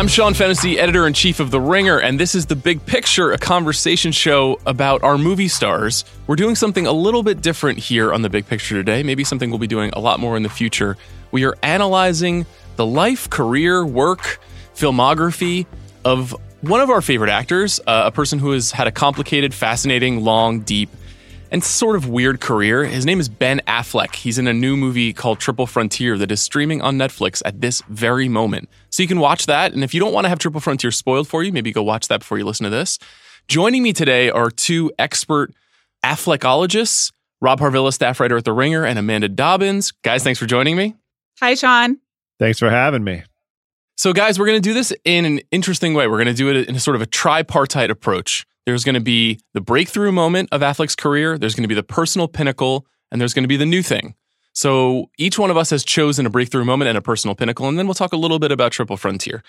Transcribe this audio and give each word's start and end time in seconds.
I'm 0.00 0.08
Sean 0.08 0.32
Fennessey, 0.32 0.78
editor 0.78 1.06
in 1.06 1.12
chief 1.12 1.40
of 1.40 1.50
The 1.50 1.60
Ringer, 1.60 1.98
and 1.98 2.18
this 2.18 2.34
is 2.34 2.46
The 2.46 2.56
Big 2.56 2.86
Picture, 2.86 3.32
a 3.32 3.38
conversation 3.38 4.12
show 4.12 4.58
about 4.64 5.02
our 5.02 5.18
movie 5.18 5.46
stars. 5.46 6.06
We're 6.26 6.36
doing 6.36 6.54
something 6.54 6.86
a 6.86 6.92
little 6.92 7.22
bit 7.22 7.42
different 7.42 7.78
here 7.78 8.10
on 8.10 8.22
The 8.22 8.30
Big 8.30 8.46
Picture 8.46 8.76
today, 8.76 9.02
maybe 9.02 9.24
something 9.24 9.50
we'll 9.50 9.58
be 9.58 9.66
doing 9.66 9.90
a 9.92 10.00
lot 10.00 10.18
more 10.18 10.38
in 10.38 10.42
the 10.42 10.48
future. 10.48 10.96
We 11.32 11.44
are 11.44 11.54
analyzing 11.62 12.46
the 12.76 12.86
life, 12.86 13.28
career, 13.28 13.84
work, 13.84 14.40
filmography 14.74 15.66
of 16.02 16.34
one 16.62 16.80
of 16.80 16.88
our 16.88 17.02
favorite 17.02 17.30
actors, 17.30 17.78
uh, 17.86 18.04
a 18.06 18.10
person 18.10 18.38
who 18.38 18.52
has 18.52 18.70
had 18.70 18.86
a 18.86 18.92
complicated, 18.92 19.52
fascinating, 19.52 20.24
long, 20.24 20.60
deep, 20.60 20.88
and 21.50 21.62
sort 21.62 21.96
of 21.96 22.08
weird 22.08 22.40
career. 22.40 22.84
His 22.84 23.04
name 23.04 23.20
is 23.20 23.28
Ben 23.28 23.60
Affleck. 23.66 24.14
He's 24.14 24.38
in 24.38 24.46
a 24.46 24.52
new 24.52 24.76
movie 24.76 25.12
called 25.12 25.40
Triple 25.40 25.66
Frontier 25.66 26.16
that 26.18 26.30
is 26.30 26.40
streaming 26.40 26.80
on 26.82 26.96
Netflix 26.96 27.42
at 27.44 27.60
this 27.60 27.82
very 27.88 28.28
moment. 28.28 28.68
So 28.90 29.02
you 29.02 29.08
can 29.08 29.20
watch 29.20 29.46
that. 29.46 29.72
And 29.72 29.82
if 29.82 29.92
you 29.92 30.00
don't 30.00 30.12
want 30.12 30.24
to 30.24 30.28
have 30.28 30.38
Triple 30.38 30.60
Frontier 30.60 30.90
spoiled 30.90 31.28
for 31.28 31.42
you, 31.42 31.52
maybe 31.52 31.72
go 31.72 31.82
watch 31.82 32.08
that 32.08 32.20
before 32.20 32.38
you 32.38 32.44
listen 32.44 32.64
to 32.64 32.70
this. 32.70 32.98
Joining 33.48 33.82
me 33.82 33.92
today 33.92 34.30
are 34.30 34.50
two 34.50 34.92
expert 34.98 35.52
Affleckologists, 36.04 37.12
Rob 37.40 37.60
Harvilla, 37.60 37.92
staff 37.92 38.20
writer 38.20 38.36
at 38.36 38.44
The 38.44 38.52
Ringer, 38.52 38.84
and 38.84 38.98
Amanda 38.98 39.28
Dobbins. 39.28 39.92
Guys, 40.02 40.22
thanks 40.22 40.38
for 40.38 40.46
joining 40.46 40.76
me. 40.76 40.94
Hi, 41.40 41.54
Sean. 41.54 41.98
Thanks 42.38 42.58
for 42.58 42.70
having 42.70 43.04
me. 43.04 43.22
So, 43.96 44.12
guys, 44.12 44.38
we're 44.38 44.46
going 44.46 44.62
to 44.62 44.66
do 44.66 44.72
this 44.72 44.94
in 45.04 45.26
an 45.26 45.40
interesting 45.50 45.92
way. 45.92 46.06
We're 46.06 46.16
going 46.16 46.26
to 46.26 46.32
do 46.32 46.48
it 46.48 46.68
in 46.68 46.74
a 46.74 46.80
sort 46.80 46.96
of 46.96 47.02
a 47.02 47.06
tripartite 47.06 47.90
approach. 47.90 48.46
There's 48.66 48.84
going 48.84 48.94
to 48.94 49.00
be 49.00 49.40
the 49.54 49.60
breakthrough 49.60 50.12
moment 50.12 50.48
of 50.52 50.60
Affleck's 50.60 50.96
career, 50.96 51.38
there's 51.38 51.54
going 51.54 51.64
to 51.64 51.68
be 51.68 51.74
the 51.74 51.82
personal 51.82 52.28
pinnacle, 52.28 52.86
and 53.10 53.20
there's 53.20 53.34
going 53.34 53.44
to 53.44 53.48
be 53.48 53.56
the 53.56 53.66
new 53.66 53.82
thing. 53.82 54.14
So 54.52 55.10
each 55.18 55.38
one 55.38 55.50
of 55.50 55.56
us 55.56 55.70
has 55.70 55.84
chosen 55.84 56.26
a 56.26 56.30
breakthrough 56.30 56.64
moment 56.64 56.88
and 56.88 56.98
a 56.98 57.02
personal 57.02 57.34
pinnacle, 57.34 57.68
and 57.68 57.78
then 57.78 57.86
we'll 57.86 57.94
talk 57.94 58.12
a 58.12 58.16
little 58.16 58.38
bit 58.38 58.52
about 58.52 58.72
Triple 58.72 58.96
Frontier. 58.96 59.42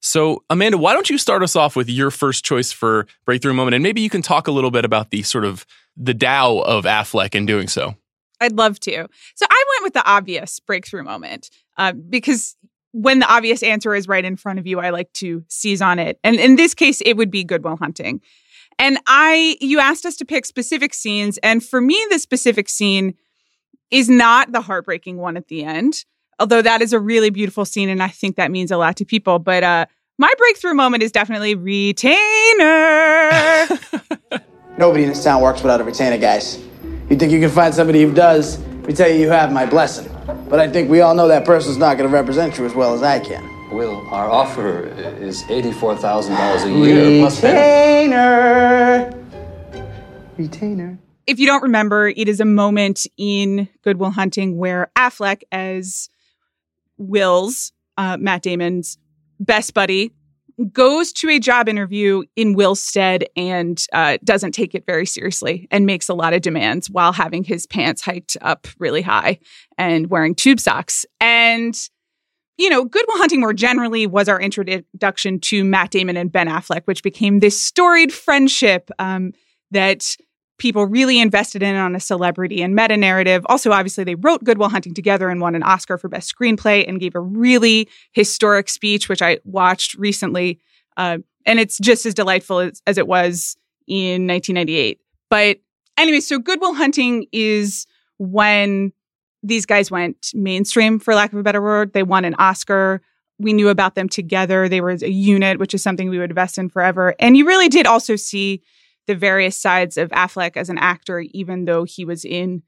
So, 0.00 0.44
Amanda, 0.50 0.78
why 0.78 0.92
don't 0.92 1.08
you 1.08 1.18
start 1.18 1.42
us 1.42 1.56
off 1.56 1.74
with 1.74 1.88
your 1.88 2.10
first 2.10 2.44
choice 2.44 2.70
for 2.70 3.06
breakthrough 3.24 3.54
moment, 3.54 3.74
and 3.74 3.82
maybe 3.82 4.00
you 4.00 4.10
can 4.10 4.22
talk 4.22 4.46
a 4.46 4.50
little 4.50 4.70
bit 4.70 4.84
about 4.84 5.10
the 5.10 5.22
sort 5.22 5.44
of 5.44 5.66
the 5.96 6.14
Tao 6.14 6.58
of 6.58 6.84
Affleck 6.84 7.34
in 7.34 7.46
doing 7.46 7.68
so. 7.68 7.94
I'd 8.40 8.52
love 8.52 8.78
to. 8.80 9.08
So 9.34 9.46
I 9.48 9.64
went 9.74 9.84
with 9.84 9.94
the 9.94 10.08
obvious 10.08 10.60
breakthrough 10.60 11.02
moment 11.02 11.50
uh, 11.78 11.92
because 11.92 12.56
when 12.92 13.18
the 13.18 13.32
obvious 13.32 13.62
answer 13.62 13.94
is 13.94 14.08
right 14.08 14.24
in 14.24 14.36
front 14.36 14.58
of 14.58 14.66
you, 14.66 14.78
I 14.78 14.90
like 14.90 15.12
to 15.14 15.44
seize 15.48 15.80
on 15.80 15.98
it. 15.98 16.18
And 16.22 16.36
in 16.36 16.56
this 16.56 16.74
case, 16.74 17.00
it 17.02 17.16
would 17.16 17.30
be 17.30 17.44
Good 17.44 17.64
Will 17.64 17.76
Hunting. 17.76 18.20
And 18.78 18.98
I, 19.06 19.56
you 19.60 19.78
asked 19.78 20.04
us 20.04 20.16
to 20.16 20.24
pick 20.24 20.46
specific 20.46 20.92
scenes. 20.92 21.38
And 21.38 21.64
for 21.64 21.80
me, 21.80 22.04
the 22.10 22.18
specific 22.18 22.68
scene 22.68 23.14
is 23.90 24.08
not 24.08 24.52
the 24.52 24.60
heartbreaking 24.60 25.16
one 25.16 25.36
at 25.36 25.48
the 25.48 25.64
end, 25.64 26.04
although 26.38 26.62
that 26.62 26.82
is 26.82 26.92
a 26.92 27.00
really 27.00 27.30
beautiful 27.30 27.64
scene. 27.64 27.88
And 27.88 28.02
I 28.02 28.08
think 28.08 28.36
that 28.36 28.50
means 28.50 28.70
a 28.70 28.76
lot 28.76 28.96
to 28.96 29.04
people. 29.04 29.38
But, 29.38 29.62
uh, 29.62 29.86
my 30.18 30.32
breakthrough 30.38 30.72
moment 30.72 31.02
is 31.02 31.12
definitely 31.12 31.54
retainer. 31.54 32.56
Nobody 34.78 35.02
in 35.02 35.10
this 35.10 35.22
town 35.22 35.42
works 35.42 35.62
without 35.62 35.80
a 35.80 35.84
retainer, 35.84 36.16
guys. 36.16 36.58
You 37.10 37.16
think 37.16 37.32
you 37.32 37.40
can 37.40 37.50
find 37.50 37.74
somebody 37.74 38.02
who 38.02 38.14
does? 38.14 38.58
Let 38.58 38.86
me 38.86 38.94
tell 38.94 39.10
you, 39.10 39.16
you 39.16 39.28
have 39.28 39.52
my 39.52 39.66
blessing. 39.66 40.10
But 40.48 40.58
I 40.58 40.68
think 40.68 40.90
we 40.90 41.02
all 41.02 41.14
know 41.14 41.28
that 41.28 41.44
person's 41.44 41.76
not 41.76 41.98
going 41.98 42.08
to 42.08 42.14
represent 42.14 42.56
you 42.56 42.64
as 42.64 42.74
well 42.74 42.94
as 42.94 43.02
I 43.02 43.20
can. 43.20 43.55
Will, 43.76 44.08
our 44.10 44.30
offer 44.30 44.86
is 45.20 45.44
eighty-four 45.50 45.96
thousand 45.96 46.34
dollars 46.34 46.62
a 46.62 46.70
year 46.70 47.20
plus 47.20 47.42
Retainer. 47.42 49.12
Retainer. 50.38 50.98
if 51.26 51.38
you 51.38 51.46
don't 51.46 51.62
remember, 51.62 52.08
it 52.08 52.26
is 52.26 52.40
a 52.40 52.46
moment 52.46 53.06
in 53.18 53.68
Good 53.82 53.98
Will 53.98 54.12
Hunting 54.12 54.56
where 54.56 54.90
Affleck, 54.96 55.42
as 55.52 56.08
Will's, 56.96 57.72
uh, 57.98 58.16
Matt 58.18 58.42
Damon's 58.42 58.96
best 59.40 59.74
buddy, 59.74 60.10
goes 60.72 61.12
to 61.12 61.28
a 61.28 61.38
job 61.38 61.68
interview 61.68 62.22
in 62.34 62.54
Will's 62.54 62.82
stead 62.82 63.26
and 63.36 63.84
uh, 63.92 64.16
doesn't 64.24 64.52
take 64.52 64.74
it 64.74 64.86
very 64.86 65.04
seriously 65.04 65.68
and 65.70 65.84
makes 65.84 66.08
a 66.08 66.14
lot 66.14 66.32
of 66.32 66.40
demands 66.40 66.88
while 66.88 67.12
having 67.12 67.44
his 67.44 67.66
pants 67.66 68.00
hiked 68.00 68.38
up 68.40 68.66
really 68.78 69.02
high 69.02 69.38
and 69.76 70.08
wearing 70.08 70.34
tube 70.34 70.60
socks. 70.60 71.04
And 71.20 71.78
you 72.58 72.70
know, 72.70 72.84
Good 72.84 73.04
Will 73.08 73.18
Hunting 73.18 73.40
more 73.40 73.52
generally 73.52 74.06
was 74.06 74.28
our 74.28 74.40
introduction 74.40 75.40
to 75.40 75.64
Matt 75.64 75.90
Damon 75.90 76.16
and 76.16 76.32
Ben 76.32 76.48
Affleck, 76.48 76.82
which 76.86 77.02
became 77.02 77.40
this 77.40 77.62
storied 77.62 78.12
friendship 78.12 78.90
um, 78.98 79.32
that 79.70 80.16
people 80.58 80.86
really 80.86 81.20
invested 81.20 81.62
in 81.62 81.76
on 81.76 81.94
a 81.94 82.00
celebrity 82.00 82.62
and 82.62 82.74
meta 82.74 82.96
narrative. 82.96 83.44
Also, 83.48 83.72
obviously, 83.72 84.04
they 84.04 84.14
wrote 84.14 84.42
Good 84.42 84.58
Will 84.58 84.70
Hunting 84.70 84.94
together 84.94 85.28
and 85.28 85.40
won 85.40 85.54
an 85.54 85.62
Oscar 85.62 85.98
for 85.98 86.08
Best 86.08 86.34
Screenplay 86.34 86.88
and 86.88 86.98
gave 86.98 87.14
a 87.14 87.20
really 87.20 87.88
historic 88.12 88.70
speech, 88.70 89.08
which 89.08 89.20
I 89.20 89.38
watched 89.44 89.94
recently. 89.94 90.58
Uh, 90.96 91.18
and 91.44 91.60
it's 91.60 91.78
just 91.78 92.06
as 92.06 92.14
delightful 92.14 92.60
as, 92.60 92.80
as 92.86 92.96
it 92.96 93.06
was 93.06 93.56
in 93.86 94.26
1998. 94.26 95.00
But 95.28 95.58
anyway, 95.98 96.20
so 96.20 96.38
Good 96.38 96.60
Will 96.60 96.74
Hunting 96.74 97.26
is 97.32 97.86
when 98.18 98.92
these 99.46 99.66
guys 99.66 99.90
went 99.90 100.30
mainstream, 100.34 100.98
for 100.98 101.14
lack 101.14 101.32
of 101.32 101.38
a 101.38 101.42
better 101.42 101.62
word. 101.62 101.92
They 101.92 102.02
won 102.02 102.24
an 102.24 102.34
Oscar. 102.34 103.00
We 103.38 103.52
knew 103.52 103.68
about 103.68 103.94
them 103.94 104.08
together. 104.08 104.68
They 104.68 104.80
were 104.80 104.90
a 104.90 105.08
unit, 105.08 105.58
which 105.58 105.74
is 105.74 105.82
something 105.82 106.08
we 106.08 106.18
would 106.18 106.30
invest 106.30 106.58
in 106.58 106.68
forever. 106.68 107.14
And 107.18 107.36
you 107.36 107.46
really 107.46 107.68
did 107.68 107.86
also 107.86 108.16
see 108.16 108.62
the 109.06 109.14
various 109.14 109.56
sides 109.56 109.96
of 109.96 110.10
Affleck 110.10 110.56
as 110.56 110.68
an 110.68 110.78
actor, 110.78 111.20
even 111.30 111.64
though 111.64 111.84
he 111.84 112.04
was 112.04 112.24
in 112.24 112.62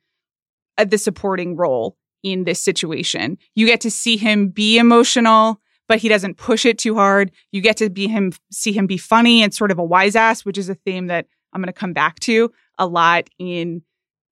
uh, 0.76 0.84
the 0.84 0.98
supporting 0.98 1.56
role 1.56 1.96
in 2.22 2.44
this 2.44 2.62
situation. 2.62 3.38
You 3.54 3.66
get 3.66 3.80
to 3.82 3.90
see 3.90 4.16
him 4.16 4.48
be 4.48 4.78
emotional, 4.78 5.60
but 5.88 5.98
he 5.98 6.08
doesn't 6.08 6.36
push 6.36 6.64
it 6.64 6.78
too 6.78 6.94
hard. 6.94 7.32
You 7.50 7.60
get 7.60 7.76
to 7.78 7.90
be 7.90 8.06
him, 8.06 8.32
see 8.52 8.72
him 8.72 8.86
be 8.86 8.98
funny 8.98 9.42
and 9.42 9.52
sort 9.52 9.70
of 9.70 9.78
a 9.78 9.84
wise 9.84 10.16
ass, 10.16 10.44
which 10.44 10.58
is 10.58 10.68
a 10.68 10.74
theme 10.74 11.06
that 11.06 11.26
I'm 11.52 11.60
going 11.60 11.66
to 11.66 11.72
come 11.72 11.92
back 11.92 12.20
to 12.20 12.52
a 12.78 12.86
lot 12.86 13.28
in 13.38 13.82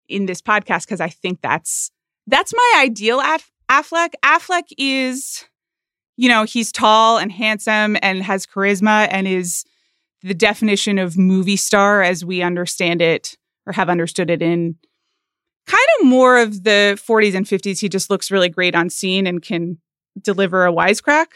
in 0.07 0.25
this 0.25 0.41
podcast 0.41 0.85
because 0.85 1.01
I 1.01 1.09
think 1.09 1.41
that's 1.41 1.91
that's 2.29 2.53
my 2.53 2.73
ideal 2.77 3.19
Aff- 3.19 3.51
Affleck. 3.69 4.13
Affleck 4.23 4.71
is, 4.77 5.45
you 6.17 6.29
know, 6.29 6.43
he's 6.43 6.71
tall 6.71 7.17
and 7.17 7.31
handsome 7.31 7.97
and 8.01 8.23
has 8.23 8.45
charisma 8.45 9.07
and 9.11 9.27
is 9.27 9.65
the 10.21 10.33
definition 10.33 10.97
of 10.97 11.17
movie 11.17 11.55
star 11.55 12.01
as 12.01 12.25
we 12.25 12.41
understand 12.41 13.01
it 13.01 13.37
or 13.65 13.73
have 13.73 13.89
understood 13.89 14.29
it 14.29 14.41
in 14.41 14.75
kind 15.65 15.87
of 15.99 16.07
more 16.07 16.39
of 16.39 16.63
the 16.63 16.99
40s 17.07 17.35
and 17.35 17.45
50s. 17.45 17.79
He 17.79 17.89
just 17.89 18.09
looks 18.09 18.31
really 18.31 18.49
great 18.49 18.75
on 18.75 18.89
scene 18.89 19.27
and 19.27 19.41
can 19.41 19.77
deliver 20.21 20.65
a 20.65 20.73
wisecrack. 20.73 21.27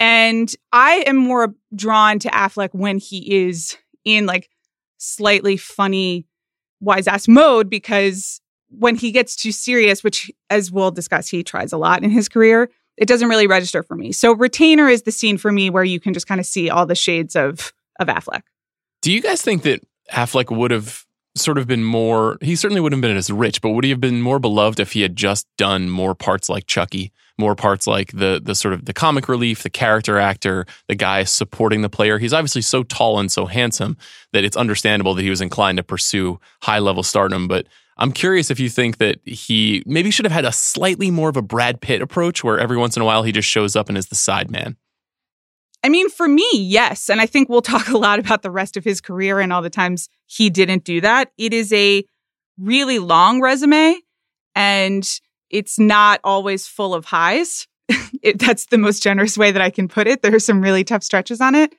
And 0.00 0.54
I 0.72 1.04
am 1.06 1.16
more 1.16 1.54
drawn 1.74 2.18
to 2.20 2.28
Affleck 2.28 2.70
when 2.72 2.98
he 2.98 3.46
is 3.46 3.76
in 4.04 4.26
like 4.26 4.50
slightly 4.98 5.56
funny 5.56 6.26
wise 6.80 7.06
ass 7.06 7.28
mode 7.28 7.70
because 7.70 8.40
when 8.78 8.96
he 8.96 9.10
gets 9.10 9.36
too 9.36 9.52
serious, 9.52 10.02
which 10.02 10.30
as 10.50 10.70
we'll 10.70 10.90
discuss, 10.90 11.28
he 11.28 11.42
tries 11.42 11.72
a 11.72 11.78
lot 11.78 12.02
in 12.02 12.10
his 12.10 12.28
career, 12.28 12.70
it 12.96 13.08
doesn't 13.08 13.28
really 13.28 13.46
register 13.46 13.82
for 13.82 13.96
me. 13.96 14.12
So 14.12 14.32
Retainer 14.32 14.88
is 14.88 15.02
the 15.02 15.12
scene 15.12 15.38
for 15.38 15.50
me 15.50 15.70
where 15.70 15.84
you 15.84 16.00
can 16.00 16.14
just 16.14 16.26
kind 16.26 16.40
of 16.40 16.46
see 16.46 16.70
all 16.70 16.86
the 16.86 16.94
shades 16.94 17.36
of 17.36 17.72
of 18.00 18.08
Affleck. 18.08 18.42
Do 19.02 19.12
you 19.12 19.20
guys 19.20 19.42
think 19.42 19.62
that 19.62 19.80
Affleck 20.12 20.54
would 20.54 20.70
have 20.70 21.04
sort 21.36 21.58
of 21.58 21.66
been 21.66 21.84
more, 21.84 22.38
he 22.40 22.54
certainly 22.56 22.80
wouldn't 22.80 23.02
have 23.02 23.08
been 23.08 23.16
as 23.16 23.30
rich, 23.30 23.60
but 23.60 23.70
would 23.70 23.84
he 23.84 23.90
have 23.90 24.00
been 24.00 24.22
more 24.22 24.38
beloved 24.38 24.78
if 24.78 24.92
he 24.92 25.02
had 25.02 25.16
just 25.16 25.46
done 25.58 25.90
more 25.90 26.14
parts 26.14 26.48
like 26.48 26.66
Chucky, 26.66 27.12
more 27.36 27.56
parts 27.56 27.86
like 27.86 28.12
the 28.12 28.40
the 28.42 28.54
sort 28.54 28.74
of 28.74 28.84
the 28.84 28.92
comic 28.92 29.28
relief, 29.28 29.62
the 29.62 29.70
character 29.70 30.18
actor, 30.18 30.66
the 30.88 30.94
guy 30.94 31.24
supporting 31.24 31.82
the 31.82 31.88
player? 31.88 32.18
He's 32.18 32.32
obviously 32.32 32.62
so 32.62 32.82
tall 32.84 33.18
and 33.18 33.30
so 33.30 33.46
handsome 33.46 33.96
that 34.32 34.44
it's 34.44 34.56
understandable 34.56 35.14
that 35.14 35.22
he 35.22 35.30
was 35.30 35.40
inclined 35.40 35.78
to 35.78 35.82
pursue 35.82 36.38
high 36.62 36.78
level 36.78 37.02
stardom, 37.02 37.48
but 37.48 37.66
I'm 37.96 38.12
curious 38.12 38.50
if 38.50 38.58
you 38.58 38.68
think 38.68 38.98
that 38.98 39.20
he 39.24 39.82
maybe 39.86 40.10
should 40.10 40.24
have 40.24 40.32
had 40.32 40.44
a 40.44 40.52
slightly 40.52 41.10
more 41.10 41.28
of 41.28 41.36
a 41.36 41.42
Brad 41.42 41.80
Pitt 41.80 42.02
approach 42.02 42.42
where 42.42 42.58
every 42.58 42.76
once 42.76 42.96
in 42.96 43.02
a 43.02 43.04
while 43.04 43.22
he 43.22 43.32
just 43.32 43.48
shows 43.48 43.76
up 43.76 43.88
and 43.88 43.96
is 43.96 44.06
the 44.06 44.16
side 44.16 44.50
man. 44.50 44.76
I 45.84 45.90
mean, 45.90 46.08
for 46.08 46.26
me, 46.26 46.48
yes. 46.54 47.10
And 47.10 47.20
I 47.20 47.26
think 47.26 47.48
we'll 47.48 47.62
talk 47.62 47.88
a 47.88 47.98
lot 47.98 48.18
about 48.18 48.42
the 48.42 48.50
rest 48.50 48.76
of 48.76 48.84
his 48.84 49.00
career 49.00 49.38
and 49.38 49.52
all 49.52 49.62
the 49.62 49.70
times 49.70 50.08
he 50.26 50.50
didn't 50.50 50.84
do 50.84 51.00
that. 51.02 51.30
It 51.38 51.52
is 51.52 51.72
a 51.72 52.04
really 52.58 52.98
long 52.98 53.40
resume 53.40 54.00
and 54.54 55.08
it's 55.50 55.78
not 55.78 56.20
always 56.24 56.66
full 56.66 56.94
of 56.94 57.04
highs. 57.04 57.68
it, 58.22 58.38
that's 58.38 58.66
the 58.66 58.78
most 58.78 59.02
generous 59.02 59.36
way 59.36 59.52
that 59.52 59.62
I 59.62 59.70
can 59.70 59.88
put 59.88 60.06
it. 60.06 60.22
There 60.22 60.34
are 60.34 60.40
some 60.40 60.60
really 60.60 60.84
tough 60.84 61.02
stretches 61.02 61.40
on 61.40 61.54
it. 61.54 61.74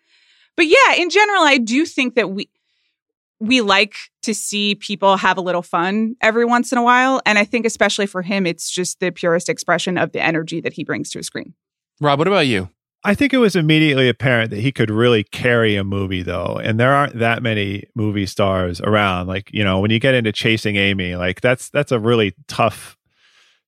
But 0.56 0.68
yeah, 0.68 0.94
in 0.98 1.10
general, 1.10 1.42
I 1.42 1.58
do 1.58 1.86
think 1.86 2.16
that 2.16 2.30
we, 2.30 2.50
we 3.40 3.62
like 3.62 3.96
to 4.24 4.34
see 4.34 4.76
people 4.76 5.18
have 5.18 5.38
a 5.38 5.42
little 5.42 5.62
fun 5.62 6.16
every 6.22 6.46
once 6.46 6.72
in 6.72 6.78
a 6.78 6.84
while. 6.84 7.22
And 7.26 7.38
I 7.38 7.46
think, 7.46 7.66
especially 7.66 8.06
for 8.06 8.22
him, 8.22 8.46
it's 8.46 8.70
just 8.70 9.00
the 9.00 9.12
purest 9.12 9.50
expression 9.50 9.98
of 9.98 10.12
the 10.12 10.22
energy 10.22 10.62
that 10.62 10.74
he 10.74 10.84
brings 10.84 11.10
to 11.12 11.20
a 11.20 11.24
screen. 11.24 11.54
Rob, 12.00 12.20
what 12.20 12.28
about 12.28 12.48
you? 12.48 12.70
I 13.04 13.14
think 13.14 13.34
it 13.34 13.38
was 13.38 13.56
immediately 13.56 14.10
apparent 14.10 14.50
that 14.50 14.62
he 14.62 14.72
could 14.72 14.90
really 14.90 15.24
carry 15.24 15.76
a 15.76 15.84
movie, 15.84 16.24
though. 16.24 16.60
And 16.62 16.80
there 16.80 16.92
aren't 16.92 17.20
that 17.20 17.44
many 17.44 17.84
movie 17.94 18.26
stars 18.26 18.82
around. 18.82 19.28
Like, 19.28 19.52
you 19.54 19.64
know, 19.64 19.80
when 19.80 19.92
you 19.92 20.00
get 20.00 20.16
into 20.16 20.32
Chasing 20.32 20.76
Amy, 20.76 21.16
like 21.16 21.40
that's 21.40 21.70
that's 21.70 21.92
a 21.92 22.00
really 22.00 22.34
tough 22.48 22.98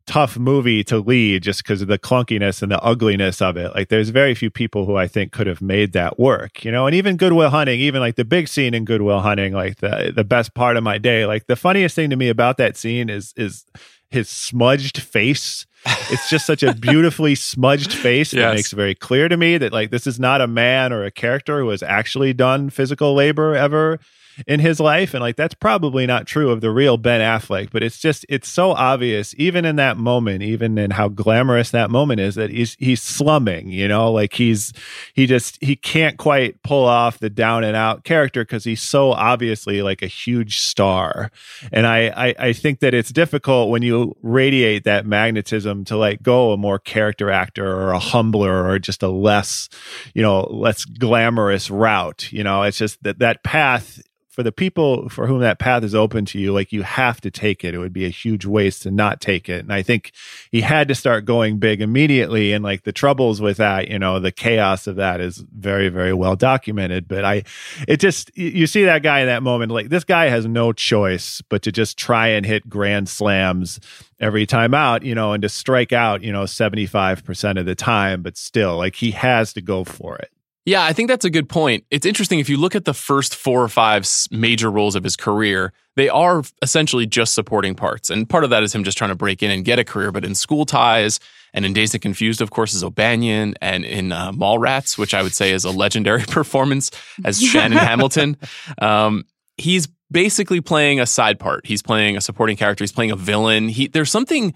tough 0.08 0.38
movie 0.38 0.84
to 0.86 0.98
lead 1.00 1.44
just 1.44 1.62
because 1.62 1.82
of 1.82 1.88
the 1.90 2.00
clunkiness 2.00 2.62
and 2.64 2.72
the 2.72 2.82
ugliness 2.82 3.42
of 3.42 3.58
it. 3.58 3.76
Like 3.76 3.90
there's 3.90 4.10
very 4.10 4.34
few 4.34 4.50
people 4.50 4.86
who 4.86 4.96
I 4.96 5.06
think 5.08 5.32
could 5.34 5.48
have 5.48 5.62
made 5.62 5.92
that 5.94 6.18
work, 6.18 6.64
you 6.66 6.72
know, 6.72 6.88
and 6.88 6.96
even 6.96 7.18
Good 7.18 7.34
Will 7.34 7.50
Hunting, 7.50 7.80
even 7.82 8.00
like 8.02 8.16
the 8.16 8.26
big 8.26 8.48
scene 8.48 8.74
in 8.74 8.86
Good 8.86 9.02
Will 9.02 9.20
Hunting, 9.20 9.54
like 9.54 9.78
the 9.78 10.12
the 10.16 10.24
best 10.24 10.54
part 10.54 10.78
of 10.78 10.84
my 10.84 10.98
day. 10.98 11.26
Like 11.26 11.48
the 11.48 11.56
funniest 11.58 11.94
thing 11.96 12.10
to 12.10 12.16
me 12.16 12.30
about 12.30 12.58
that 12.58 12.78
scene 12.78 13.10
is 13.10 13.34
is 13.36 13.66
his 14.10 14.30
smudged 14.30 15.02
face. 15.02 15.66
It's 16.10 16.30
just 16.30 16.46
such 16.46 16.64
a 16.64 16.74
beautifully 16.74 17.36
smudged 17.52 17.94
face 17.94 18.32
that 18.32 18.38
Yes. 18.38 18.56
makes 18.56 18.74
it 18.74 18.78
very 18.78 18.96
clear 18.96 19.28
to 19.28 19.36
me 19.36 19.58
that 19.58 19.74
like 19.74 19.92
this 19.92 20.08
is 20.08 20.20
not 20.20 20.40
a 20.40 20.48
man 20.48 20.94
or 20.94 21.04
a 21.04 21.12
character 21.12 21.60
who 21.60 21.70
has 21.70 21.84
actually 21.84 22.32
done 22.34 22.70
physical 22.70 23.14
labor 23.14 23.56
ever 23.56 24.00
in 24.46 24.60
his 24.60 24.80
life 24.80 25.14
and 25.14 25.22
like 25.22 25.36
that's 25.36 25.56
probably 25.56 26.06
not 26.06 26.28
true 26.28 26.50
of 26.52 26.62
the 26.62 26.72
real 26.72 26.98
Ben 26.98 27.22
Affleck 27.22 27.72
but 27.72 27.84
it's 27.84 28.00
just 28.00 28.26
it's 28.30 28.50
so 28.50 28.72
obvious 28.72 29.34
even 29.38 29.66
in 29.66 29.78
that 29.78 29.98
moment 29.98 30.44
even 30.44 30.78
in 30.78 30.92
how 30.92 31.08
glamorous 31.08 31.72
that 31.72 31.90
moment 31.90 32.20
is 32.20 32.36
that 32.36 32.50
he's 32.50 32.76
he's 32.80 33.02
slumming 33.02 33.70
you 33.70 33.88
know? 33.88 34.12
Like 34.12 34.34
he's 34.34 34.74
he 35.14 35.26
just 35.26 35.58
he 35.62 35.76
can't 35.76 36.18
quite 36.18 36.62
pull 36.64 36.86
off 36.86 37.20
the 37.20 37.30
down 37.30 37.64
and 37.64 37.76
out 37.76 38.04
character 38.04 38.44
cuz 38.46 38.64
he's 38.64 38.82
so 38.82 39.12
obviously 39.12 39.82
like 39.82 40.02
a 40.02 40.08
huge 40.08 40.60
star. 40.60 41.32
And 41.72 41.86
I, 41.86 42.08
I 42.28 42.36
I 42.48 42.54
think 42.54 42.80
that 42.80 42.94
it's 42.94 43.12
difficult 43.12 43.70
when 43.70 43.82
you 43.82 44.16
radiate 44.22 44.84
that 44.86 45.06
magnetism 45.06 45.86
to 45.86 45.98
like 45.98 46.24
go 46.24 46.52
a 46.52 46.58
more 46.58 46.80
character 46.80 47.30
actor 47.30 47.68
or 47.68 47.92
a 47.92 48.00
humbler 48.00 48.66
or 48.68 48.80
just 48.80 49.04
a 49.04 49.10
less 49.10 49.70
you 50.14 50.22
know 50.22 50.42
less 50.50 50.86
glamorous 50.86 51.70
route 51.70 52.32
you 52.32 52.44
know? 52.44 52.64
It's 52.64 52.78
just 52.78 53.04
that 53.04 53.20
that 53.20 53.44
path 53.44 54.02
for 54.38 54.44
the 54.44 54.52
people 54.52 55.10
for 55.10 55.26
whom 55.26 55.40
that 55.40 55.58
path 55.58 55.84
is 55.84 55.96
open 55.96 56.24
to 56.24 56.38
you, 56.38 56.54
like 56.54 56.72
you 56.72 56.84
have 56.84 57.20
to 57.20 57.32
take 57.32 57.64
it. 57.64 57.74
It 57.74 57.80
would 57.80 57.92
be 57.92 58.06
a 58.06 58.10
huge 58.10 58.46
waste 58.46 58.84
to 58.84 58.92
not 58.92 59.20
take 59.20 59.50
it. 59.50 59.62
And 59.62 59.74
I 59.74 59.82
think 59.82 60.12
he 60.52 60.62
had 60.62 60.88
to 60.90 60.94
start 60.94 61.26
going 61.26 61.58
big 61.58 61.82
immediately. 61.82 62.54
And 62.54 62.64
like 62.64 62.84
the 62.84 62.92
troubles 62.92 63.42
with 63.42 63.58
that, 63.58 63.88
you 63.88 63.98
know, 63.98 64.20
the 64.20 64.32
chaos 64.32 64.86
of 64.86 64.98
that 64.98 65.22
is 65.22 65.44
very, 65.58 65.90
very 65.90 66.14
well 66.14 66.36
documented. 66.36 67.08
But 67.08 67.26
I, 67.26 67.46
it 67.88 68.00
just, 68.00 68.30
you- 68.38 68.68
see 68.68 68.86
that 68.86 69.02
guy 69.02 69.22
in 69.22 69.26
that 69.26 69.42
moment, 69.42 69.72
like 69.72 69.90
this 69.90 70.04
guy 70.04 70.30
has 70.30 70.46
no 70.46 70.72
choice 70.72 71.42
but 71.50 71.64
to 71.64 71.72
just 71.72 71.98
try 71.98 72.28
and 72.28 72.46
hit 72.46 72.70
grand 72.70 73.10
slams 73.10 73.80
every 74.20 74.46
time 74.46 74.76
out, 74.76 75.02
you 75.02 75.16
know, 75.16 75.34
and 75.34 75.42
to 75.42 75.50
strike 75.50 75.94
out, 75.94 76.22
you 76.22 76.32
know, 76.32 76.44
75% 76.44 77.60
of 77.60 77.66
the 77.66 77.74
time. 77.74 78.22
But 78.22 78.38
still, 78.38 78.78
like 78.78 78.94
he 78.94 79.10
has 79.12 79.52
to 79.54 79.62
go 79.62 79.84
for 79.84 80.16
it. 80.18 80.30
Yeah, 80.68 80.84
I 80.84 80.92
think 80.92 81.08
that's 81.08 81.24
a 81.24 81.30
good 81.30 81.48
point. 81.48 81.86
It's 81.92 82.06
interesting 82.06 82.40
if 82.40 82.50
you 82.50 82.58
look 82.58 82.76
at 82.76 82.84
the 82.84 82.94
first 82.94 83.36
four 83.36 83.64
or 83.64 83.70
five 83.70 84.06
major 84.32 84.70
roles 84.70 84.96
of 84.96 85.04
his 85.06 85.16
career, 85.16 85.72
they 85.96 86.10
are 86.10 86.44
essentially 86.62 87.06
just 87.06 87.34
supporting 87.34 87.74
parts. 87.74 88.10
And 88.10 88.28
part 88.28 88.44
of 88.44 88.50
that 88.50 88.64
is 88.64 88.76
him 88.76 88.84
just 88.84 88.98
trying 88.98 89.12
to 89.12 89.16
break 89.16 89.42
in 89.42 89.50
and 89.50 89.64
get 89.64 89.80
a 89.80 89.86
career. 89.86 90.12
But 90.12 90.26
in 90.26 90.36
School 90.36 90.66
Ties 90.66 91.22
and 91.54 91.64
in 91.64 91.72
Dazed 91.72 91.96
and 91.96 92.02
Confused, 92.02 92.42
of 92.42 92.52
course, 92.52 92.74
is 92.74 92.84
O'Banion, 92.84 93.56
and 93.62 93.86
in 93.86 94.12
uh, 94.12 94.34
Mallrats, 94.34 94.98
which 94.98 95.14
I 95.14 95.24
would 95.24 95.34
say 95.34 95.54
is 95.54 95.64
a 95.64 95.72
legendary 95.72 96.24
performance 96.28 96.92
as 97.24 97.42
Shannon 97.42 97.78
Hamilton, 97.78 98.36
um, 98.80 99.24
he's 99.56 99.88
basically 100.12 100.60
playing 100.60 101.00
a 101.00 101.06
side 101.06 101.40
part. 101.40 101.66
He's 101.66 101.82
playing 101.82 102.18
a 102.18 102.22
supporting 102.22 102.58
character. 102.58 102.84
He's 102.84 102.92
playing 102.92 103.12
a 103.12 103.16
villain. 103.16 103.70
He 103.70 103.88
there's 103.88 104.12
something 104.12 104.54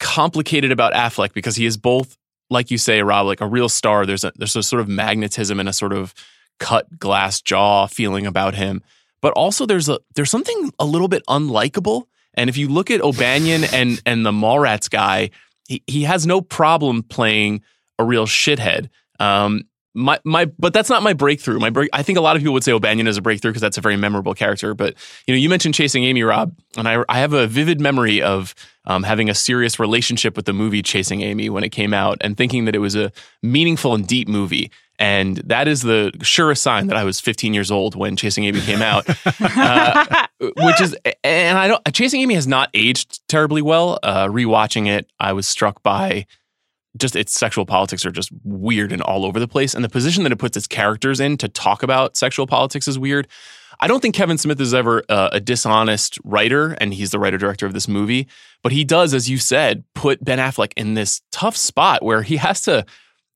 complicated 0.00 0.72
about 0.72 0.94
Affleck 0.94 1.34
because 1.34 1.54
he 1.54 1.66
is 1.66 1.76
both 1.76 2.16
like 2.50 2.70
you 2.70 2.78
say, 2.78 3.02
Rob, 3.02 3.26
like 3.26 3.40
a 3.40 3.46
real 3.46 3.68
star. 3.68 4.06
There's 4.06 4.24
a 4.24 4.32
there's 4.36 4.56
a 4.56 4.62
sort 4.62 4.80
of 4.80 4.88
magnetism 4.88 5.60
and 5.60 5.68
a 5.68 5.72
sort 5.72 5.92
of 5.92 6.14
cut 6.58 6.98
glass 6.98 7.40
jaw 7.40 7.86
feeling 7.86 8.26
about 8.26 8.54
him, 8.54 8.82
but 9.20 9.32
also 9.32 9.66
there's 9.66 9.88
a 9.88 9.98
there's 10.14 10.30
something 10.30 10.72
a 10.78 10.84
little 10.84 11.08
bit 11.08 11.22
unlikable. 11.28 12.04
And 12.34 12.50
if 12.50 12.56
you 12.56 12.68
look 12.68 12.90
at 12.90 13.00
O'Banion 13.00 13.64
and 13.72 14.00
and 14.06 14.24
the 14.24 14.32
Mallrats 14.32 14.90
guy, 14.90 15.30
he 15.68 15.82
he 15.86 16.02
has 16.04 16.26
no 16.26 16.40
problem 16.40 17.02
playing 17.02 17.62
a 17.98 18.04
real 18.04 18.26
shithead. 18.26 18.88
Um, 19.20 19.64
my 19.94 20.18
my, 20.24 20.46
but 20.58 20.72
that's 20.72 20.90
not 20.90 21.02
my 21.02 21.12
breakthrough. 21.12 21.60
My 21.60 21.70
break. 21.70 21.88
I 21.92 22.02
think 22.02 22.18
a 22.18 22.20
lot 22.20 22.34
of 22.36 22.42
people 22.42 22.54
would 22.54 22.64
say 22.64 22.72
O'Banion 22.72 23.06
is 23.06 23.16
a 23.16 23.22
breakthrough 23.22 23.52
because 23.52 23.62
that's 23.62 23.78
a 23.78 23.80
very 23.80 23.96
memorable 23.96 24.34
character. 24.34 24.74
But 24.74 24.94
you 25.26 25.34
know, 25.34 25.38
you 25.38 25.48
mentioned 25.48 25.74
Chasing 25.74 26.04
Amy, 26.04 26.22
Rob, 26.24 26.56
and 26.76 26.88
I 26.88 27.04
I 27.08 27.20
have 27.20 27.32
a 27.32 27.46
vivid 27.46 27.80
memory 27.80 28.20
of 28.20 28.54
um, 28.86 29.02
having 29.02 29.30
a 29.30 29.34
serious 29.34 29.78
relationship 29.78 30.36
with 30.36 30.46
the 30.46 30.52
movie 30.52 30.82
Chasing 30.82 31.22
Amy 31.22 31.48
when 31.48 31.64
it 31.64 31.70
came 31.70 31.94
out, 31.94 32.18
and 32.20 32.36
thinking 32.36 32.64
that 32.64 32.74
it 32.74 32.80
was 32.80 32.94
a 32.94 33.12
meaningful 33.42 33.94
and 33.94 34.06
deep 34.06 34.28
movie. 34.28 34.70
And 34.98 35.38
that 35.38 35.66
is 35.66 35.82
the 35.82 36.12
surest 36.22 36.62
sign 36.62 36.86
that 36.86 36.96
I 36.96 37.02
was 37.02 37.20
15 37.20 37.52
years 37.52 37.70
old 37.70 37.96
when 37.96 38.16
Chasing 38.16 38.44
Amy 38.44 38.60
came 38.60 38.80
out. 38.80 39.04
uh, 39.40 40.26
which 40.38 40.80
is, 40.80 40.96
and 41.24 41.58
I 41.58 41.66
don't. 41.66 41.82
Chasing 41.92 42.20
Amy 42.20 42.34
has 42.34 42.46
not 42.46 42.70
aged 42.74 43.26
terribly 43.28 43.62
well. 43.62 43.98
Uh, 44.02 44.26
rewatching 44.26 44.86
it, 44.86 45.10
I 45.18 45.32
was 45.32 45.46
struck 45.48 45.82
by 45.82 46.26
just 46.96 47.16
its 47.16 47.32
sexual 47.32 47.66
politics 47.66 48.06
are 48.06 48.10
just 48.10 48.30
weird 48.44 48.92
and 48.92 49.02
all 49.02 49.24
over 49.24 49.40
the 49.40 49.48
place. 49.48 49.74
And 49.74 49.84
the 49.84 49.88
position 49.88 50.22
that 50.22 50.32
it 50.32 50.38
puts 50.38 50.56
its 50.56 50.66
characters 50.66 51.20
in 51.20 51.36
to 51.38 51.48
talk 51.48 51.82
about 51.82 52.16
sexual 52.16 52.46
politics 52.46 52.86
is 52.86 52.98
weird. 52.98 53.26
I 53.80 53.86
don't 53.86 54.00
think 54.00 54.14
Kevin 54.14 54.38
Smith 54.38 54.60
is 54.60 54.74
ever 54.74 55.02
uh, 55.08 55.30
a 55.32 55.40
dishonest 55.40 56.18
writer, 56.24 56.72
and 56.80 56.94
he's 56.94 57.10
the 57.10 57.18
writer 57.18 57.38
director 57.38 57.66
of 57.66 57.72
this 57.72 57.88
movie. 57.88 58.28
But 58.62 58.72
he 58.72 58.84
does, 58.84 59.14
as 59.14 59.28
you 59.28 59.38
said, 59.38 59.84
put 59.94 60.24
Ben 60.24 60.38
Affleck 60.38 60.72
in 60.76 60.94
this 60.94 61.22
tough 61.32 61.56
spot 61.56 62.02
where 62.02 62.22
he 62.22 62.36
has 62.36 62.60
to 62.62 62.84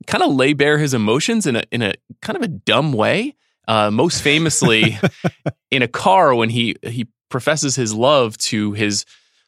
kind 0.06 0.22
of 0.22 0.32
lay 0.32 0.52
bare 0.52 0.78
his 0.78 0.94
emotions 0.94 1.46
in 1.46 1.56
a 1.56 1.62
in 1.70 1.82
a 1.82 1.94
kind 2.22 2.36
of 2.36 2.42
a 2.42 2.48
dumb 2.48 2.92
way. 2.92 3.34
Uh, 3.66 3.90
most 3.90 4.22
famously, 4.22 4.98
in 5.70 5.82
a 5.82 5.88
car 5.88 6.34
when 6.34 6.48
he 6.48 6.76
he 6.82 7.06
professes 7.28 7.76
his 7.76 7.92
love 7.92 8.38
to 8.38 8.72
his 8.72 9.04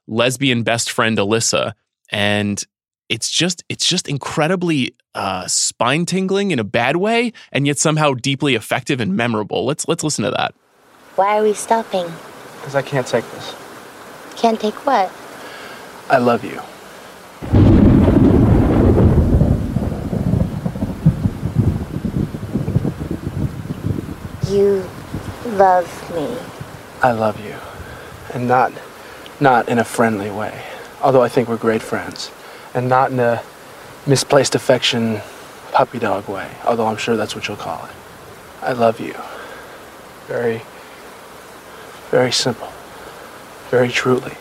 lesbian 0.07 0.63
best 0.63 0.91
friend 0.91 1.17
Alyssa, 1.17 1.73
and 2.11 2.63
it's 3.09 3.31
just 3.31 3.65
it's 3.69 3.87
just 3.87 4.09
incredibly 4.09 4.95
uh, 5.15 5.47
spine 5.47 6.07
tingling 6.07 6.51
in 6.51 6.59
a 6.59 6.65
bad 6.65 6.97
way, 6.97 7.33
and 7.51 7.67
yet 7.67 7.79
somehow 7.79 8.13
deeply 8.15 8.55
effective 8.55 9.01
and 9.01 9.17
memorable. 9.17 9.65
Let's 9.65 9.89
let's 9.89 10.05
listen 10.05 10.25
to 10.25 10.31
that. 10.33 10.55
Why 11.17 11.39
are 11.39 11.43
we 11.43 11.55
stopping? 11.55 12.07
Because 12.57 12.75
I 12.77 12.83
can't 12.83 13.07
take 13.07 13.29
this. 13.33 13.55
Can't 14.37 14.61
take 14.61 14.75
what? 14.87 15.11
I 16.09 16.19
love 16.19 16.45
you. 16.45 16.61
You 24.51 24.85
love 25.47 26.15
me. 26.15 26.37
I 27.03 27.13
love 27.13 27.41
you. 27.45 27.57
And 28.33 28.47
not 28.47 28.73
not 29.41 29.69
in 29.69 29.79
a 29.79 29.85
friendly 29.85 30.31
way. 30.31 30.63
Although 31.03 31.23
I 31.23 31.29
think 31.29 31.49
we're 31.49 31.57
great 31.57 31.83
friends. 31.83 32.31
And 32.73 32.89
not 32.89 33.11
in 33.11 33.19
a 33.19 33.43
misplaced 34.07 34.55
affection 34.55 35.21
puppy 35.73 35.99
dog 35.99 36.29
way. 36.29 36.49
Although 36.65 36.87
I'm 36.87 36.97
sure 36.97 37.17
that's 37.17 37.35
what 37.35 37.49
you'll 37.49 37.57
call 37.57 37.85
it. 37.87 37.93
I 38.63 38.73
love 38.73 39.01
you. 39.01 39.15
Very 40.27 40.63
very 42.11 42.33
simple. 42.33 42.69
Very 43.71 43.89
truly. 43.89 44.35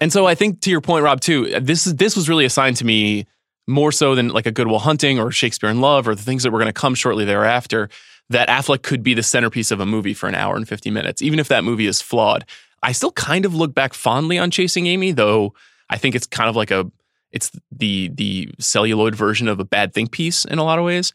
And 0.00 0.12
so 0.12 0.26
I 0.26 0.34
think 0.34 0.60
to 0.62 0.70
your 0.70 0.80
point, 0.80 1.04
Rob, 1.04 1.20
too, 1.20 1.60
this 1.60 1.86
is 1.86 1.96
this 1.96 2.16
was 2.16 2.28
really 2.28 2.44
assigned 2.44 2.76
to 2.78 2.84
me 2.84 3.26
more 3.66 3.92
so 3.92 4.14
than 4.14 4.28
like 4.28 4.46
a 4.46 4.50
Good 4.50 4.66
Will 4.66 4.78
Hunting 4.78 5.18
or 5.18 5.30
Shakespeare 5.30 5.70
in 5.70 5.80
Love 5.80 6.08
or 6.08 6.14
the 6.14 6.22
things 6.22 6.42
that 6.42 6.50
were 6.50 6.58
going 6.58 6.68
to 6.68 6.72
come 6.72 6.94
shortly 6.94 7.24
thereafter. 7.24 7.88
That 8.30 8.48
Affleck 8.48 8.82
could 8.82 9.02
be 9.02 9.12
the 9.12 9.22
centerpiece 9.22 9.70
of 9.70 9.80
a 9.80 9.86
movie 9.86 10.14
for 10.14 10.28
an 10.28 10.34
hour 10.34 10.56
and 10.56 10.66
50 10.66 10.90
minutes, 10.90 11.20
even 11.20 11.38
if 11.38 11.48
that 11.48 11.62
movie 11.62 11.86
is 11.86 12.00
flawed. 12.00 12.46
I 12.82 12.92
still 12.92 13.12
kind 13.12 13.44
of 13.44 13.54
look 13.54 13.74
back 13.74 13.92
fondly 13.92 14.38
on 14.38 14.50
Chasing 14.50 14.86
Amy, 14.86 15.12
though 15.12 15.54
I 15.90 15.98
think 15.98 16.14
it's 16.14 16.26
kind 16.26 16.48
of 16.48 16.56
like 16.56 16.70
a 16.70 16.90
it's 17.32 17.50
the 17.70 18.10
the 18.14 18.50
celluloid 18.58 19.14
version 19.14 19.48
of 19.48 19.60
a 19.60 19.64
bad 19.64 19.92
think 19.92 20.10
piece 20.10 20.44
in 20.44 20.58
a 20.58 20.64
lot 20.64 20.78
of 20.78 20.84
ways. 20.84 21.12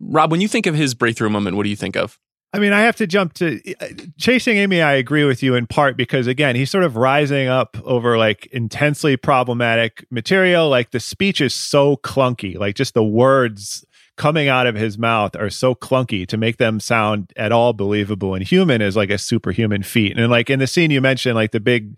Rob, 0.00 0.30
when 0.30 0.40
you 0.40 0.48
think 0.48 0.66
of 0.66 0.74
his 0.74 0.94
breakthrough 0.94 1.28
moment, 1.28 1.56
what 1.56 1.64
do 1.64 1.70
you 1.70 1.76
think 1.76 1.96
of? 1.96 2.18
I 2.52 2.58
mean, 2.58 2.72
I 2.72 2.80
have 2.80 2.96
to 2.96 3.06
jump 3.06 3.34
to 3.34 3.60
eh, 3.66 3.74
eh, 3.80 3.92
Chasing 4.16 4.56
Amy. 4.56 4.80
I 4.80 4.94
agree 4.94 5.24
with 5.24 5.42
you 5.42 5.54
in 5.54 5.66
part 5.66 5.96
because, 5.96 6.26
again, 6.26 6.56
he's 6.56 6.70
sort 6.70 6.84
of 6.84 6.96
rising 6.96 7.46
up 7.48 7.76
over 7.84 8.16
like 8.16 8.46
intensely 8.46 9.16
problematic 9.16 10.06
material. 10.10 10.68
Like 10.68 10.90
the 10.90 11.00
speech 11.00 11.40
is 11.40 11.54
so 11.54 11.96
clunky, 11.98 12.58
like 12.58 12.74
just 12.74 12.94
the 12.94 13.04
words 13.04 13.84
coming 14.16 14.48
out 14.48 14.66
of 14.66 14.74
his 14.74 14.98
mouth 14.98 15.36
are 15.36 15.50
so 15.50 15.74
clunky 15.74 16.26
to 16.26 16.36
make 16.36 16.56
them 16.56 16.80
sound 16.80 17.32
at 17.36 17.52
all 17.52 17.72
believable 17.72 18.34
and 18.34 18.44
human 18.44 18.82
is 18.82 18.96
like 18.96 19.10
a 19.10 19.18
superhuman 19.18 19.82
feat. 19.82 20.18
And 20.18 20.30
like 20.30 20.50
in 20.50 20.58
the 20.58 20.66
scene 20.66 20.90
you 20.90 21.00
mentioned, 21.00 21.36
like 21.36 21.52
the 21.52 21.60
big 21.60 21.96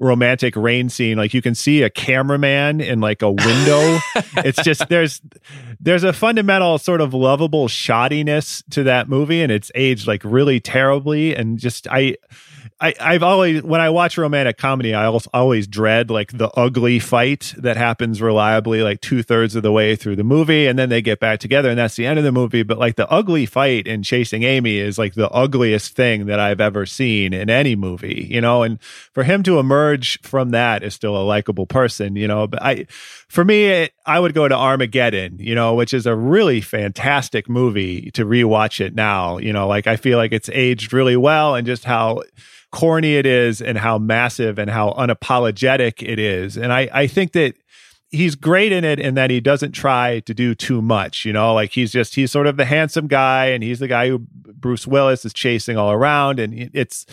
romantic 0.00 0.56
rain 0.56 0.88
scene 0.88 1.18
like 1.18 1.34
you 1.34 1.42
can 1.42 1.54
see 1.54 1.82
a 1.82 1.90
cameraman 1.90 2.80
in 2.80 3.00
like 3.00 3.22
a 3.22 3.30
window. 3.30 3.98
It's 4.42 4.62
just 4.62 4.88
there's 4.88 5.20
there's 5.78 6.04
a 6.04 6.12
fundamental 6.12 6.78
sort 6.78 7.00
of 7.00 7.12
lovable 7.12 7.68
shoddiness 7.68 8.62
to 8.70 8.82
that 8.84 9.08
movie 9.08 9.42
and 9.42 9.52
it's 9.52 9.70
aged 9.74 10.06
like 10.06 10.22
really 10.24 10.60
terribly 10.60 11.34
and 11.34 11.58
just 11.58 11.86
i 11.88 12.16
I, 12.80 12.94
I've 12.98 13.22
always 13.22 13.62
when 13.62 13.80
I 13.80 13.90
watch 13.90 14.16
romantic 14.16 14.56
comedy, 14.56 14.94
I 14.94 15.06
always, 15.06 15.66
dread 15.66 16.10
like 16.10 16.32
the 16.36 16.48
ugly 16.50 16.98
fight 16.98 17.54
that 17.58 17.76
happens 17.76 18.22
reliably 18.22 18.82
like 18.82 19.00
two 19.00 19.22
thirds 19.22 19.54
of 19.54 19.62
the 19.62 19.72
way 19.72 19.94
through 19.96 20.16
the 20.16 20.24
movie, 20.24 20.66
and 20.66 20.78
then 20.78 20.88
they 20.88 21.02
get 21.02 21.20
back 21.20 21.40
together, 21.40 21.68
and 21.68 21.78
that's 21.78 21.96
the 21.96 22.06
end 22.06 22.18
of 22.18 22.24
the 22.24 22.32
movie. 22.32 22.62
But 22.62 22.78
like 22.78 22.96
the 22.96 23.08
ugly 23.10 23.46
fight 23.46 23.86
in 23.86 24.02
Chasing 24.02 24.42
Amy 24.42 24.78
is 24.78 24.98
like 24.98 25.14
the 25.14 25.28
ugliest 25.30 25.94
thing 25.94 26.26
that 26.26 26.40
I've 26.40 26.60
ever 26.60 26.86
seen 26.86 27.32
in 27.32 27.50
any 27.50 27.76
movie, 27.76 28.26
you 28.30 28.40
know. 28.40 28.62
And 28.62 28.80
for 28.82 29.22
him 29.22 29.42
to 29.44 29.58
emerge 29.58 30.20
from 30.22 30.50
that 30.50 30.82
is 30.82 30.94
still 30.94 31.16
a 31.16 31.22
likable 31.22 31.66
person, 31.66 32.16
you 32.16 32.26
know. 32.26 32.46
But 32.46 32.62
I, 32.62 32.84
for 33.28 33.44
me, 33.44 33.66
it, 33.66 33.92
I 34.06 34.18
would 34.18 34.34
go 34.34 34.48
to 34.48 34.54
Armageddon, 34.56 35.38
you 35.38 35.54
know, 35.54 35.74
which 35.74 35.92
is 35.92 36.06
a 36.06 36.16
really 36.16 36.60
fantastic 36.60 37.48
movie 37.48 38.10
to 38.12 38.24
rewatch 38.24 38.84
it 38.84 38.94
now. 38.94 39.38
You 39.38 39.52
know, 39.52 39.68
like 39.68 39.86
I 39.86 39.96
feel 39.96 40.18
like 40.18 40.32
it's 40.32 40.48
aged 40.50 40.92
really 40.92 41.16
well, 41.16 41.54
and 41.54 41.66
just 41.66 41.84
how 41.84 42.22
corny 42.70 43.16
it 43.16 43.26
is 43.26 43.60
and 43.60 43.78
how 43.78 43.98
massive 43.98 44.58
and 44.58 44.70
how 44.70 44.92
unapologetic 44.92 46.06
it 46.06 46.18
is. 46.18 46.56
And 46.56 46.72
I, 46.72 46.88
I 46.92 47.06
think 47.06 47.32
that 47.32 47.54
he's 48.10 48.34
great 48.34 48.72
in 48.72 48.84
it 48.84 48.98
in 48.98 49.14
that 49.14 49.30
he 49.30 49.40
doesn't 49.40 49.72
try 49.72 50.20
to 50.20 50.34
do 50.34 50.54
too 50.54 50.82
much, 50.82 51.24
you 51.24 51.32
know, 51.32 51.54
like 51.54 51.70
he's 51.70 51.92
just 51.92 52.16
he's 52.16 52.32
sort 52.32 52.46
of 52.46 52.56
the 52.56 52.64
handsome 52.64 53.06
guy 53.06 53.46
and 53.46 53.62
he's 53.62 53.78
the 53.78 53.86
guy 53.86 54.08
who 54.08 54.18
Bruce 54.18 54.86
Willis 54.86 55.24
is 55.24 55.32
chasing 55.32 55.76
all 55.76 55.92
around 55.92 56.40
and 56.40 56.70
it's 56.74 57.06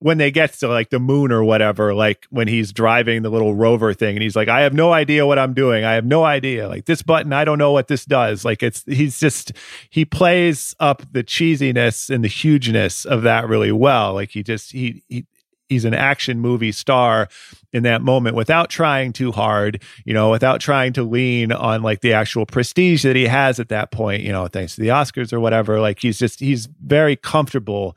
when 0.00 0.18
they 0.18 0.30
get 0.30 0.52
to 0.54 0.68
like 0.68 0.90
the 0.90 0.98
moon 0.98 1.30
or 1.30 1.44
whatever, 1.44 1.94
like 1.94 2.26
when 2.30 2.48
he's 2.48 2.72
driving 2.72 3.22
the 3.22 3.30
little 3.30 3.54
rover 3.54 3.94
thing 3.94 4.16
and 4.16 4.22
he's 4.22 4.34
like 4.34 4.48
I 4.48 4.62
have 4.62 4.74
no 4.74 4.92
idea 4.92 5.24
what 5.24 5.38
I'm 5.38 5.54
doing. 5.54 5.84
I 5.84 5.92
have 5.92 6.04
no 6.04 6.24
idea. 6.24 6.68
Like 6.68 6.86
this 6.86 7.02
button, 7.02 7.32
I 7.32 7.44
don't 7.44 7.58
know 7.58 7.72
what 7.72 7.86
this 7.86 8.04
does. 8.04 8.44
Like 8.44 8.62
it's 8.62 8.82
he's 8.86 9.20
just 9.20 9.52
he 9.88 10.04
plays 10.04 10.74
up 10.80 11.02
the 11.12 11.22
cheesiness 11.22 12.10
and 12.10 12.24
the 12.24 12.28
hugeness 12.28 13.04
of 13.04 13.22
that 13.22 13.48
really 13.48 13.72
well. 13.72 14.14
Like 14.14 14.30
he 14.30 14.42
just 14.42 14.72
he 14.72 15.04
he 15.08 15.26
he's 15.70 15.86
an 15.86 15.94
action 15.94 16.40
movie 16.40 16.72
star 16.72 17.28
in 17.72 17.84
that 17.84 18.02
moment 18.02 18.36
without 18.36 18.68
trying 18.68 19.12
too 19.14 19.32
hard, 19.32 19.80
you 20.04 20.12
know, 20.12 20.28
without 20.30 20.60
trying 20.60 20.92
to 20.92 21.02
lean 21.04 21.52
on 21.52 21.82
like 21.82 22.00
the 22.00 22.12
actual 22.12 22.44
prestige 22.44 23.04
that 23.04 23.16
he 23.16 23.26
has 23.26 23.58
at 23.60 23.68
that 23.70 23.90
point, 23.92 24.22
you 24.22 24.32
know, 24.32 24.46
thanks 24.48 24.74
to 24.74 24.80
the 24.82 24.88
Oscars 24.88 25.32
or 25.32 25.40
whatever. 25.40 25.80
Like 25.80 26.00
he's 26.00 26.18
just 26.18 26.40
he's 26.40 26.66
very 26.84 27.16
comfortable 27.16 27.96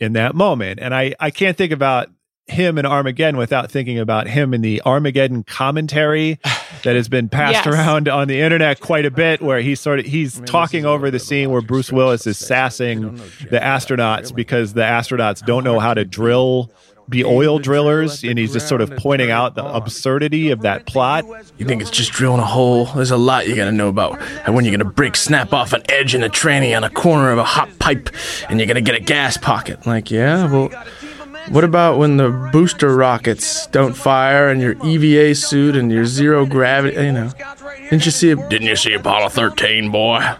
in 0.00 0.12
that 0.14 0.34
moment. 0.34 0.80
And 0.82 0.92
I 0.94 1.14
I 1.20 1.30
can't 1.30 1.56
think 1.56 1.72
about 1.72 2.08
him 2.48 2.76
in 2.76 2.84
Armageddon 2.84 3.36
without 3.38 3.70
thinking 3.70 4.00
about 4.00 4.26
him 4.26 4.52
in 4.52 4.60
the 4.62 4.82
Armageddon 4.84 5.44
commentary 5.44 6.40
that 6.82 6.96
has 6.96 7.08
been 7.08 7.28
passed 7.28 7.64
Yes. 7.64 7.66
around 7.68 8.08
on 8.08 8.26
the 8.26 8.40
internet 8.40 8.80
quite 8.80 9.06
a 9.06 9.12
bit 9.12 9.40
where 9.40 9.60
he's 9.60 9.78
sort 9.80 10.00
of 10.00 10.06
he's 10.06 10.40
talking 10.40 10.84
over 10.84 11.08
the 11.12 11.20
scene 11.20 11.50
where 11.50 11.62
Bruce 11.62 11.92
Willis 11.92 12.26
is 12.26 12.36
sassing 12.38 13.14
the 13.50 13.60
astronauts 13.60 14.34
because 14.34 14.72
the 14.72 14.80
astronauts 14.82 15.46
don't 15.46 15.62
know 15.62 15.78
how 15.78 15.94
to 15.94 16.04
drill 16.04 16.72
be 17.12 17.24
oil 17.24 17.58
drillers 17.60 18.24
and 18.24 18.38
he's 18.38 18.52
just 18.52 18.68
sort 18.68 18.80
of 18.80 18.90
pointing 18.96 19.30
out 19.30 19.54
the 19.54 19.64
absurdity 19.64 20.50
of 20.50 20.62
that 20.62 20.86
plot. 20.86 21.24
You 21.58 21.66
think 21.66 21.80
it's 21.80 21.90
just 21.90 22.10
drilling 22.10 22.40
a 22.40 22.44
hole? 22.44 22.86
There's 22.86 23.10
a 23.12 23.16
lot 23.16 23.46
you 23.46 23.54
gotta 23.54 23.70
know 23.70 23.88
about. 23.88 24.20
And 24.44 24.54
when 24.54 24.64
you're 24.64 24.76
gonna 24.76 24.90
break 24.90 25.14
snap 25.14 25.52
off 25.52 25.72
an 25.72 25.82
edge 25.88 26.14
in 26.14 26.24
a 26.24 26.28
tranny 26.28 26.76
on 26.76 26.82
a 26.82 26.90
corner 26.90 27.30
of 27.30 27.38
a 27.38 27.44
hot 27.44 27.78
pipe 27.78 28.08
and 28.48 28.58
you're 28.58 28.66
gonna 28.66 28.80
get 28.80 28.96
a 28.96 29.00
gas 29.00 29.36
pocket. 29.36 29.86
Like, 29.86 30.10
yeah, 30.10 30.50
well, 30.50 30.70
what 31.50 31.64
about 31.64 31.98
when 31.98 32.16
the 32.16 32.30
booster 32.52 32.94
rockets 32.94 33.66
don't 33.68 33.94
fire 33.94 34.48
and 34.48 34.60
your 34.60 34.74
EVA 34.84 35.34
suit 35.34 35.76
and 35.76 35.90
your 35.92 36.06
zero 36.06 36.46
gravity, 36.46 37.04
you 37.04 37.12
know? 37.12 37.30
Didn't 37.90 38.06
you 38.06 38.10
see, 38.12 38.34
didn't 38.34 38.62
you 38.62 38.76
see 38.76 38.94
Apollo 38.94 39.28
13, 39.30 39.90
boy? 39.90 40.34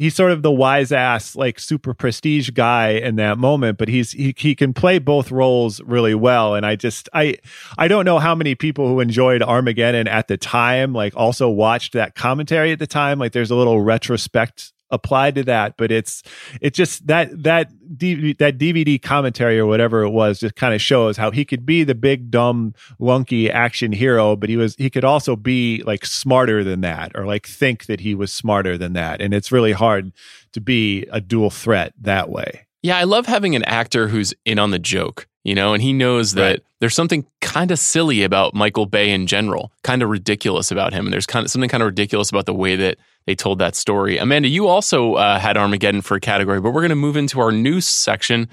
He's 0.00 0.14
sort 0.14 0.32
of 0.32 0.42
the 0.42 0.50
wise 0.50 0.90
ass 0.90 1.36
like 1.36 1.60
super 1.60 1.92
prestige 1.92 2.50
guy 2.50 2.88
in 2.88 3.16
that 3.16 3.36
moment 3.38 3.76
but 3.76 3.86
he's 3.86 4.12
he, 4.12 4.34
he 4.36 4.54
can 4.54 4.72
play 4.72 4.98
both 4.98 5.30
roles 5.30 5.80
really 5.82 6.14
well. 6.14 6.54
And 6.54 6.66
i 6.66 6.74
just 6.74 7.08
i 7.12 7.36
i 7.78 7.86
don't 7.86 8.04
know 8.04 8.18
how 8.18 8.34
many 8.34 8.54
people 8.54 8.88
who 8.88 8.98
enjoyed 8.98 9.42
armageddon 9.42 10.08
at 10.08 10.26
the 10.26 10.36
time 10.36 10.92
like 10.92 11.14
also 11.14 11.48
watched 11.48 11.92
that 11.92 12.14
commentary 12.14 12.72
at 12.72 12.78
the 12.78 12.86
time. 12.86 13.18
Like 13.18 13.32
there's 13.32 13.50
a 13.50 13.56
little 13.56 13.80
retrospect 13.80 14.72
applied 14.90 15.34
to 15.34 15.42
that 15.44 15.76
but 15.76 15.90
it's 15.92 16.22
it 16.60 16.74
just 16.74 17.06
that 17.06 17.28
that 17.42 17.70
D, 17.96 18.34
that 18.34 18.56
dvd 18.58 19.00
commentary 19.02 19.58
or 19.58 19.66
whatever 19.66 20.02
it 20.02 20.10
was 20.10 20.40
just 20.40 20.54
kind 20.56 20.74
of 20.74 20.80
shows 20.80 21.16
how 21.16 21.30
he 21.30 21.44
could 21.44 21.64
be 21.66 21.82
the 21.84 21.94
big 21.94 22.30
dumb 22.30 22.74
lunky 22.98 23.50
action 23.50 23.92
hero 23.92 24.36
but 24.36 24.48
he 24.48 24.56
was 24.56 24.74
he 24.76 24.90
could 24.90 25.04
also 25.04 25.36
be 25.36 25.82
like 25.84 26.04
smarter 26.06 26.62
than 26.64 26.80
that 26.82 27.12
or 27.14 27.26
like 27.26 27.46
think 27.46 27.86
that 27.86 28.00
he 28.00 28.14
was 28.14 28.32
smarter 28.32 28.76
than 28.78 28.92
that 28.92 29.20
and 29.20 29.34
it's 29.34 29.50
really 29.52 29.72
hard 29.72 30.12
to 30.52 30.60
be 30.60 31.06
a 31.12 31.20
dual 31.20 31.50
threat 31.50 31.92
that 32.00 32.28
way 32.30 32.66
Yeah, 32.82 32.96
I 32.96 33.04
love 33.04 33.26
having 33.26 33.54
an 33.56 33.64
actor 33.64 34.08
who's 34.08 34.32
in 34.44 34.58
on 34.58 34.70
the 34.70 34.78
joke, 34.78 35.26
you 35.44 35.54
know, 35.54 35.74
and 35.74 35.82
he 35.82 35.92
knows 35.92 36.32
that 36.34 36.42
Right. 36.50 36.62
there's 36.80 36.94
something 36.94 37.26
kind 37.40 37.70
of 37.70 37.78
silly 37.78 38.22
about 38.22 38.54
Michael 38.54 38.86
Bay 38.86 39.10
in 39.10 39.26
general, 39.26 39.70
kind 39.82 40.02
of 40.02 40.08
ridiculous 40.08 40.70
about 40.70 40.92
him. 40.94 41.04
And 41.06 41.12
there's 41.12 41.26
kind 41.26 41.44
of 41.44 41.50
something 41.50 41.68
kind 41.68 41.82
of 41.82 41.86
ridiculous 41.88 42.30
about 42.30 42.46
the 42.46 42.54
way 42.54 42.76
that 42.76 42.96
they 43.26 43.34
told 43.34 43.58
that 43.58 43.74
story. 43.74 44.18
Amanda, 44.18 44.48
you 44.48 44.66
also 44.66 45.14
uh, 45.14 45.38
had 45.38 45.56
Armageddon 45.56 46.02
for 46.02 46.16
a 46.16 46.20
category, 46.20 46.60
but 46.60 46.70
we're 46.70 46.80
going 46.80 46.90
to 46.90 46.96
move 46.96 47.16
into 47.16 47.40
our 47.40 47.52
news 47.52 47.86
section, 47.86 48.48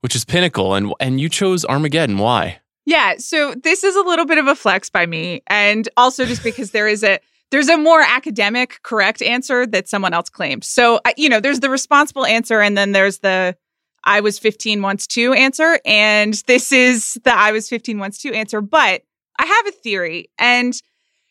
which 0.00 0.14
is 0.14 0.24
Pinnacle. 0.24 0.74
And, 0.74 0.92
and 1.00 1.20
you 1.20 1.28
chose 1.28 1.64
Armageddon. 1.64 2.18
Why? 2.18 2.60
Yeah, 2.86 3.16
so 3.18 3.54
this 3.54 3.82
is 3.82 3.96
a 3.96 4.02
little 4.02 4.24
bit 4.24 4.38
of 4.38 4.46
a 4.46 4.54
flex 4.54 4.88
by 4.88 5.06
me, 5.06 5.42
and 5.48 5.88
also 5.96 6.24
just 6.24 6.44
because 6.44 6.70
there 6.70 6.86
is 6.86 7.02
a 7.02 7.18
there's 7.50 7.68
a 7.68 7.76
more 7.76 8.00
academic 8.00 8.80
correct 8.82 9.22
answer 9.22 9.66
that 9.66 9.88
someone 9.88 10.14
else 10.14 10.28
claimed. 10.28 10.62
So 10.64 11.00
you 11.16 11.28
know, 11.28 11.40
there's 11.40 11.60
the 11.60 11.68
responsible 11.68 12.24
answer, 12.24 12.60
and 12.60 12.78
then 12.78 12.92
there's 12.92 13.18
the 13.18 13.56
I 14.04 14.20
was 14.20 14.38
15 14.38 14.82
once 14.82 15.08
too 15.08 15.32
answer, 15.32 15.80
and 15.84 16.34
this 16.46 16.70
is 16.70 17.18
the 17.24 17.36
I 17.36 17.50
was 17.50 17.68
15 17.68 17.98
once 17.98 18.18
too 18.18 18.32
answer. 18.32 18.60
But 18.60 19.02
I 19.36 19.46
have 19.46 19.66
a 19.66 19.72
theory, 19.72 20.30
and 20.38 20.72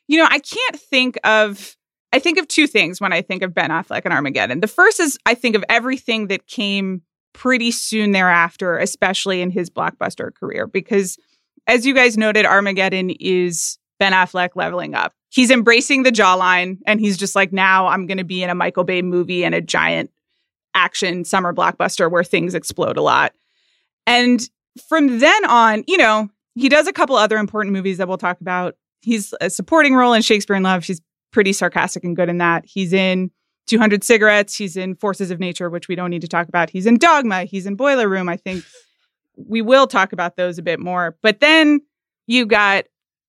you 0.08 0.18
know, 0.20 0.28
I 0.30 0.40
can't 0.40 0.80
think 0.80 1.18
of. 1.24 1.76
I 2.16 2.20
think 2.20 2.38
of 2.38 2.48
two 2.48 2.66
things 2.66 3.02
when 3.02 3.12
I 3.12 3.22
think 3.22 3.44
of 3.44 3.54
Ben 3.54 3.72
Affleck 3.72 4.04
and 4.06 4.14
Armageddon. 4.14 4.62
The 4.62 4.70
first 4.70 5.02
is 5.02 5.20
I 5.26 5.36
think 5.36 5.54
of 5.54 5.66
everything 5.68 6.28
that 6.28 6.48
came 6.48 7.02
pretty 7.34 7.72
soon 7.72 8.14
thereafter, 8.14 8.78
especially 8.78 9.42
in 9.42 9.52
his 9.52 9.70
blockbuster 9.70 10.34
career, 10.34 10.66
because 10.66 11.18
as 11.68 11.86
you 11.86 11.94
guys 11.94 12.18
noted, 12.18 12.46
Armageddon 12.46 13.10
is 13.10 13.78
Ben 14.00 14.14
Affleck 14.14 14.52
leveling 14.56 14.96
up. 14.96 15.12
He's 15.30 15.52
embracing 15.52 16.04
the 16.04 16.12
jawline 16.12 16.78
and 16.86 17.02
he's 17.02 17.18
just 17.18 17.36
like, 17.36 17.52
now 17.52 17.88
I'm 17.88 18.08
going 18.08 18.20
to 18.20 18.24
be 18.24 18.42
in 18.42 18.50
a 18.50 18.56
Michael 18.56 18.86
Bay 18.86 19.02
movie 19.02 19.44
and 19.44 19.54
a 19.54 19.60
giant 19.60 20.10
action 20.74 21.26
summer 21.26 21.54
blockbuster 21.54 22.10
where 22.10 22.24
things 22.24 22.56
explode 22.56 22.96
a 22.96 23.02
lot. 23.02 23.34
And 24.08 24.50
from 24.88 25.20
then 25.20 25.46
on, 25.50 25.84
you 25.86 25.98
know, 25.98 26.30
he 26.54 26.70
does 26.70 26.88
a 26.88 26.94
couple 26.94 27.18
other 27.18 27.36
important 27.36 27.74
movies 27.74 27.98
that 27.98 28.08
we'll 28.08 28.18
talk 28.18 28.40
about. 28.40 28.78
He's 29.02 29.34
a 29.42 29.50
supporting 29.50 29.96
role 29.96 30.14
in 30.14 30.22
Shakespeare 30.22 30.56
in 30.56 30.64
Love. 30.64 30.86
He's 30.86 31.02
pretty 31.36 31.52
sarcastic 31.52 32.06
and 32.06 32.16
good 32.16 32.30
in 32.30 32.38
that. 32.38 32.64
He's 32.66 32.94
in 32.94 33.30
200 33.68 34.06
Cigarettes. 34.06 34.56
He's 34.56 34.78
in 34.78 34.96
Forces 34.96 35.32
of 35.32 35.40
Nature, 35.42 35.70
which 35.70 35.90
we 35.90 35.94
don't 35.94 36.10
need 36.10 36.22
to 36.22 36.30
talk 36.30 36.48
about. 36.48 36.70
He's 36.70 36.86
in 36.86 36.98
Dogma. 36.98 37.44
He's 37.44 37.66
in 37.66 37.76
Boiler 37.76 38.08
Room. 38.08 38.30
I 38.30 38.38
think 38.38 38.64
we 39.36 39.62
will 39.62 39.86
talk 39.86 40.14
about 40.14 40.38
those 40.38 40.58
a 40.58 40.62
bit 40.62 40.80
more. 40.80 41.18
But 41.22 41.42
then 41.42 41.82
you 42.26 42.46
got 42.46 42.86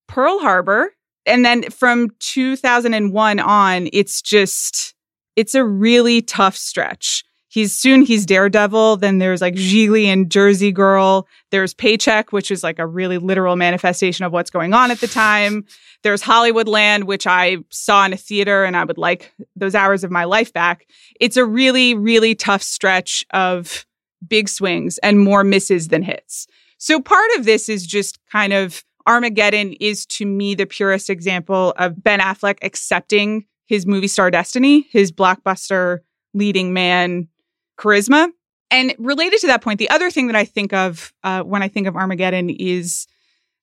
Pearl 0.07 0.39
Harbor. 0.39 0.93
And 1.27 1.45
then 1.45 1.69
from 1.69 2.11
2001 2.21 3.41
on, 3.41 3.89
it's 3.93 4.23
just, 4.23 4.95
it's 5.35 5.57
a 5.57 5.65
really 5.65 6.23
tough 6.23 6.57
stretch. 6.57 7.25
He's 7.57 7.75
soon 7.75 8.03
he's 8.03 8.27
Daredevil. 8.27 8.99
Then 8.99 9.17
there's 9.17 9.41
like 9.41 9.55
Gigli 9.55 10.05
and 10.05 10.31
Jersey 10.31 10.71
Girl. 10.71 11.27
There's 11.51 11.73
Paycheck, 11.73 12.31
which 12.31 12.51
is 12.51 12.63
like 12.63 12.79
a 12.79 12.87
really 12.87 13.17
literal 13.17 13.57
manifestation 13.57 14.27
of 14.27 14.33
what's 14.33 14.51
going 14.51 14.75
on 14.75 14.91
at 14.91 15.01
the 15.01 15.07
time. 15.07 15.65
There's 16.03 16.23
Hollywoodland, 16.23 17.05
which 17.05 17.27
I 17.27 17.57
saw 17.71 18.05
in 18.05 18.13
a 18.13 18.19
theater 18.19 18.65
and 18.65 18.77
I 18.77 18.85
would 18.85 18.99
like 18.99 19.33
those 19.57 19.75
hours 19.75 20.05
of 20.05 20.11
my 20.11 20.25
life 20.25 20.53
back. 20.53 20.87
It's 21.19 21.39
a 21.39 21.47
really, 21.47 21.95
really 21.95 22.35
tough 22.35 22.63
stretch 22.63 23.25
of 23.31 23.87
big 24.29 24.51
swings 24.51 24.99
and 24.99 25.19
more 25.19 25.43
misses 25.43 25.89
than 25.89 26.03
hits. 26.03 26.47
So 26.77 27.01
part 27.01 27.31
of 27.39 27.47
this 27.47 27.71
is 27.71 27.87
just 27.87 28.19
kind 28.31 28.53
of 28.53 28.85
Armageddon 29.07 29.73
is 29.81 30.05
to 30.09 30.27
me 30.27 30.55
the 30.55 30.67
purest 30.67 31.09
example 31.09 31.73
of 31.79 32.05
Ben 32.05 32.21
Affleck 32.21 32.59
accepting 32.61 33.47
his 33.65 33.87
movie 33.87 34.09
star 34.09 34.31
destiny, 34.31 34.87
his 34.91 35.11
blockbuster 35.11 36.01
leading 36.35 36.75
man 36.75 37.29
charisma. 37.77 38.31
And 38.71 38.95
related 38.99 39.41
to 39.41 39.47
that 39.49 39.63
point, 39.63 39.79
the 39.79 39.91
other 39.91 40.11
thing 40.11 40.27
that 40.27 40.37
I 40.37 40.45
think 40.45 40.73
of 40.73 41.13
uh, 41.23 41.43
when 41.43 41.63
I 41.63 41.69
think 41.69 41.87
of 41.87 41.97
Armageddon 41.97 42.51
is 42.51 43.07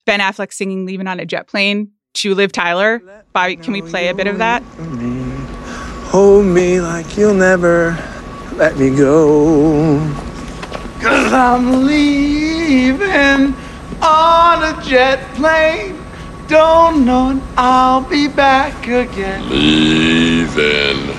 Ben 0.06 0.20
Affleck 0.20 0.54
singing 0.54 0.86
Leaving 0.86 1.08
on 1.08 1.20
a 1.20 1.26
Jet 1.26 1.48
Plane 1.48 1.92
to 2.16 2.36
Liv 2.36 2.52
Tyler. 2.52 3.02
Bobby, 3.34 3.58
can 3.58 3.74
we 3.74 3.82
play 3.82 4.08
a 4.08 4.14
bit 4.14 4.28
of 4.28 4.38
that? 4.38 4.64
Hold 6.12 6.46
me 6.46 6.80
like 6.80 7.18
you'll 7.18 7.34
never 7.34 7.98
let 8.54 8.78
me 8.78 8.96
go. 8.96 9.98
Cause 11.02 11.34
I'm 11.34 11.84
leaving 11.86 13.54
on 14.02 14.64
a 14.64 14.82
jet 14.84 15.20
plane. 15.36 16.00
Don't 16.48 17.06
know 17.06 17.28
when 17.28 17.42
I'll 17.58 18.08
be 18.08 18.28
back 18.28 18.88
again. 18.88 19.50
Leaving 19.50 21.10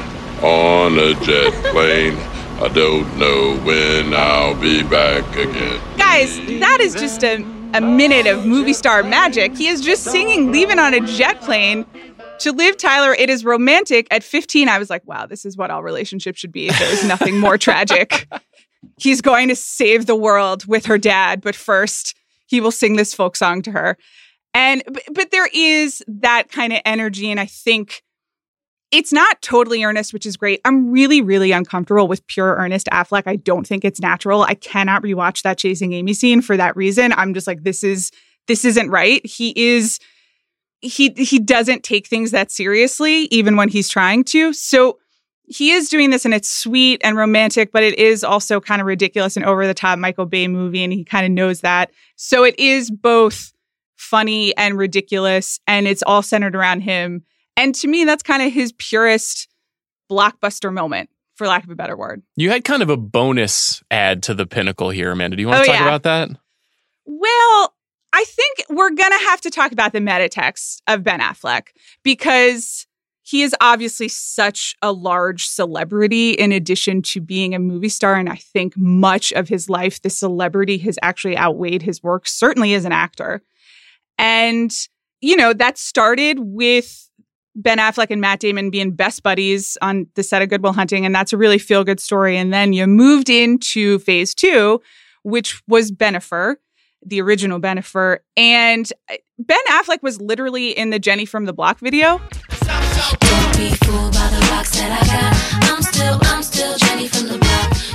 on 0.42 0.98
a 0.98 1.14
jet 1.24 1.52
plane. 1.72 2.16
I 2.60 2.68
don't 2.68 3.18
know 3.18 3.56
when 3.64 4.14
I'll 4.14 4.54
be 4.54 4.84
back 4.84 5.28
again. 5.36 5.80
Guys, 5.98 6.36
that 6.60 6.78
is 6.80 6.94
just 6.94 7.24
a, 7.24 7.42
a 7.74 7.80
minute 7.80 8.28
of 8.28 8.46
movie 8.46 8.72
star 8.72 9.02
magic. 9.02 9.56
He 9.56 9.66
is 9.66 9.80
just 9.80 10.04
singing 10.04 10.52
Leaving 10.52 10.78
on 10.78 10.94
a 10.94 11.00
Jet 11.00 11.40
Plane. 11.40 11.84
To 12.38 12.52
Liv 12.52 12.76
Tyler, 12.76 13.12
it 13.12 13.28
is 13.28 13.44
romantic. 13.44 14.06
At 14.12 14.22
15, 14.22 14.68
I 14.68 14.78
was 14.78 14.88
like, 14.88 15.04
wow, 15.04 15.26
this 15.26 15.44
is 15.44 15.56
what 15.56 15.72
all 15.72 15.82
relationships 15.82 16.38
should 16.38 16.52
be. 16.52 16.70
There's 16.70 17.04
nothing 17.04 17.40
more 17.40 17.58
tragic. 17.58 18.28
He's 18.98 19.20
going 19.20 19.48
to 19.48 19.56
save 19.56 20.06
the 20.06 20.16
world 20.16 20.64
with 20.66 20.86
her 20.86 20.96
dad, 20.96 21.40
but 21.40 21.56
first, 21.56 22.14
he 22.46 22.60
will 22.60 22.70
sing 22.70 22.94
this 22.94 23.12
folk 23.12 23.34
song 23.34 23.62
to 23.62 23.72
her. 23.72 23.98
And, 24.54 24.84
but, 24.86 25.02
but 25.12 25.30
there 25.32 25.48
is 25.52 26.04
that 26.06 26.52
kind 26.52 26.72
of 26.72 26.80
energy. 26.84 27.30
And 27.30 27.40
I 27.40 27.46
think 27.46 28.04
it's 28.94 29.12
not 29.12 29.42
totally 29.42 29.82
earnest, 29.82 30.12
which 30.12 30.24
is 30.24 30.36
great. 30.36 30.60
I'm 30.64 30.88
really, 30.88 31.20
really 31.20 31.50
uncomfortable 31.50 32.06
with 32.06 32.24
pure 32.28 32.54
earnest 32.54 32.86
Affleck. 32.92 33.24
I 33.26 33.34
don't 33.34 33.66
think 33.66 33.84
it's 33.84 33.98
natural. 33.98 34.42
I 34.42 34.54
cannot 34.54 35.02
rewatch 35.02 35.42
that 35.42 35.58
chasing 35.58 35.92
Amy 35.92 36.14
scene 36.14 36.40
for 36.40 36.56
that 36.56 36.76
reason. 36.76 37.12
I'm 37.12 37.34
just 37.34 37.48
like, 37.48 37.64
this 37.64 37.82
is 37.82 38.12
this 38.46 38.64
isn't 38.64 38.90
right. 38.90 39.24
He 39.26 39.52
is 39.56 39.98
he 40.80 41.12
he 41.16 41.40
doesn't 41.40 41.82
take 41.82 42.06
things 42.06 42.30
that 42.30 42.52
seriously, 42.52 43.22
even 43.32 43.56
when 43.56 43.68
he's 43.68 43.88
trying 43.88 44.22
to. 44.24 44.52
So 44.52 44.98
he 45.42 45.72
is 45.72 45.88
doing 45.88 46.10
this 46.10 46.24
and 46.24 46.32
it's 46.32 46.48
sweet 46.48 47.00
and 47.02 47.16
romantic, 47.16 47.72
but 47.72 47.82
it 47.82 47.98
is 47.98 48.22
also 48.22 48.60
kind 48.60 48.80
of 48.80 48.86
ridiculous 48.86 49.36
and 49.36 49.44
over 49.44 49.66
the 49.66 49.74
top 49.74 49.98
Michael 49.98 50.26
Bay 50.26 50.46
movie, 50.46 50.84
and 50.84 50.92
he 50.92 51.02
kind 51.04 51.26
of 51.26 51.32
knows 51.32 51.62
that. 51.62 51.90
So 52.14 52.44
it 52.44 52.56
is 52.60 52.92
both 52.92 53.52
funny 53.96 54.56
and 54.56 54.78
ridiculous, 54.78 55.58
and 55.66 55.88
it's 55.88 56.04
all 56.04 56.22
centered 56.22 56.54
around 56.54 56.82
him 56.82 57.24
and 57.56 57.74
to 57.76 57.88
me, 57.88 58.04
that's 58.04 58.22
kind 58.22 58.42
of 58.42 58.52
his 58.52 58.72
purest 58.72 59.48
blockbuster 60.10 60.72
moment, 60.72 61.10
for 61.36 61.46
lack 61.46 61.64
of 61.64 61.70
a 61.70 61.74
better 61.74 61.96
word. 61.96 62.22
You 62.36 62.50
had 62.50 62.64
kind 62.64 62.82
of 62.82 62.90
a 62.90 62.96
bonus 62.96 63.82
add 63.90 64.22
to 64.24 64.34
the 64.34 64.46
pinnacle 64.46 64.90
here, 64.90 65.10
Amanda. 65.12 65.36
Do 65.36 65.40
you 65.42 65.48
want 65.48 65.64
to 65.64 65.70
Oh, 65.70 65.72
talk 65.72 65.80
yeah. 65.80 65.86
about 65.88 66.02
that? 66.04 66.28
Well, 67.06 67.74
I 68.12 68.24
think 68.24 68.58
we're 68.70 68.90
going 68.90 69.10
to 69.10 69.24
have 69.26 69.40
to 69.42 69.50
talk 69.50 69.72
about 69.72 69.92
the 69.92 70.00
meta 70.00 70.28
text 70.28 70.82
of 70.86 71.02
Ben 71.02 71.20
Affleck 71.20 71.68
because 72.02 72.86
he 73.22 73.42
is 73.42 73.54
obviously 73.60 74.06
such 74.08 74.76
a 74.82 74.92
large 74.92 75.46
celebrity 75.46 76.32
in 76.32 76.52
addition 76.52 77.00
to 77.02 77.20
being 77.20 77.54
a 77.54 77.58
movie 77.58 77.88
star. 77.88 78.14
And 78.16 78.28
I 78.28 78.36
think 78.36 78.74
much 78.76 79.32
of 79.32 79.48
his 79.48 79.68
life, 79.70 80.00
the 80.02 80.10
celebrity 80.10 80.76
has 80.78 80.98
actually 81.02 81.36
outweighed 81.36 81.82
his 81.82 82.02
work, 82.02 82.28
certainly 82.28 82.74
as 82.74 82.84
an 82.84 82.92
actor. 82.92 83.42
And, 84.18 84.70
you 85.20 85.36
know, 85.36 85.52
that 85.54 85.78
started 85.78 86.38
with 86.38 87.08
Ben 87.56 87.78
Affleck 87.78 88.10
and 88.10 88.20
Matt 88.20 88.40
Damon 88.40 88.70
being 88.70 88.90
best 88.90 89.22
buddies 89.22 89.78
on 89.80 90.06
the 90.14 90.22
set 90.22 90.42
of 90.42 90.48
Good 90.48 90.62
Will 90.62 90.72
Hunting. 90.72 91.06
And 91.06 91.14
that's 91.14 91.32
a 91.32 91.36
really 91.36 91.58
feel 91.58 91.84
good 91.84 92.00
story. 92.00 92.36
And 92.36 92.52
then 92.52 92.72
you 92.72 92.86
moved 92.86 93.30
into 93.30 93.98
phase 94.00 94.34
two, 94.34 94.80
which 95.22 95.62
was 95.68 95.92
Benifer, 95.92 96.56
the 97.04 97.20
original 97.20 97.60
Benifer. 97.60 98.18
And 98.36 98.92
uh, 99.10 99.16
Ben 99.38 99.60
Affleck 99.70 100.02
was 100.02 100.20
literally 100.20 100.70
in 100.70 100.90
the 100.90 100.98
Jenny 100.98 101.26
from 101.26 101.44
the 101.44 101.52
Block 101.52 101.78
video. 101.78 102.20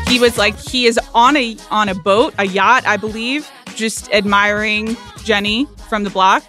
He 0.08 0.20
was 0.20 0.38
like 0.38 0.58
he 0.58 0.86
is 0.86 1.00
on 1.14 1.36
a 1.36 1.58
on 1.70 1.90
a 1.90 1.96
boat, 1.96 2.34
a 2.38 2.46
yacht, 2.46 2.86
I 2.88 2.98
believe, 2.98 3.50
just 3.76 4.12
admiring 4.12 4.98
Jenny 5.24 5.68
from 5.88 6.04
the 6.04 6.10
block 6.10 6.44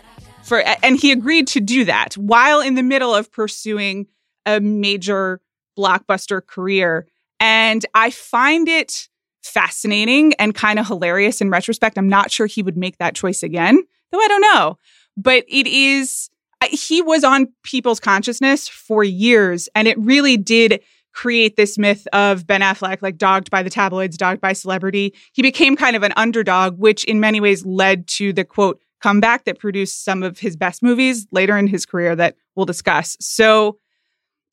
for 0.50 0.64
and 0.82 0.98
he 0.98 1.12
agreed 1.12 1.46
to 1.46 1.60
do 1.60 1.84
that 1.84 2.14
while 2.14 2.60
in 2.60 2.74
the 2.74 2.82
middle 2.82 3.14
of 3.14 3.30
pursuing 3.30 4.08
a 4.44 4.58
major 4.58 5.40
blockbuster 5.78 6.44
career. 6.44 7.06
And 7.38 7.86
I 7.94 8.10
find 8.10 8.68
it 8.68 9.08
fascinating 9.44 10.34
and 10.40 10.52
kind 10.52 10.80
of 10.80 10.88
hilarious 10.88 11.40
in 11.40 11.50
retrospect. 11.50 11.96
I'm 11.96 12.08
not 12.08 12.32
sure 12.32 12.46
he 12.46 12.64
would 12.64 12.76
make 12.76 12.98
that 12.98 13.14
choice 13.14 13.44
again, 13.44 13.80
though 14.10 14.18
I 14.18 14.26
don't 14.26 14.40
know. 14.40 14.76
But 15.16 15.44
it 15.46 15.68
is, 15.68 16.30
he 16.68 17.00
was 17.00 17.22
on 17.22 17.52
people's 17.62 18.00
consciousness 18.00 18.68
for 18.68 19.04
years 19.04 19.68
and 19.76 19.86
it 19.86 19.96
really 20.00 20.36
did 20.36 20.82
create 21.12 21.54
this 21.54 21.78
myth 21.78 22.08
of 22.12 22.44
Ben 22.44 22.60
Affleck 22.60 23.02
like 23.02 23.18
dogged 23.18 23.52
by 23.52 23.62
the 23.62 23.70
tabloids, 23.70 24.16
dogged 24.16 24.40
by 24.40 24.52
celebrity. 24.52 25.14
He 25.32 25.42
became 25.42 25.76
kind 25.76 25.94
of 25.94 26.02
an 26.02 26.12
underdog 26.16 26.76
which 26.76 27.04
in 27.04 27.20
many 27.20 27.40
ways 27.40 27.64
led 27.64 28.08
to 28.08 28.32
the 28.32 28.44
quote 28.44 28.80
comeback 29.00 29.44
that 29.44 29.58
produced 29.58 30.04
some 30.04 30.22
of 30.22 30.38
his 30.38 30.56
best 30.56 30.82
movies 30.82 31.26
later 31.30 31.56
in 31.56 31.66
his 31.66 31.86
career 31.86 32.14
that 32.16 32.36
we'll 32.54 32.66
discuss. 32.66 33.16
So 33.20 33.78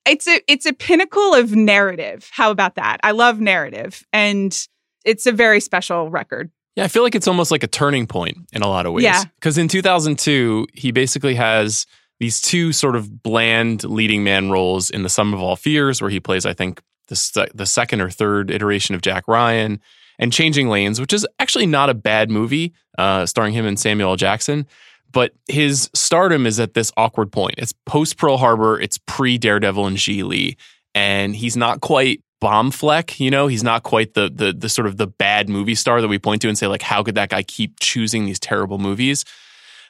it's 0.06 0.28
a 0.28 0.42
it's 0.48 0.66
a 0.66 0.74
pinnacle 0.74 1.34
of 1.34 1.56
narrative. 1.56 2.30
How 2.32 2.52
about 2.52 2.76
that? 2.76 3.00
I 3.04 3.12
love 3.12 3.40
narrative 3.40 4.06
and 4.14 4.58
it's 5.06 5.26
a 5.26 5.32
very 5.32 5.60
special 5.60 6.10
record. 6.10 6.52
Yeah, 6.76 6.84
I 6.84 6.90
feel 6.90 7.02
like 7.02 7.16
it's 7.16 7.28
almost 7.28 7.50
like 7.50 7.64
a 7.64 7.68
turning 7.68 8.06
point 8.06 8.38
in 8.54 8.62
a 8.62 8.68
lot 8.68 8.86
of 8.86 8.94
ways. 8.94 9.04
Yeah. 9.04 9.24
Because 9.36 9.58
in 9.58 9.68
2002, 9.68 10.68
he 10.74 10.92
basically 10.92 11.34
has 11.34 11.88
these 12.20 12.40
two 12.40 12.72
sort 12.72 12.96
of 12.96 13.24
bland 13.24 13.84
leading 13.84 14.24
man 14.24 14.52
roles 14.52 14.92
in 14.92 15.02
The 15.02 15.10
Sum 15.10 15.34
of 15.34 15.42
All 15.42 15.56
Fears, 15.56 16.02
where 16.02 16.10
he 16.12 16.20
plays, 16.20 16.46
I 16.46 16.54
think, 16.54 16.82
the, 17.08 17.50
the 17.56 17.66
second 17.66 18.02
or 18.02 18.12
third 18.12 18.52
iteration 18.52 18.94
of 18.94 19.02
Jack 19.02 19.28
Ryan, 19.28 19.82
and 20.20 20.34
Changing 20.34 20.70
Lanes, 20.70 21.00
which 21.00 21.14
is 21.14 21.26
actually 21.40 21.66
not 21.66 21.90
a 21.90 21.94
bad 21.94 22.30
movie, 22.30 22.74
uh, 22.98 23.26
starring 23.26 23.54
him 23.54 23.66
and 23.66 23.80
Samuel 23.80 24.12
L. 24.12 24.16
Jackson. 24.16 24.66
But 25.12 25.34
his 25.48 25.90
stardom 25.94 26.46
is 26.46 26.60
at 26.60 26.74
this 26.74 26.92
awkward 26.98 27.32
point. 27.32 27.56
It's 27.58 27.74
post 27.86 28.18
Pearl 28.18 28.38
Harbor, 28.38 28.80
it's 28.80 28.98
pre 28.98 29.38
Daredevil 29.38 29.88
and 29.88 29.98
Gigli, 29.98 30.58
and 30.94 31.36
he's 31.36 31.56
not 31.56 31.82
quite 31.82 32.22
bomb 32.40 32.70
fleck 32.70 33.20
you 33.20 33.32
know 33.32 33.48
he's 33.48 33.64
not 33.64 33.82
quite 33.82 34.14
the 34.14 34.30
the 34.30 34.54
the 34.54 34.70
sort 34.70 34.86
of 34.86 34.98
the 34.98 35.08
bad 35.08 35.50
movie 35.50 35.74
star 35.74 36.02
that 36.02 36.08
we 36.08 36.20
point 36.20 36.40
to 36.40 36.48
and 36.48 36.56
say 36.58 36.68
like 36.68 36.84
how 36.84 37.02
could 37.02 37.16
that 37.16 37.30
guy 37.30 37.42
keep 37.42 37.80
choosing 37.80 38.26
these 38.26 38.40
terrible 38.40 38.78
movies 38.78 39.26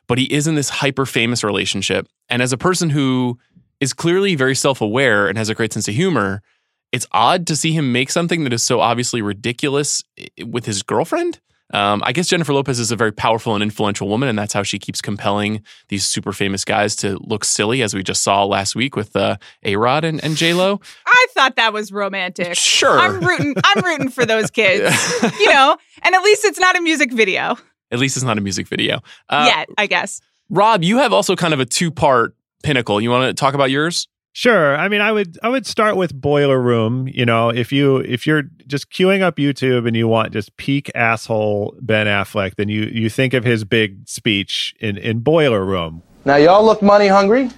but 0.07 0.17
he 0.17 0.23
is 0.31 0.47
in 0.47 0.55
this 0.55 0.69
hyper 0.69 1.05
famous 1.05 1.43
relationship 1.43 2.07
and 2.29 2.41
as 2.41 2.53
a 2.53 2.57
person 2.57 2.89
who 2.89 3.37
is 3.81 3.91
clearly 3.93 4.33
very 4.33 4.55
self-aware 4.55 5.27
and 5.27 5.37
has 5.37 5.49
a 5.49 5.55
great 5.55 5.73
sense 5.73 5.89
of 5.89 5.93
humor 5.93 6.41
it's 6.91 7.07
odd 7.11 7.47
to 7.47 7.55
see 7.55 7.71
him 7.71 7.91
make 7.91 8.09
something 8.09 8.43
that 8.43 8.53
is 8.53 8.63
so 8.63 8.79
obviously 8.79 9.21
ridiculous 9.21 10.03
with 10.45 10.65
his 10.65 10.83
girlfriend 10.83 11.39
um, 11.71 12.01
I 12.05 12.13
guess 12.13 12.27
Jennifer 12.27 12.53
Lopez 12.53 12.79
is 12.79 12.91
a 12.91 12.95
very 12.95 13.11
powerful 13.11 13.53
and 13.53 13.61
influential 13.61 14.07
woman, 14.07 14.29
and 14.29 14.39
that's 14.39 14.53
how 14.53 14.63
she 14.63 14.79
keeps 14.79 15.01
compelling 15.01 15.63
these 15.89 16.07
super 16.07 16.31
famous 16.31 16.63
guys 16.63 16.95
to 16.97 17.17
look 17.19 17.43
silly, 17.43 17.81
as 17.81 17.93
we 17.93 18.03
just 18.03 18.23
saw 18.23 18.45
last 18.45 18.75
week 18.75 18.95
with 18.95 19.15
uh, 19.15 19.35
A 19.63 19.75
Rod 19.75 20.05
and, 20.05 20.23
and 20.23 20.37
J 20.37 20.53
Lo. 20.53 20.79
I 21.05 21.27
thought 21.31 21.57
that 21.57 21.73
was 21.73 21.91
romantic. 21.91 22.55
Sure. 22.55 22.97
I'm 22.97 23.19
rooting 23.19 23.55
I'm 23.63 23.83
rooting 23.83 24.09
for 24.09 24.25
those 24.25 24.49
kids. 24.49 24.95
you 25.39 25.49
know, 25.49 25.75
and 26.03 26.15
at 26.15 26.21
least 26.23 26.45
it's 26.45 26.59
not 26.59 26.77
a 26.77 26.81
music 26.81 27.11
video 27.11 27.57
At 27.91 27.99
least 27.99 28.15
it's 28.15 28.25
not 28.25 28.37
a 28.37 28.41
music 28.41 28.67
video. 28.67 29.01
Uh, 29.27 29.51
yet, 29.53 29.69
I 29.77 29.87
guess. 29.87 30.21
Rob, 30.49 30.83
you 30.83 30.99
have 30.99 31.11
also 31.11 31.35
kind 31.35 31.53
of 31.53 31.59
a 31.59 31.65
two 31.65 31.91
part 31.91 32.33
pinnacle. 32.63 33.01
You 33.01 33.09
want 33.11 33.29
to 33.29 33.33
talk 33.33 33.55
about 33.55 33.71
yours? 33.71 34.07
Sure. 34.37 34.77
I 34.77 34.87
mean, 34.87 35.01
I 35.01 35.11
would 35.11 35.39
I 35.41 35.49
would 35.49 35.65
start 35.65 35.95
with 35.95 36.13
Boiler 36.13 36.61
Room. 36.61 37.07
You 37.07 37.25
know, 37.25 37.49
if 37.49 37.71
you 37.71 37.97
if 37.97 38.27
you're 38.27 38.43
just 38.67 38.91
queuing 38.91 39.23
up 39.23 39.37
YouTube 39.37 39.87
and 39.87 39.97
you 39.97 40.07
want 40.07 40.31
just 40.31 40.55
peak 40.57 40.91
asshole 40.93 41.73
Ben 41.81 42.05
Affleck, 42.05 42.53
then 42.53 42.69
you 42.69 42.83
you 42.83 43.09
think 43.09 43.33
of 43.33 43.43
his 43.43 43.63
big 43.63 44.07
speech 44.07 44.75
in 44.79 44.95
in 44.95 45.21
Boiler 45.21 45.65
Room. 45.65 46.03
Now, 46.23 46.35
y'all 46.35 46.63
look 46.63 46.83
money 46.83 47.07
hungry, 47.07 47.49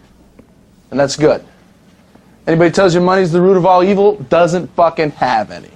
and 0.90 0.98
that's 0.98 1.18
good. 1.18 1.44
Anybody 2.48 2.72
tells 2.72 2.96
you 2.96 3.02
money's 3.02 3.34
the 3.34 3.42
root 3.42 3.58
of 3.58 3.66
all 3.66 3.84
evil 3.84 4.16
doesn't 4.30 4.68
fucking 4.68 5.12
have 5.12 5.52
any. 5.52 5.72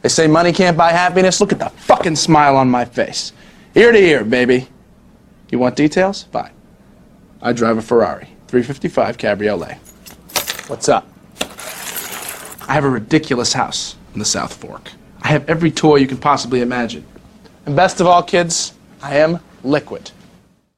They 0.00 0.08
say 0.08 0.26
money 0.26 0.52
can't 0.52 0.76
buy 0.76 0.90
happiness. 0.90 1.40
Look 1.40 1.52
at 1.52 1.60
the 1.60 1.68
fucking 1.68 2.16
smile 2.16 2.56
on 2.56 2.68
my 2.68 2.84
face. 2.84 3.32
Ear 3.76 3.92
to 3.92 3.98
ear, 3.98 4.24
baby. 4.24 4.66
You 5.52 5.60
want 5.60 5.76
details? 5.76 6.24
Fine. 6.32 6.50
I 7.40 7.52
drive 7.52 7.78
a 7.78 7.82
Ferrari, 7.82 8.26
355 8.48 9.18
Cabriolet. 9.18 9.78
What's 10.68 10.88
up? 10.88 11.06
I 12.68 12.74
have 12.74 12.84
a 12.84 12.90
ridiculous 12.90 13.52
house 13.52 13.96
in 14.14 14.18
the 14.18 14.24
South 14.24 14.54
Fork. 14.54 14.90
I 15.22 15.28
have 15.28 15.48
every 15.48 15.70
toy 15.70 15.96
you 15.96 16.06
can 16.06 16.16
possibly 16.18 16.60
imagine. 16.60 17.04
And 17.66 17.76
best 17.76 18.00
of 18.00 18.06
all, 18.06 18.22
kids, 18.22 18.72
I 19.02 19.16
am 19.18 19.40
liquid. 19.62 20.10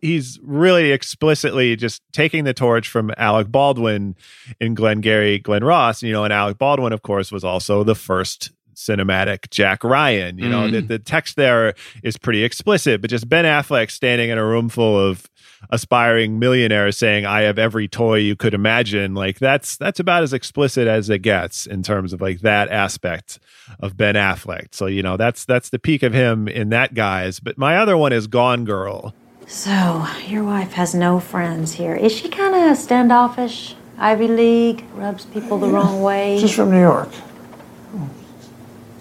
He's 0.01 0.39
really 0.43 0.93
explicitly 0.93 1.77
just 1.77 2.03
taking 2.13 2.45
the 2.45 2.53
torch 2.53 2.89
from 2.89 3.11
Alec 3.17 3.49
Baldwin 3.49 4.17
in 4.61 4.75
Glengarry 4.75 5.39
Glen 5.39 5.65
Ross. 5.65 6.03
You 6.03 6.13
know, 6.13 6.25
and 6.25 6.33
Alec 6.33 6.59
Baldwin, 6.59 6.93
of 6.93 7.03
course, 7.03 7.33
was 7.33 7.45
also 7.45 7.85
the 7.85 7.95
first 7.95 8.51
cinematic 8.75 9.51
Jack 9.51 9.85
Ryan. 9.85 10.37
You 10.37 10.49
know, 10.49 10.63
Mm. 10.69 10.73
the, 10.73 10.81
the 10.81 10.99
text 10.99 11.37
there 11.37 11.75
is 12.03 12.19
pretty 12.19 12.43
explicit, 12.45 13.01
but 13.01 13.09
just 13.09 13.29
Ben 13.29 13.45
Affleck 13.45 13.91
standing 13.91 14.31
in 14.31 14.37
a 14.37 14.45
room 14.45 14.69
full 14.69 14.99
of 14.99 15.31
aspiring 15.71 16.39
millionaires 16.39 16.97
saying, 16.97 17.27
I 17.27 17.43
have 17.43 17.59
every 17.59 17.89
toy 17.89 18.17
you 18.17 18.37
could 18.37 18.55
imagine. 18.55 19.15
Like 19.15 19.39
that's 19.39 19.77
that's 19.77 20.01
about 20.01 20.23
as 20.23 20.33
explicit 20.33 20.87
as 20.87 21.11
it 21.11 21.21
gets 21.21 21.67
in 21.67 21.83
terms 21.83 22.13
of 22.13 22.21
like 22.21 22.41
that 22.41 22.69
aspect 22.71 23.39
of 23.81 23.97
Ben 23.97 24.15
Affleck. 24.15 24.75
So, 24.75 24.87
you 24.87 25.03
know, 25.03 25.17
that's 25.17 25.45
that's 25.45 25.71
the 25.71 25.79
peak 25.79 26.03
of 26.03 26.13
him 26.13 26.49
in 26.49 26.71
that 26.71 26.95
guise. 26.95 27.41
But 27.41 27.59
my 27.59 27.77
other 27.77 27.97
one 27.97 28.13
is 28.13 28.27
Gone 28.27 28.65
Girl. 28.65 29.15
So, 29.47 30.07
your 30.27 30.43
wife 30.43 30.73
has 30.73 30.95
no 30.95 31.21
friends 31.21 31.75
here. 31.75 31.95
Is 31.95 32.13
she 32.13 32.31
kind 32.31 32.55
of 32.55 32.79
standoffish? 32.79 33.77
Ivy 33.99 34.29
League? 34.29 34.85
Rubs 34.95 35.27
people 35.27 35.59
the 35.59 35.69
wrong 35.69 36.03
way? 36.03 36.39
She's 36.41 36.55
from 36.55 36.71
New 36.71 36.81
York. 36.81 37.11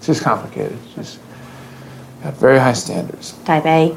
She's 0.02 0.20
complicated. 0.20 0.78
She's 0.94 1.18
got 2.22 2.34
very 2.34 2.58
high 2.58 2.74
standards. 2.74 3.32
Type 3.44 3.64
A? 3.64 3.96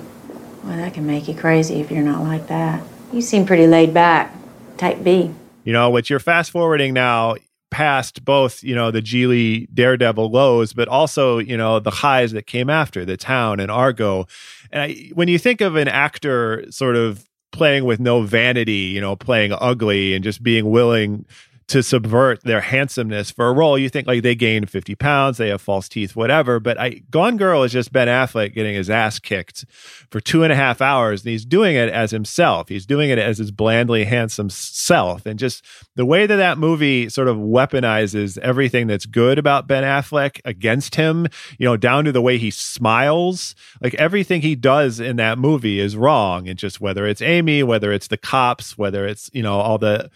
Well, 0.68 0.76
that 0.76 0.94
can 0.94 1.08
make 1.08 1.30
you 1.30 1.34
crazy 1.34 1.80
if 1.80 1.90
you're 1.90 2.04
not 2.04 2.24
like 2.24 2.48
that. 2.48 2.84
You 3.14 3.22
seem 3.22 3.46
pretty 3.46 3.68
laid 3.68 3.94
back. 3.94 4.36
Type 4.76 5.02
B. 5.02 5.34
You 5.64 5.72
know, 5.72 5.90
what 5.90 6.10
you're 6.10 6.20
fast 6.20 6.52
forwarding 6.52 6.94
now 6.94 7.36
past 7.72 8.26
both, 8.26 8.64
you 8.64 8.76
know, 8.76 8.92
the 8.92 9.02
Gigli 9.02 9.68
Daredevil 9.74 10.30
lows, 10.30 10.74
but 10.74 10.90
also, 10.90 11.38
you 11.38 11.56
know, 11.56 11.80
the 11.80 11.90
highs 11.90 12.34
that 12.34 12.48
came 12.48 12.70
after 12.70 13.06
the 13.06 13.16
town 13.16 13.62
and 13.62 13.72
Argo. 13.72 14.28
And 14.70 14.82
I, 14.82 15.10
when 15.14 15.30
you 15.30 15.40
think 15.40 15.62
of 15.62 15.78
an 15.78 15.88
actor 15.88 16.66
sort 16.70 16.98
of 16.98 17.26
playing 17.54 17.86
with 17.86 18.02
no 18.02 18.22
vanity, 18.22 18.92
you 18.92 19.00
know, 19.00 19.16
playing 19.16 19.54
ugly 19.54 20.14
and 20.14 20.24
just 20.24 20.44
being 20.44 20.70
willing 20.70 21.26
to 21.68 21.84
subvert 21.84 22.44
their 22.44 22.62
handsomeness 22.62 23.30
for 23.30 23.48
a 23.48 23.54
role. 23.54 23.78
You 23.78 23.90
think 23.90 24.08
like 24.08 24.24
they 24.24 24.36
gained 24.36 24.70
50 24.70 24.96
pounds, 24.96 25.38
they 25.38 25.50
have 25.50 25.62
false 25.62 25.90
teeth, 25.90 26.16
whatever. 26.16 26.62
But 26.62 26.80
I, 26.80 27.02
Gone 27.10 27.36
Girl 27.36 27.64
is 27.64 27.74
just 27.74 27.92
Ben 27.92 28.08
Affleck 28.08 28.54
getting 28.54 28.74
his 28.74 28.90
ass 28.90 29.20
kicked 29.20 29.66
for 30.10 30.22
two 30.22 30.44
and 30.44 30.54
a 30.54 30.56
half 30.56 30.82
hours. 30.82 31.24
And 31.24 31.32
he's 31.32 31.46
doing 31.46 31.76
it 31.76 31.90
as 31.90 32.12
himself. 32.12 32.70
He's 32.70 32.86
doing 32.86 33.10
it 33.10 33.20
as 33.20 33.38
his 33.38 33.52
blandly 33.52 34.06
handsome 34.06 34.50
self. 34.50 35.26
And 35.26 35.38
just 35.38 35.66
the 35.96 36.06
way 36.06 36.26
that 36.26 36.38
that 36.38 36.58
movie 36.58 37.10
sort 37.10 37.28
of 37.28 37.36
weaponizes 37.36 38.38
everything 38.38 38.88
that's 38.88 39.06
good 39.06 39.38
about 39.38 39.68
Ben 39.68 39.84
Affleck 39.84 40.40
against 40.46 40.96
him, 40.96 41.28
you 41.58 41.66
know, 41.66 41.76
down 41.76 42.06
to 42.06 42.14
the 42.14 42.22
way 42.22 42.38
he 42.38 42.50
smiles. 42.50 43.56
Like 43.82 43.94
everything 43.96 44.42
he 44.42 44.56
does 44.56 45.02
in 45.02 45.18
that 45.18 45.38
movie 45.38 45.82
is 45.82 45.98
wrong. 45.98 46.48
And 46.48 46.58
just 46.58 46.80
whether 46.80 47.06
it's 47.06 47.22
Amy, 47.22 47.62
whether 47.62 47.92
it's 47.92 48.08
the 48.08 48.16
cops, 48.18 48.78
whether 48.78 49.06
it's, 49.06 49.30
you 49.34 49.44
know, 49.44 49.60
all 49.60 49.78
the, 49.78 50.10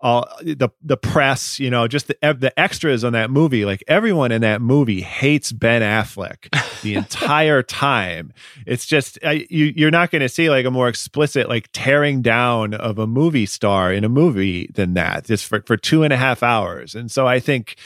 all 0.00 0.28
the 0.42 0.68
the 0.82 0.96
press, 0.96 1.58
you 1.58 1.70
know, 1.70 1.88
just 1.88 2.08
the 2.08 2.16
the 2.20 2.52
extras 2.58 3.02
on 3.02 3.14
that 3.14 3.30
movie. 3.30 3.64
Like 3.64 3.82
everyone 3.88 4.30
in 4.30 4.42
that 4.42 4.60
movie 4.60 5.00
hates 5.00 5.52
Ben 5.52 5.80
Affleck 5.80 6.52
the 6.82 6.94
entire 6.94 7.62
time. 7.62 8.32
It's 8.66 8.84
just 8.84 9.18
I, 9.24 9.46
you 9.48 9.72
you're 9.74 9.90
not 9.90 10.10
going 10.10 10.20
to 10.20 10.28
see 10.28 10.50
like 10.50 10.66
a 10.66 10.70
more 10.70 10.88
explicit 10.88 11.48
like 11.48 11.68
tearing 11.72 12.20
down 12.20 12.74
of 12.74 12.98
a 12.98 13.06
movie 13.06 13.46
star 13.46 13.92
in 13.92 14.04
a 14.04 14.08
movie 14.08 14.70
than 14.74 14.94
that. 14.94 15.24
Just 15.24 15.46
for 15.46 15.62
for 15.66 15.78
two 15.78 16.02
and 16.02 16.12
a 16.12 16.16
half 16.16 16.42
hours. 16.42 16.94
And 16.94 17.10
so 17.10 17.26
I 17.26 17.40
think 17.40 17.76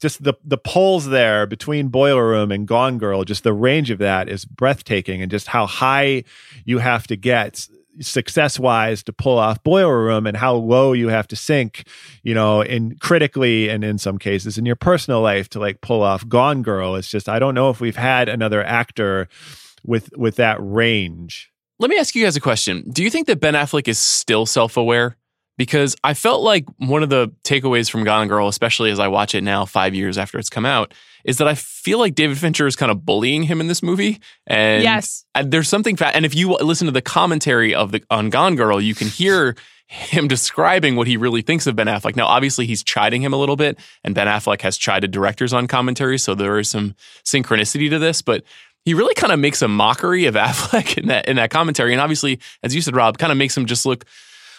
just 0.00 0.24
the 0.24 0.34
the 0.44 0.58
polls 0.58 1.06
there 1.06 1.46
between 1.46 1.88
Boiler 1.88 2.26
Room 2.26 2.50
and 2.50 2.66
Gone 2.66 2.98
Girl, 2.98 3.22
just 3.22 3.44
the 3.44 3.52
range 3.52 3.90
of 3.90 3.98
that 3.98 4.28
is 4.28 4.44
breathtaking, 4.44 5.22
and 5.22 5.30
just 5.30 5.46
how 5.46 5.66
high 5.66 6.24
you 6.64 6.78
have 6.78 7.06
to 7.06 7.16
get 7.16 7.68
success 8.00 8.58
wise 8.58 9.02
to 9.04 9.12
pull 9.12 9.38
off 9.38 9.62
boiler 9.62 10.02
room 10.02 10.26
and 10.26 10.36
how 10.36 10.54
low 10.54 10.92
you 10.92 11.08
have 11.08 11.28
to 11.28 11.36
sink 11.36 11.86
you 12.22 12.34
know 12.34 12.62
in 12.62 12.96
critically 12.98 13.68
and 13.68 13.84
in 13.84 13.98
some 13.98 14.18
cases 14.18 14.58
in 14.58 14.66
your 14.66 14.76
personal 14.76 15.20
life 15.20 15.48
to 15.48 15.58
like 15.60 15.80
pull 15.80 16.02
off 16.02 16.26
gone 16.28 16.62
girl. 16.62 16.96
It's 16.96 17.08
just 17.08 17.28
i 17.28 17.38
don't 17.38 17.54
know 17.54 17.70
if 17.70 17.80
we've 17.80 17.96
had 17.96 18.28
another 18.28 18.64
actor 18.64 19.28
with 19.84 20.10
with 20.16 20.36
that 20.36 20.58
range. 20.60 21.50
Let 21.78 21.88
me 21.88 21.98
ask 21.98 22.14
you 22.14 22.24
guys 22.24 22.36
a 22.36 22.40
question. 22.40 22.90
Do 22.90 23.02
you 23.02 23.10
think 23.10 23.26
that 23.28 23.40
ben 23.40 23.54
affleck 23.54 23.88
is 23.88 23.98
still 23.98 24.44
self-aware 24.44 25.16
because 25.60 25.94
I 26.02 26.14
felt 26.14 26.40
like 26.40 26.64
one 26.78 27.02
of 27.02 27.10
the 27.10 27.30
takeaways 27.44 27.90
from 27.90 28.02
Gone 28.02 28.28
Girl, 28.28 28.48
especially 28.48 28.90
as 28.90 28.98
I 28.98 29.08
watch 29.08 29.34
it 29.34 29.42
now, 29.44 29.66
five 29.66 29.94
years 29.94 30.16
after 30.16 30.38
it's 30.38 30.48
come 30.48 30.64
out, 30.64 30.94
is 31.22 31.36
that 31.36 31.46
I 31.46 31.54
feel 31.54 31.98
like 31.98 32.14
David 32.14 32.38
Fincher 32.38 32.66
is 32.66 32.76
kind 32.76 32.90
of 32.90 33.04
bullying 33.04 33.42
him 33.42 33.60
in 33.60 33.66
this 33.68 33.82
movie. 33.82 34.22
And 34.46 34.82
yes, 34.82 35.26
there's 35.44 35.68
something 35.68 35.96
fat. 35.96 36.16
And 36.16 36.24
if 36.24 36.34
you 36.34 36.56
listen 36.62 36.86
to 36.86 36.92
the 36.92 37.02
commentary 37.02 37.74
of 37.74 37.92
the 37.92 38.02
on 38.08 38.30
Gone 38.30 38.56
Girl, 38.56 38.80
you 38.80 38.94
can 38.94 39.08
hear 39.08 39.54
him 39.86 40.28
describing 40.28 40.96
what 40.96 41.06
he 41.06 41.18
really 41.18 41.42
thinks 41.42 41.66
of 41.66 41.76
Ben 41.76 41.88
Affleck. 41.88 42.16
Now, 42.16 42.28
obviously, 42.28 42.64
he's 42.64 42.82
chiding 42.82 43.20
him 43.20 43.34
a 43.34 43.36
little 43.36 43.56
bit, 43.56 43.78
and 44.02 44.14
Ben 44.14 44.28
Affleck 44.28 44.62
has 44.62 44.78
chided 44.78 45.10
directors 45.10 45.52
on 45.52 45.66
commentary, 45.66 46.16
so 46.16 46.34
there 46.34 46.58
is 46.58 46.70
some 46.70 46.94
synchronicity 47.22 47.90
to 47.90 47.98
this, 47.98 48.22
but. 48.22 48.44
He 48.86 48.94
really 48.94 49.12
kind 49.12 49.30
of 49.30 49.38
makes 49.38 49.60
a 49.60 49.68
mockery 49.68 50.24
of 50.24 50.34
Affleck 50.36 50.96
in 50.96 51.08
that 51.08 51.28
in 51.28 51.36
that 51.36 51.50
commentary, 51.50 51.92
and 51.92 52.00
obviously, 52.00 52.40
as 52.62 52.74
you 52.74 52.80
said, 52.80 52.96
Rob, 52.96 53.18
kind 53.18 53.30
of 53.30 53.36
makes 53.36 53.54
him 53.54 53.66
just 53.66 53.84
look 53.84 54.06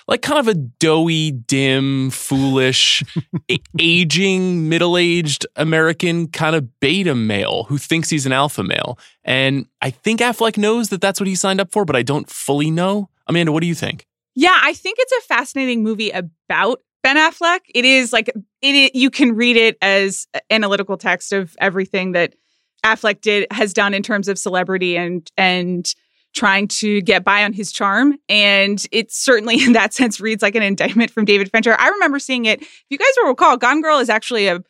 like 0.08 0.22
kind 0.22 0.40
of 0.40 0.48
a 0.48 0.54
doughy, 0.54 1.32
dim, 1.32 2.10
foolish, 2.10 3.04
aging, 3.80 4.70
middle 4.70 4.98
aged 4.98 5.46
American 5.56 6.28
kind 6.28 6.56
of 6.56 6.80
beta 6.80 7.16
male 7.16 7.64
who 7.64 7.78
thinks 7.78 8.10
he's 8.10 8.26
an 8.26 8.32
alpha 8.32 8.64
male. 8.64 8.98
And 9.24 9.66
I 9.82 9.90
think 9.90 10.20
Affleck 10.20 10.58
knows 10.58 10.90
that 10.90 11.02
that's 11.02 11.20
what 11.20 11.28
he 11.28 11.36
signed 11.36 11.62
up 11.62 11.72
for, 11.72 11.86
but 11.86 11.96
I 11.96 12.04
don't 12.04 12.30
fully 12.30 12.72
know. 12.72 13.10
Amanda, 13.28 13.52
what 13.52 13.62
do 13.62 13.68
you 13.68 13.76
think? 13.76 14.08
Yeah, 14.36 14.58
I 14.62 14.74
think 14.74 14.98
it's 15.00 15.26
a 15.26 15.28
fascinating 15.28 15.84
movie 15.84 16.10
about 16.12 16.82
Ben 17.04 17.18
Affleck. 17.18 17.60
It 17.74 17.86
is 17.86 18.14
like 18.14 18.32
it. 18.62 18.96
You 18.96 19.10
can 19.10 19.36
read 19.36 19.58
it 19.58 19.78
as 19.82 20.28
analytical 20.50 20.98
text 20.98 21.34
of 21.34 21.56
everything 21.60 22.14
that 22.14 22.36
Affleck 22.84 23.22
did 23.22 23.48
has 23.52 23.74
done 23.74 23.94
in 23.94 24.04
terms 24.04 24.28
of 24.28 24.40
celebrity 24.40 24.98
and 24.98 25.30
and 25.38 25.94
trying 26.34 26.68
to 26.68 27.02
get 27.02 27.24
by 27.24 27.44
on 27.44 27.54
his 27.54 27.72
charm. 27.72 28.18
And 28.30 28.84
it 28.92 29.12
certainly, 29.12 29.64
in 29.64 29.74
that 29.74 29.94
sense, 29.94 30.20
reads 30.20 30.42
like 30.42 30.56
an 30.56 30.64
indictment 30.64 31.12
from 31.12 31.26
David 31.26 31.52
Fincher. 31.52 31.76
I 31.78 31.90
remember 31.90 32.20
seeing 32.20 32.46
it. 32.46 32.62
If 32.62 32.86
you 32.90 32.98
guys 32.98 33.12
will 33.18 33.30
recall, 33.30 33.58
Gone 33.58 33.82
Girl 33.82 34.00
is 34.00 34.10
actually 34.10 34.48
a, 34.48 34.64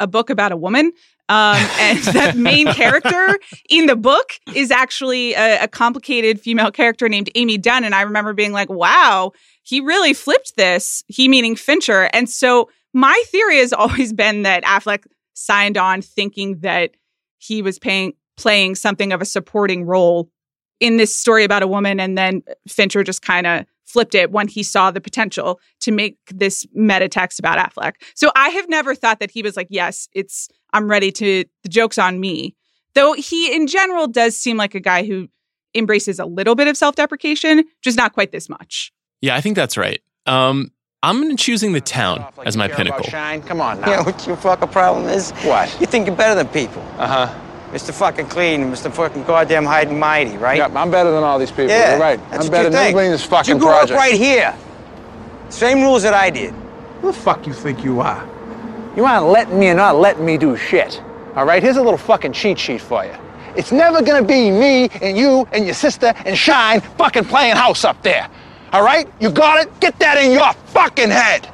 a 0.00 0.06
book 0.06 0.30
about 0.30 0.52
a 0.52 0.56
woman. 0.56 0.92
Um, 1.30 1.56
and 1.80 1.98
the 2.00 2.34
main 2.36 2.66
character 2.74 3.38
in 3.70 3.86
the 3.86 3.96
book 3.96 4.32
is 4.54 4.70
actually 4.70 5.32
a, 5.32 5.64
a, 5.64 5.68
complicated 5.68 6.38
female 6.38 6.70
character 6.70 7.08
named 7.08 7.30
Amy 7.34 7.56
Dunne. 7.56 7.84
And 7.84 7.94
I 7.94 8.02
remember 8.02 8.34
being 8.34 8.52
like, 8.52 8.68
wow, 8.68 9.32
he 9.62 9.80
really 9.80 10.12
flipped 10.12 10.56
this, 10.56 11.02
he 11.08 11.28
meaning 11.28 11.56
Fincher. 11.56 12.10
And 12.12 12.28
so 12.28 12.68
my 12.92 13.22
theory 13.28 13.56
has 13.58 13.72
always 13.72 14.12
been 14.12 14.42
that 14.42 14.64
Affleck 14.64 15.04
signed 15.32 15.78
on 15.78 16.02
thinking 16.02 16.58
that 16.58 16.90
he 17.38 17.62
was 17.62 17.78
paying, 17.78 18.12
playing 18.36 18.74
something 18.74 19.10
of 19.10 19.22
a 19.22 19.26
supporting 19.26 19.84
role 19.84 20.30
in 20.84 20.98
this 20.98 21.16
story 21.16 21.44
about 21.44 21.62
a 21.62 21.66
woman. 21.66 21.98
And 21.98 22.18
then 22.18 22.42
Fincher 22.68 23.02
just 23.02 23.22
kind 23.22 23.46
of 23.46 23.64
flipped 23.86 24.14
it 24.14 24.30
when 24.30 24.48
he 24.48 24.62
saw 24.62 24.90
the 24.90 25.00
potential 25.00 25.58
to 25.80 25.90
make 25.90 26.18
this 26.28 26.66
meta 26.74 27.08
text 27.08 27.38
about 27.38 27.56
Affleck. 27.56 27.94
So 28.14 28.30
I 28.36 28.50
have 28.50 28.68
never 28.68 28.94
thought 28.94 29.18
that 29.20 29.30
he 29.30 29.40
was 29.40 29.56
like, 29.56 29.68
yes, 29.70 30.08
it's, 30.12 30.50
I'm 30.74 30.90
ready 30.90 31.10
to, 31.12 31.44
the 31.62 31.68
joke's 31.70 31.96
on 31.96 32.20
me. 32.20 32.54
Though 32.94 33.14
he 33.14 33.54
in 33.54 33.66
general 33.66 34.08
does 34.08 34.38
seem 34.38 34.58
like 34.58 34.74
a 34.74 34.80
guy 34.80 35.04
who 35.04 35.28
embraces 35.74 36.18
a 36.18 36.26
little 36.26 36.54
bit 36.54 36.68
of 36.68 36.76
self 36.76 36.96
deprecation, 36.96 37.64
just 37.80 37.96
not 37.96 38.12
quite 38.12 38.30
this 38.30 38.50
much. 38.50 38.92
Yeah, 39.22 39.36
I 39.36 39.40
think 39.40 39.56
that's 39.56 39.78
right. 39.78 40.02
Um, 40.26 40.70
I'm 41.02 41.36
choosing 41.38 41.72
the 41.72 41.80
town 41.80 42.26
as 42.44 42.58
my 42.58 42.68
pinnacle. 42.68 43.04
Shine, 43.04 43.42
come 43.42 43.60
on 43.62 43.80
now. 43.80 43.90
You 43.90 43.96
know 43.96 44.02
what 44.02 44.26
your 44.26 44.36
fucking 44.36 44.68
problem 44.68 45.08
is? 45.08 45.30
What? 45.44 45.74
You 45.80 45.86
think 45.86 46.06
you're 46.06 46.16
better 46.16 46.34
than 46.34 46.48
people. 46.48 46.82
Uh 46.98 47.26
huh. 47.26 47.43
Mr. 47.74 47.92
fucking 47.92 48.26
clean, 48.26 48.60
Mr. 48.70 48.92
fucking 48.92 49.24
goddamn 49.24 49.64
high 49.64 49.80
and 49.80 49.98
mighty, 49.98 50.36
right? 50.36 50.58
Yeah, 50.58 50.80
I'm 50.80 50.92
better 50.92 51.10
than 51.10 51.24
all 51.24 51.40
these 51.40 51.50
people. 51.50 51.70
Yeah, 51.70 51.90
You're 51.90 52.00
right. 52.00 52.20
I'm 52.30 52.48
better 52.48 52.70
than 52.70 52.78
anybody 52.80 53.06
in 53.06 53.12
this 53.12 53.24
fucking 53.24 53.30
project. 53.30 53.48
you 53.48 53.58
grew 53.58 53.68
project. 53.68 53.90
up 53.90 53.98
right 53.98 54.14
here. 54.14 54.54
Same 55.48 55.82
rules 55.82 56.04
that 56.04 56.14
I 56.14 56.30
did. 56.30 56.54
Who 57.00 57.08
the 57.08 57.18
fuck 57.18 57.48
you 57.48 57.52
think 57.52 57.82
you 57.82 57.98
are? 57.98 58.24
You 58.94 59.04
aren't 59.04 59.26
letting 59.26 59.58
me 59.58 59.70
or 59.70 59.74
not 59.74 59.96
letting 59.96 60.24
me 60.24 60.38
do 60.38 60.56
shit. 60.56 61.02
All 61.34 61.44
right, 61.44 61.60
here's 61.60 61.76
a 61.76 61.82
little 61.82 61.98
fucking 61.98 62.32
cheat 62.32 62.60
sheet 62.60 62.80
for 62.80 63.04
you. 63.04 63.14
It's 63.56 63.72
never 63.72 64.02
gonna 64.02 64.22
be 64.24 64.52
me 64.52 64.88
and 65.02 65.18
you 65.18 65.48
and 65.50 65.64
your 65.64 65.74
sister 65.74 66.12
and 66.24 66.38
Shine 66.38 66.80
fucking 66.80 67.24
playing 67.24 67.56
house 67.56 67.84
up 67.84 68.00
there. 68.04 68.28
All 68.72 68.84
right? 68.84 69.08
You 69.18 69.30
got 69.30 69.66
it? 69.66 69.80
Get 69.80 69.98
that 69.98 70.16
in 70.18 70.30
your 70.30 70.52
fucking 70.66 71.10
head. 71.10 71.52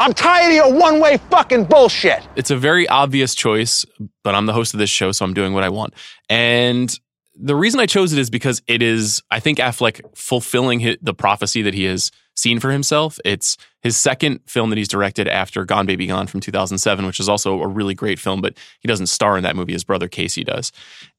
I'm 0.00 0.12
tired 0.14 0.50
of 0.50 0.54
your 0.54 0.72
one-way 0.78 1.18
fucking 1.30 1.64
bullshit. 1.64 2.22
It's 2.36 2.50
a 2.50 2.56
very 2.56 2.88
obvious 2.88 3.34
choice, 3.34 3.84
but 4.22 4.34
I'm 4.34 4.46
the 4.46 4.52
host 4.52 4.74
of 4.74 4.78
this 4.78 4.90
show, 4.90 5.12
so 5.12 5.24
I'm 5.24 5.34
doing 5.34 5.54
what 5.54 5.64
I 5.64 5.68
want. 5.68 5.94
And 6.28 6.96
the 7.34 7.56
reason 7.56 7.80
I 7.80 7.86
chose 7.86 8.12
it 8.12 8.18
is 8.18 8.30
because 8.30 8.62
it 8.66 8.82
is, 8.82 9.22
I 9.30 9.40
think, 9.40 9.58
Affleck 9.58 10.00
fulfilling 10.16 10.96
the 11.02 11.14
prophecy 11.14 11.62
that 11.62 11.74
he 11.74 11.84
has 11.84 12.10
seen 12.34 12.60
for 12.60 12.70
himself. 12.70 13.18
It's 13.24 13.56
his 13.82 13.96
second 13.96 14.40
film 14.46 14.70
that 14.70 14.78
he's 14.78 14.88
directed 14.88 15.26
after 15.26 15.64
Gone 15.64 15.86
Baby 15.86 16.06
Gone 16.06 16.28
from 16.28 16.40
2007, 16.40 17.04
which 17.06 17.18
is 17.18 17.28
also 17.28 17.60
a 17.60 17.66
really 17.66 17.94
great 17.94 18.18
film, 18.18 18.40
but 18.40 18.56
he 18.80 18.88
doesn't 18.88 19.06
star 19.08 19.36
in 19.36 19.42
that 19.42 19.56
movie. 19.56 19.72
His 19.72 19.84
brother 19.84 20.08
Casey 20.08 20.44
does. 20.44 20.70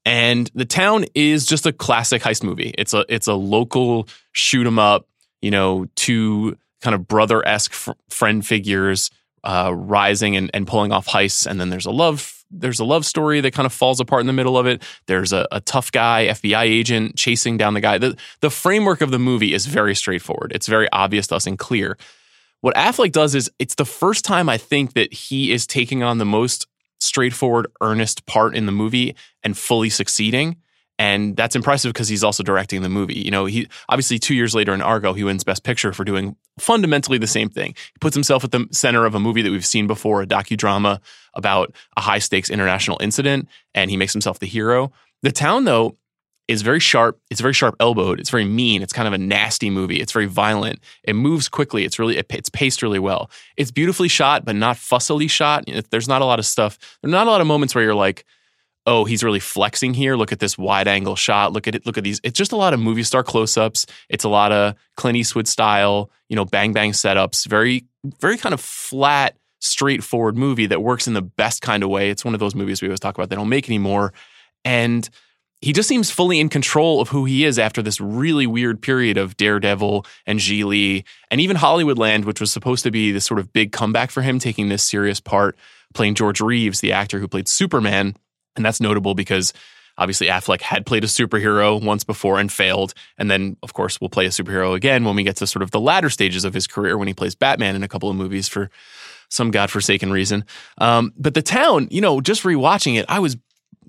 And 0.05 0.49
The 0.55 0.65
Town 0.65 1.05
is 1.15 1.45
just 1.45 1.65
a 1.65 1.73
classic 1.73 2.21
heist 2.21 2.43
movie. 2.43 2.73
It's 2.77 2.93
a 2.93 3.05
it's 3.09 3.27
a 3.27 3.33
local 3.33 4.07
shoot 4.31 4.65
'em 4.65 4.79
up, 4.79 5.07
you 5.41 5.51
know, 5.51 5.87
two 5.95 6.57
kind 6.81 6.95
of 6.95 7.07
brother 7.07 7.45
esque 7.47 7.73
fr- 7.73 7.91
friend 8.09 8.45
figures 8.45 9.09
uh, 9.43 9.73
rising 9.73 10.35
and, 10.35 10.49
and 10.53 10.67
pulling 10.67 10.91
off 10.91 11.07
heists, 11.07 11.47
and 11.47 11.59
then 11.59 11.69
there's 11.69 11.85
a 11.85 11.91
love 11.91 12.35
there's 12.51 12.79
a 12.79 12.85
love 12.85 13.05
story 13.05 13.41
that 13.41 13.53
kind 13.53 13.65
of 13.65 13.73
falls 13.73 13.99
apart 13.99 14.21
in 14.21 14.27
the 14.27 14.33
middle 14.33 14.57
of 14.57 14.65
it. 14.65 14.81
There's 15.05 15.31
a, 15.33 15.47
a 15.51 15.61
tough 15.61 15.91
guy, 15.91 16.27
FBI 16.29 16.63
agent 16.63 17.15
chasing 17.15 17.57
down 17.57 17.75
the 17.75 17.81
guy. 17.81 17.99
The, 17.99 18.17
the 18.39 18.49
framework 18.49 19.01
of 19.01 19.11
the 19.11 19.19
movie 19.19 19.53
is 19.53 19.67
very 19.67 19.93
straightforward. 19.93 20.51
It's 20.55 20.67
very 20.67 20.89
obvious 20.91 21.27
to 21.27 21.35
us 21.35 21.45
and 21.45 21.59
clear. 21.59 21.95
What 22.61 22.75
Affleck 22.75 23.11
does 23.11 23.35
is 23.35 23.51
it's 23.59 23.75
the 23.75 23.85
first 23.85 24.25
time 24.25 24.49
I 24.49 24.57
think 24.57 24.93
that 24.93 25.13
he 25.13 25.51
is 25.51 25.67
taking 25.67 26.03
on 26.03 26.17
the 26.17 26.25
most 26.25 26.67
straightforward, 26.99 27.67
earnest 27.81 28.25
part 28.25 28.55
in 28.55 28.65
the 28.65 28.71
movie 28.71 29.15
and 29.43 29.57
fully 29.57 29.89
succeeding. 29.89 30.57
And 30.99 31.35
that's 31.37 31.55
impressive 31.55 31.93
because 31.93 32.09
he's 32.09 32.25
also 32.25 32.43
directing 32.43 32.81
the 32.81 32.89
movie. 32.89 33.17
You 33.17 33.31
know, 33.31 33.45
he 33.45 33.67
obviously 33.87 34.19
two 34.19 34.35
years 34.35 34.53
later 34.53 34.73
in 34.73 34.81
Argo, 34.81 35.13
he 35.13 35.23
wins 35.23 35.45
Best 35.45 35.63
Picture 35.63 35.93
for 35.93 36.03
doing 36.03 36.35
fundamentally 36.59 37.17
the 37.17 37.25
same 37.25 37.49
thing. 37.49 37.73
He 37.93 37.97
puts 38.01 38.15
himself 38.15 38.43
at 38.43 38.51
the 38.51 38.67
center 38.71 39.05
of 39.05 39.15
a 39.15 39.19
movie 39.19 39.41
that 39.41 39.49
we've 39.49 39.65
seen 39.65 39.87
before, 39.87 40.21
a 40.21 40.27
docudrama 40.27 40.99
about 41.33 41.73
a 41.95 42.01
high 42.01 42.19
stakes 42.19 42.49
international 42.49 42.97
incident, 43.01 43.47
and 43.73 43.89
he 43.89 43.97
makes 43.97 44.11
himself 44.11 44.39
the 44.39 44.45
hero. 44.45 44.91
The 45.23 45.31
town, 45.31 45.63
though, 45.63 45.97
is 46.49 46.63
very 46.63 46.79
sharp. 46.81 47.17
It's 47.29 47.39
very 47.39 47.53
sharp 47.53 47.75
elbowed. 47.79 48.19
It's 48.19 48.31
very 48.31 48.43
mean. 48.43 48.81
It's 48.81 48.91
kind 48.91 49.07
of 49.07 49.13
a 49.13 49.17
nasty 49.17 49.69
movie. 49.69 50.01
It's 50.01 50.11
very 50.11 50.25
violent. 50.25 50.79
It 51.03 51.13
moves 51.13 51.47
quickly. 51.47 51.85
It's 51.85 51.97
really 51.97 52.17
it's 52.17 52.49
paced 52.49 52.81
really 52.81 52.99
well. 52.99 53.29
It's 53.55 53.71
beautifully 53.71 54.09
shot, 54.09 54.43
but 54.43 54.55
not 54.55 54.75
fussily 54.75 55.29
shot. 55.29 55.63
There's 55.91 56.07
not 56.09 56.21
a 56.21 56.25
lot 56.25 56.39
of 56.39 56.45
stuff. 56.45 56.77
There's 57.01 57.11
not 57.11 57.27
a 57.27 57.29
lot 57.29 57.39
of 57.39 57.47
moments 57.47 57.73
where 57.73 57.83
you're 57.85 57.95
like, 57.95 58.25
oh, 58.85 59.05
he's 59.05 59.23
really 59.23 59.39
flexing 59.39 59.93
here. 59.93 60.15
Look 60.15 60.31
at 60.31 60.39
this 60.39 60.57
wide 60.57 60.87
angle 60.87 61.15
shot. 61.15 61.53
Look 61.53 61.67
at 61.67 61.75
it. 61.75 61.85
Look 61.85 61.97
at 61.97 62.03
these. 62.03 62.19
It's 62.23 62.37
just 62.37 62.51
a 62.51 62.55
lot 62.55 62.73
of 62.73 62.79
movie 62.79 63.03
star 63.03 63.23
close 63.23 63.57
ups. 63.57 63.85
It's 64.09 64.23
a 64.23 64.29
lot 64.29 64.51
of 64.51 64.75
Clint 64.97 65.17
Eastwood 65.17 65.47
style, 65.47 66.09
you 66.27 66.35
know, 66.35 66.45
bang 66.45 66.73
bang 66.73 66.91
setups. 66.91 67.47
Very 67.47 67.85
very 68.19 68.37
kind 68.37 68.53
of 68.53 68.61
flat, 68.61 69.37
straightforward 69.59 70.37
movie 70.37 70.65
that 70.67 70.81
works 70.81 71.07
in 71.07 71.13
the 71.13 71.21
best 71.21 71.61
kind 71.61 71.83
of 71.83 71.89
way. 71.89 72.09
It's 72.09 72.25
one 72.25 72.33
of 72.33 72.39
those 72.39 72.55
movies 72.55 72.81
we 72.81 72.87
always 72.87 72.99
talk 72.99 73.17
about. 73.17 73.29
They 73.29 73.35
don't 73.35 73.49
make 73.49 73.67
anymore, 73.69 74.13
and 74.63 75.07
he 75.61 75.73
just 75.73 75.89
seems 75.89 76.09
fully 76.09 76.39
in 76.39 76.47
control 76.47 77.01
of 77.01 77.09
who 77.09 77.25
he 77.25 77.43
is 77.43 77.59
after 77.59 77.81
this 77.81 77.99
really 77.99 78.47
weird 78.47 78.81
period 78.81 79.17
of 79.17 79.35
Daredevil 79.35 80.05
and 80.25 80.39
Gigli 80.39 81.03
and 81.29 81.41
even 81.41 81.57
Hollywoodland, 81.57 82.23
which 82.23 82.39
was 82.39 82.49
supposed 82.49 82.83
to 82.83 82.91
be 82.91 83.11
this 83.11 83.25
sort 83.25 83.41
of 83.41 83.51
big 83.51 83.73
comeback 83.73 84.09
for 84.09 84.21
him, 84.21 84.39
taking 84.39 84.69
this 84.69 84.83
serious 84.83 85.19
part, 85.19 85.57
playing 85.93 86.15
George 86.15 86.39
Reeves, 86.39 86.79
the 86.79 86.93
actor 86.93 87.19
who 87.19 87.27
played 87.27 87.49
Superman. 87.49 88.15
And 88.55 88.65
that's 88.65 88.81
notable 88.81 89.15
because 89.15 89.53
obviously 89.97 90.27
Affleck 90.27 90.61
had 90.61 90.85
played 90.85 91.03
a 91.03 91.07
superhero 91.07 91.81
once 91.81 92.03
before 92.03 92.39
and 92.39 92.51
failed. 92.51 92.93
And 93.17 93.29
then, 93.29 93.57
of 93.61 93.73
course, 93.73 93.99
we'll 94.01 94.09
play 94.09 94.25
a 94.25 94.29
superhero 94.29 94.75
again 94.75 95.03
when 95.03 95.15
we 95.15 95.23
get 95.23 95.35
to 95.37 95.47
sort 95.47 95.61
of 95.61 95.71
the 95.71 95.79
latter 95.79 96.09
stages 96.09 96.45
of 96.45 96.53
his 96.53 96.67
career 96.67 96.97
when 96.97 97.07
he 97.07 97.13
plays 97.13 97.35
Batman 97.35 97.75
in 97.75 97.83
a 97.83 97.87
couple 97.87 98.09
of 98.09 98.15
movies 98.15 98.47
for 98.47 98.69
some 99.29 99.51
godforsaken 99.51 100.11
reason. 100.11 100.43
Um, 100.79 101.13
but 101.17 101.33
the 101.33 101.41
town, 101.41 101.87
you 101.91 102.01
know, 102.01 102.21
just 102.21 102.43
rewatching 102.43 102.97
it, 102.97 103.05
I 103.07 103.19
was 103.19 103.37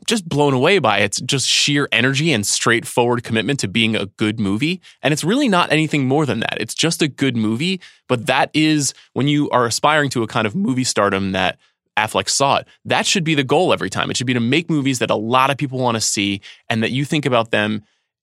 just 0.06 0.28
blown 0.28 0.54
away 0.54 0.78
by 0.78 0.98
its 0.98 1.20
just 1.20 1.46
sheer 1.46 1.88
energy 1.92 2.32
and 2.32 2.46
straightforward 2.46 3.22
commitment 3.22 3.60
to 3.60 3.68
being 3.68 3.94
a 3.96 4.06
good 4.06 4.40
movie. 4.40 4.80
And 5.02 5.12
it's 5.12 5.24
really 5.24 5.48
not 5.48 5.70
anything 5.72 6.06
more 6.06 6.26
than 6.26 6.40
that. 6.40 6.56
It's 6.58 6.74
just 6.74 7.02
a 7.02 7.08
good 7.08 7.36
movie. 7.36 7.80
But 8.08 8.26
that 8.26 8.50
is 8.54 8.94
when 9.12 9.28
you 9.28 9.48
are 9.50 9.66
aspiring 9.66 10.10
to 10.10 10.22
a 10.22 10.26
kind 10.26 10.46
of 10.46 10.54
movie 10.54 10.84
stardom 10.84 11.32
that 11.32 11.58
Affleck 12.00 12.28
saw 12.28 12.56
it. 12.56 12.68
That 12.84 13.06
should 13.06 13.24
be 13.24 13.34
the 13.34 13.44
goal 13.44 13.72
every 13.72 13.90
time. 13.90 14.10
It 14.10 14.16
should 14.16 14.26
be 14.26 14.34
to 14.34 14.40
make 14.40 14.70
movies 14.70 14.98
that 14.98 15.10
a 15.10 15.16
lot 15.16 15.50
of 15.50 15.56
people 15.56 15.78
want 15.78 15.96
to 15.96 16.00
see 16.00 16.40
and 16.68 16.82
that 16.82 16.90
you 16.90 17.04
think 17.04 17.26
about 17.26 17.50
them 17.50 17.82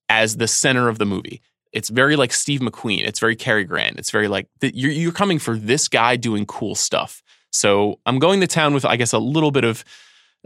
as 0.10 0.38
the 0.38 0.48
center 0.48 0.90
of 0.90 0.98
the 0.98 1.06
movie. 1.06 1.42
It's 1.74 1.90
very 1.90 2.16
like 2.16 2.34
Steve 2.34 2.62
McQueen. 2.62 3.06
It's 3.06 3.20
very 3.20 3.36
Cary 3.36 3.66
Grant. 3.66 4.00
It's 4.00 4.10
very 4.10 4.28
like 4.28 4.48
you're, 4.62 4.92
you're 4.92 5.12
coming 5.12 5.38
for 5.38 5.58
this 5.58 5.88
guy 5.88 6.16
doing 6.16 6.46
cool 6.46 6.76
stuff. 6.76 7.22
So 7.52 8.00
I'm 8.06 8.20
going 8.20 8.42
to 8.42 8.48
town 8.48 8.74
with, 8.74 8.86
I 8.86 8.96
guess, 8.96 9.14
a 9.14 9.20
little 9.20 9.52
bit 9.52 9.64
of 9.64 9.84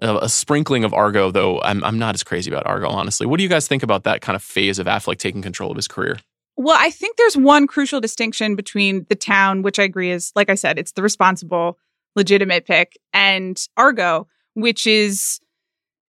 a 0.02 0.30
sprinkling 0.30 0.84
of 0.84 0.94
Argo, 0.94 1.32
though 1.32 1.62
I'm, 1.62 1.84
I'm 1.84 2.00
not 2.00 2.16
as 2.16 2.24
crazy 2.24 2.50
about 2.50 2.66
Argo, 2.66 2.88
honestly. 2.88 3.28
What 3.28 3.38
do 3.38 3.44
you 3.44 3.50
guys 3.50 3.68
think 3.68 3.84
about 3.84 4.04
that 4.04 4.22
kind 4.22 4.36
of 4.36 4.42
phase 4.42 4.80
of 4.80 4.88
Affleck 4.88 5.18
taking 5.18 5.42
control 5.42 5.70
of 5.70 5.76
his 5.76 5.88
career? 5.88 6.18
Well, 6.58 6.78
I 6.80 6.90
think 6.90 7.18
there's 7.18 7.38
one 7.38 7.68
crucial 7.68 8.02
distinction 8.02 8.56
between 8.56 9.06
the 9.10 9.16
town, 9.16 9.62
which 9.62 9.80
I 9.80 9.84
agree 9.84 10.12
is, 10.12 10.32
like 10.36 10.50
I 10.50 10.56
said, 10.56 10.80
it's 10.80 10.94
the 10.94 11.02
responsible, 11.02 11.78
legitimate 12.16 12.66
pick, 12.66 12.98
and 13.14 13.58
Argo, 13.78 14.28
which 14.54 14.86
is 14.88 15.40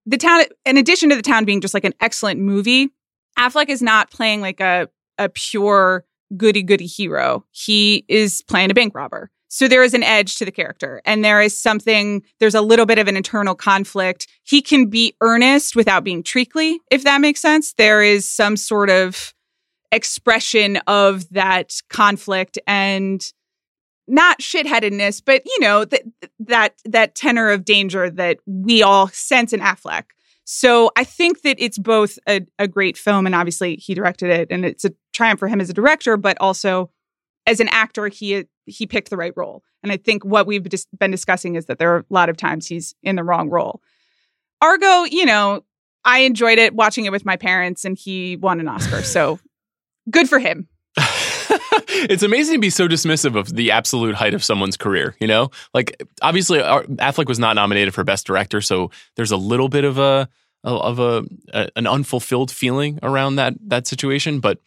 the 0.07 0.17
town. 0.17 0.45
In 0.65 0.77
addition 0.77 1.11
to 1.11 1.17
the 1.17 1.23
town 1.23 1.45
being 1.45 1.61
just 1.61 1.75
like 1.75 1.85
an 1.85 1.95
excellent 2.01 2.41
movie, 2.41 2.91
Affleck 3.39 3.69
is 3.69 3.83
not 3.83 4.11
playing 4.11 4.41
like 4.41 4.61
a 4.61 4.89
a 5.19 5.29
pure 5.29 6.05
goody 6.37 6.63
goody 6.63 6.87
hero. 6.87 7.45
He 7.51 8.05
is 8.09 8.43
playing 8.43 8.71
a 8.71 8.75
bank 8.75 8.95
robber. 8.95 9.31
So 9.49 9.67
there 9.67 9.83
is 9.83 9.95
an 9.95 10.03
edge 10.03 10.37
to 10.37 10.45
the 10.45 10.53
character 10.53 11.01
and 11.07 11.25
there 11.25 11.41
is 11.41 11.59
something, 11.59 12.23
there's 12.39 12.55
a 12.55 12.61
little 12.61 12.85
bit 12.85 12.99
of 12.99 13.09
an 13.09 13.17
internal 13.17 13.55
conflict. 13.55 14.27
He 14.45 14.61
can 14.61 14.87
be 14.87 15.17
earnest 15.23 15.75
without 15.75 16.05
being 16.05 16.23
treacly, 16.23 16.81
if 16.91 17.03
that 17.05 17.23
makes 17.23 17.41
sense. 17.41 17.73
There 17.73 18.03
is 18.03 18.29
some 18.29 18.59
sort 18.59 18.91
of 18.91 19.33
expression 19.91 20.77
of 20.87 21.27
that 21.31 21.81
conflict 21.89 22.59
and 22.67 23.33
not 24.09 24.40
shitheadedness, 24.40 25.23
but 25.25 25.42
you 25.44 25.61
know, 25.61 25.85
that 25.85 26.03
that 26.40 26.75
that 26.85 27.14
tenor 27.14 27.51
of 27.51 27.64
danger 27.64 28.11
that 28.11 28.38
we 28.47 28.83
all 28.83 29.09
sense 29.09 29.53
in 29.53 29.61
Affleck. 29.61 30.05
So 30.44 30.90
I 30.97 31.05
think 31.05 31.42
that 31.42 31.57
it's 31.59 31.79
both 31.79 32.18
a, 32.27 32.40
a 32.59 32.66
great 32.66 32.97
film, 32.97 33.27
and 33.27 33.35
obviously 33.35 33.77
he 33.77 33.94
directed 33.94 34.31
it, 34.31 34.49
and 34.51 34.64
it's 34.64 34.85
a 34.85 34.92
triumph 35.12 35.38
for 35.38 35.49
him 35.49 35.61
as 35.61 35.68
a 35.68 35.75
director, 35.75 36.16
but 36.16 36.38
also 36.40 36.90
as 37.47 37.61
an 37.61 37.68
actor, 37.68 38.09
he 38.09 38.44
he 38.66 38.87
picked 38.87 39.11
the 39.11 39.16
right 39.16 39.33
role. 39.37 39.62
And 39.83 39.92
I 39.92 39.97
think 39.97 40.25
what 40.25 40.47
we've 40.47 40.68
just 40.68 40.88
been 40.99 41.11
discussing 41.11 41.55
is 41.55 41.66
that 41.66 41.79
there 41.79 41.94
are 41.94 41.99
a 41.99 42.05
lot 42.11 42.29
of 42.29 42.37
times 42.37 42.66
he's 42.66 42.94
in 43.03 43.16
the 43.16 43.25
wrong 43.25 43.49
role. 43.49 43.81
Argo, 44.61 45.05
you 45.05 45.25
know, 45.25 45.64
I 46.05 46.21
enjoyed 46.21 46.59
it 46.59 46.75
watching 46.75 47.05
it 47.05 47.12
with 47.12 47.25
my 47.25 47.37
parents, 47.37 47.85
and 47.85 47.97
he 47.97 48.37
won 48.37 48.61
an 48.61 48.68
Oscar. 48.68 49.03
So 49.03 49.38
good 50.11 50.29
for 50.29 50.38
him. 50.38 50.68
it's 51.88 52.23
amazing 52.23 52.55
to 52.55 52.61
be 52.61 52.71
so 52.71 52.88
dismissive 52.88 53.37
of 53.37 53.55
the 53.55 53.71
absolute 53.71 54.14
height 54.14 54.35
of 54.35 54.45
someone's 54.45 54.77
career. 54.77 55.14
You 55.21 55.27
know, 55.27 55.51
like 55.75 56.03
obviously 56.23 56.61
uh, 56.61 56.83
Affleck 56.83 57.27
was 57.27 57.38
not 57.38 57.55
nominated 57.55 57.95
for 57.95 58.05
Best 58.05 58.27
Director, 58.27 58.61
so 58.61 58.91
there's 59.17 59.31
a 59.31 59.37
little 59.37 59.69
bit 59.69 59.85
of 59.85 59.99
a 59.99 60.29
of 60.64 60.99
a, 60.99 61.25
a 61.53 61.69
an 61.77 61.87
unfulfilled 61.87 62.51
feeling 62.51 62.99
around 63.03 63.37
that 63.37 63.55
that 63.67 63.87
situation. 63.87 64.41
But 64.41 64.59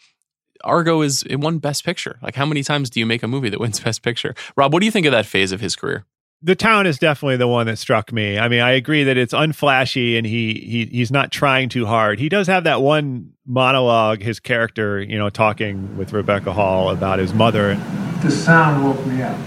Argo 0.63 1.01
is 1.01 1.23
it 1.23 1.37
won 1.37 1.59
Best 1.59 1.83
Picture. 1.83 2.19
Like, 2.21 2.35
how 2.35 2.45
many 2.45 2.63
times 2.63 2.89
do 2.89 2.99
you 2.99 3.05
make 3.05 3.23
a 3.23 3.27
movie 3.27 3.49
that 3.49 3.59
wins 3.59 3.79
Best 3.83 4.01
Picture? 4.01 4.35
Rob, 4.55 4.73
what 4.73 4.79
do 4.79 4.85
you 4.85 4.91
think 4.91 5.05
of 5.05 5.11
that 5.11 5.25
phase 5.25 5.51
of 5.51 5.61
his 5.61 5.75
career? 5.75 6.05
The 6.43 6.55
town 6.55 6.87
is 6.87 6.97
definitely 6.97 7.37
the 7.37 7.47
one 7.47 7.67
that 7.67 7.77
struck 7.77 8.11
me. 8.11 8.39
I 8.39 8.47
mean, 8.47 8.61
I 8.61 8.71
agree 8.71 9.03
that 9.03 9.15
it's 9.15 9.31
unflashy 9.33 10.17
and 10.17 10.25
he 10.25 10.55
he 10.55 10.85
he's 10.87 11.11
not 11.11 11.31
trying 11.31 11.69
too 11.69 11.85
hard. 11.85 12.17
He 12.17 12.29
does 12.29 12.47
have 12.47 12.63
that 12.63 12.81
one 12.81 13.33
monologue, 13.45 14.23
his 14.23 14.39
character, 14.39 14.99
you 14.99 15.19
know, 15.19 15.29
talking 15.29 15.95
with 15.97 16.13
Rebecca 16.13 16.51
Hall 16.51 16.89
about 16.89 17.19
his 17.19 17.31
mother. 17.31 17.75
The 18.23 18.31
sound 18.31 18.83
woke 18.83 19.05
me 19.05 19.21
up. 19.21 19.37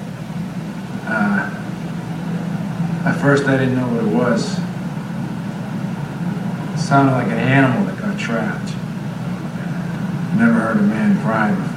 Uh, 1.07 1.51
at 3.07 3.21
first, 3.21 3.47
I 3.47 3.57
didn't 3.57 3.75
know 3.75 3.89
what 3.89 4.05
it 4.05 4.15
was. 4.15 4.59
It 6.75 6.79
sounded 6.79 7.13
like 7.13 7.27
an 7.27 7.39
animal 7.39 7.87
that 7.87 7.99
got 7.99 8.17
trapped. 8.21 8.69
Never 10.39 10.53
heard 10.53 10.77
a 10.77 10.83
man 10.83 11.21
cry 11.23 11.53
before. 11.55 11.74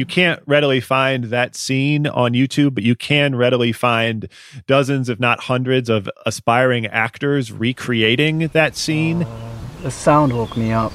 You 0.00 0.06
can't 0.06 0.40
readily 0.46 0.80
find 0.80 1.24
that 1.24 1.54
scene 1.54 2.06
on 2.06 2.32
YouTube, 2.32 2.74
but 2.74 2.84
you 2.84 2.94
can 2.94 3.36
readily 3.36 3.70
find 3.70 4.30
dozens, 4.66 5.10
if 5.10 5.20
not 5.20 5.40
hundreds, 5.40 5.90
of 5.90 6.08
aspiring 6.24 6.86
actors 6.86 7.52
recreating 7.52 8.48
that 8.54 8.76
scene. 8.76 9.24
Uh, 9.24 9.58
the 9.82 9.90
sound 9.90 10.32
woke 10.32 10.56
me 10.56 10.72
up. 10.72 10.94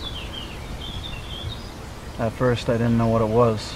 At 2.18 2.32
first, 2.32 2.68
I 2.68 2.78
didn't 2.80 2.98
know 2.98 3.06
what 3.06 3.22
it 3.22 3.28
was. 3.28 3.76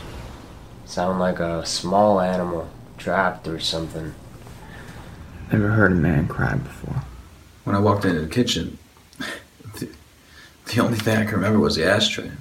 Sound 0.86 1.20
like 1.20 1.40
a 1.40 1.64
small 1.64 2.20
animal 2.20 2.68
trapped 2.98 3.48
or 3.48 3.60
something. 3.60 4.16
Never 5.52 5.68
heard 5.68 5.92
a 5.92 5.96
man 5.96 6.28
cry 6.28 6.56
before. 6.56 7.04
When 7.66 7.76
I 7.76 7.80
walked 7.80 8.04
into 8.04 8.22
the 8.22 8.28
kitchen, 8.28 8.80
the 9.78 10.80
only 10.80 10.98
thing 10.98 11.20
I 11.20 11.26
can 11.26 11.36
remember 11.36 11.60
was 11.60 11.76
the 11.76 11.86
ashtray. 11.86 12.32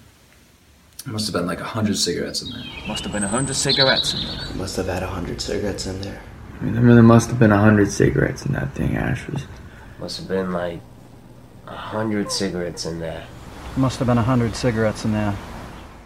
There 1.08 1.14
must 1.14 1.26
have 1.26 1.32
been 1.32 1.46
like 1.46 1.60
a 1.62 1.64
hundred 1.64 1.96
cigarettes 1.96 2.42
in 2.42 2.50
there. 2.50 2.62
Must 2.86 3.02
have 3.04 3.14
been 3.14 3.24
a 3.24 3.28
hundred 3.28 3.56
cigarettes 3.56 4.12
in 4.12 4.26
there. 4.26 4.54
Must 4.56 4.76
have 4.76 4.88
had 4.88 5.02
a 5.02 5.06
hundred 5.06 5.40
cigarettes 5.40 5.86
in 5.86 5.98
there. 6.02 6.20
I 6.60 6.64
mean, 6.64 6.74
there 6.74 7.02
must 7.02 7.30
have 7.30 7.38
been 7.38 7.50
a 7.50 7.56
hundred 7.56 7.90
cigarettes 7.90 8.44
in 8.44 8.52
that 8.52 8.74
thing, 8.74 8.94
Ashes. 8.94 9.46
Must 10.00 10.18
have 10.18 10.28
been 10.28 10.52
like 10.52 10.80
a 11.66 11.74
hundred 11.74 12.30
cigarettes 12.30 12.84
in 12.84 13.00
there. 13.00 13.26
Must 13.78 13.98
have 14.00 14.06
been 14.06 14.18
a 14.18 14.22
hundred 14.22 14.54
cigarettes 14.54 15.06
in 15.06 15.12
there. 15.12 15.34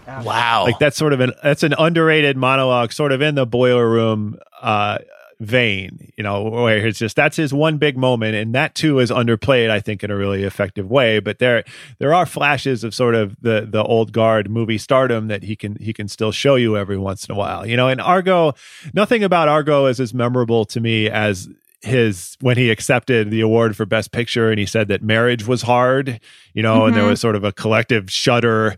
Wow. 0.07 0.67
Like 0.67 0.79
that's 0.79 0.99
sort 0.99 1.13
of 1.13 1.19
an 1.19 1.33
that's 1.43 1.65
an 1.65 1.75
underrated 1.77 2.37
monologue, 2.37 2.93
sort 2.93 3.11
of 3.11 3.21
in 3.21 3.35
the 3.35 3.45
boiler 3.45 3.91
room 3.91 4.39
uh, 4.61 4.99
vein, 5.43 6.13
you 6.17 6.23
know, 6.23 6.45
where 6.45 6.87
it's 6.87 6.99
just 6.99 7.17
that's 7.17 7.37
his 7.37 7.53
one 7.53 7.77
big 7.77 7.97
moment, 7.97 8.35
and 8.35 8.55
that 8.55 8.75
too 8.75 9.01
is 9.01 9.11
underplayed, 9.11 9.71
I 9.71 9.81
think, 9.81 10.05
in 10.05 10.11
a 10.11 10.17
really 10.17 10.45
effective 10.45 10.91
way. 10.91 11.19
But 11.19 11.39
there 11.41 11.65
there 11.99 12.15
are 12.15 12.25
flashes 12.25 12.85
of 12.85 12.95
sort 12.95 13.15
of 13.15 13.37
the 13.43 13.67
the 13.69 13.83
old 13.83 14.13
guard 14.13 14.49
movie 14.49 14.79
stardom 14.79 15.29
that 15.29 15.43
he 15.43 15.57
can 15.57 15.77
he 15.77 15.93
can 15.93 16.09
still 16.09 16.33
show 16.33 16.55
you 16.55 16.77
every 16.77 16.97
once 16.97 17.27
in 17.27 17.35
a 17.35 17.39
while, 17.39 17.67
you 17.67 17.77
know. 17.77 17.89
And 17.89 18.01
Argo, 18.01 18.55
nothing 18.95 19.25
about 19.25 19.49
Argo 19.49 19.87
is 19.87 20.01
as 20.01 20.15
memorable 20.15 20.65
to 20.67 20.81
me 20.81 21.11
as 21.11 21.49
his 21.83 22.37
when 22.41 22.57
he 22.57 22.71
accepted 22.71 23.31
the 23.31 23.41
award 23.41 23.77
for 23.77 23.85
best 23.85 24.13
picture 24.13 24.51
and 24.51 24.59
he 24.61 24.67
said 24.67 24.87
that 24.87 25.03
marriage 25.03 25.49
was 25.49 25.63
hard 25.63 26.21
you 26.55 26.63
know 26.63 26.79
mm-hmm. 26.79 26.87
and 26.87 26.95
there 26.95 27.03
mm-hmm. 27.03 27.11
was 27.11 27.21
sort 27.21 27.37
of 27.37 27.45
a 27.45 27.53
collective 27.53 28.11
shudder 28.11 28.77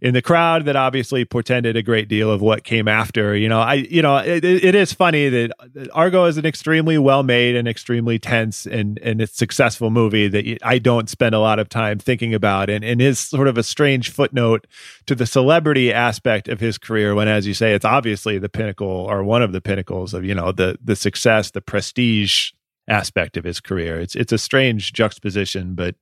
in 0.00 0.14
the 0.14 0.22
crowd 0.22 0.64
that 0.64 0.76
obviously 0.76 1.24
portended 1.24 1.76
a 1.76 1.82
great 1.82 2.08
deal 2.08 2.30
of 2.30 2.40
what 2.40 2.64
came 2.64 2.88
after. 2.88 3.36
You 3.36 3.48
know, 3.48 3.60
I 3.60 3.74
you 3.74 4.00
know 4.00 4.16
it, 4.16 4.44
it 4.44 4.74
is 4.74 4.92
funny 4.92 5.28
that 5.28 5.52
Argo 5.92 6.24
is 6.24 6.38
an 6.38 6.46
extremely 6.46 6.96
well 6.98 7.22
made 7.22 7.56
and 7.56 7.68
extremely 7.68 8.18
tense 8.18 8.66
and 8.66 8.98
and 9.00 9.20
it's 9.20 9.36
successful 9.36 9.90
movie 9.90 10.28
that 10.28 10.58
I 10.62 10.78
don't 10.78 11.10
spend 11.10 11.34
a 11.34 11.40
lot 11.40 11.58
of 11.58 11.68
time 11.68 11.98
thinking 11.98 12.32
about 12.34 12.70
and 12.70 12.84
and 12.84 13.02
is 13.02 13.18
sort 13.18 13.48
of 13.48 13.58
a 13.58 13.62
strange 13.62 14.10
footnote 14.10 14.66
to 15.06 15.14
the 15.14 15.26
celebrity 15.26 15.92
aspect 15.92 16.48
of 16.48 16.60
his 16.60 16.78
career 16.78 17.14
when 17.14 17.28
as 17.28 17.46
you 17.46 17.54
say 17.54 17.74
it's 17.74 17.84
obviously 17.84 18.38
the 18.38 18.48
pinnacle 18.48 18.88
or 18.88 19.22
one 19.24 19.42
of 19.42 19.52
the 19.52 19.60
pinnacles 19.60 20.14
of 20.14 20.24
you 20.24 20.34
know 20.34 20.52
the 20.52 20.78
the 20.82 20.96
success 20.96 21.50
the 21.50 21.60
prestige 21.60 22.52
aspect 22.92 23.36
of 23.36 23.44
his 23.44 23.58
career. 23.60 23.98
It's 24.00 24.14
it's 24.14 24.32
a 24.32 24.38
strange 24.38 24.92
juxtaposition, 24.92 25.74
but 25.74 25.94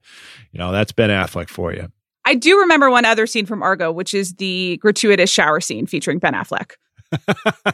you 0.51 0.59
know 0.59 0.71
that's 0.71 0.91
Ben 0.91 1.09
Affleck 1.09 1.49
for 1.49 1.73
you. 1.73 1.91
I 2.25 2.35
do 2.35 2.59
remember 2.59 2.89
one 2.91 3.05
other 3.05 3.25
scene 3.25 3.45
from 3.47 3.63
Argo, 3.63 3.91
which 3.91 4.13
is 4.13 4.35
the 4.35 4.77
gratuitous 4.77 5.31
shower 5.31 5.59
scene 5.61 5.87
featuring 5.87 6.19
Ben 6.19 6.33
Affleck. 6.33 6.73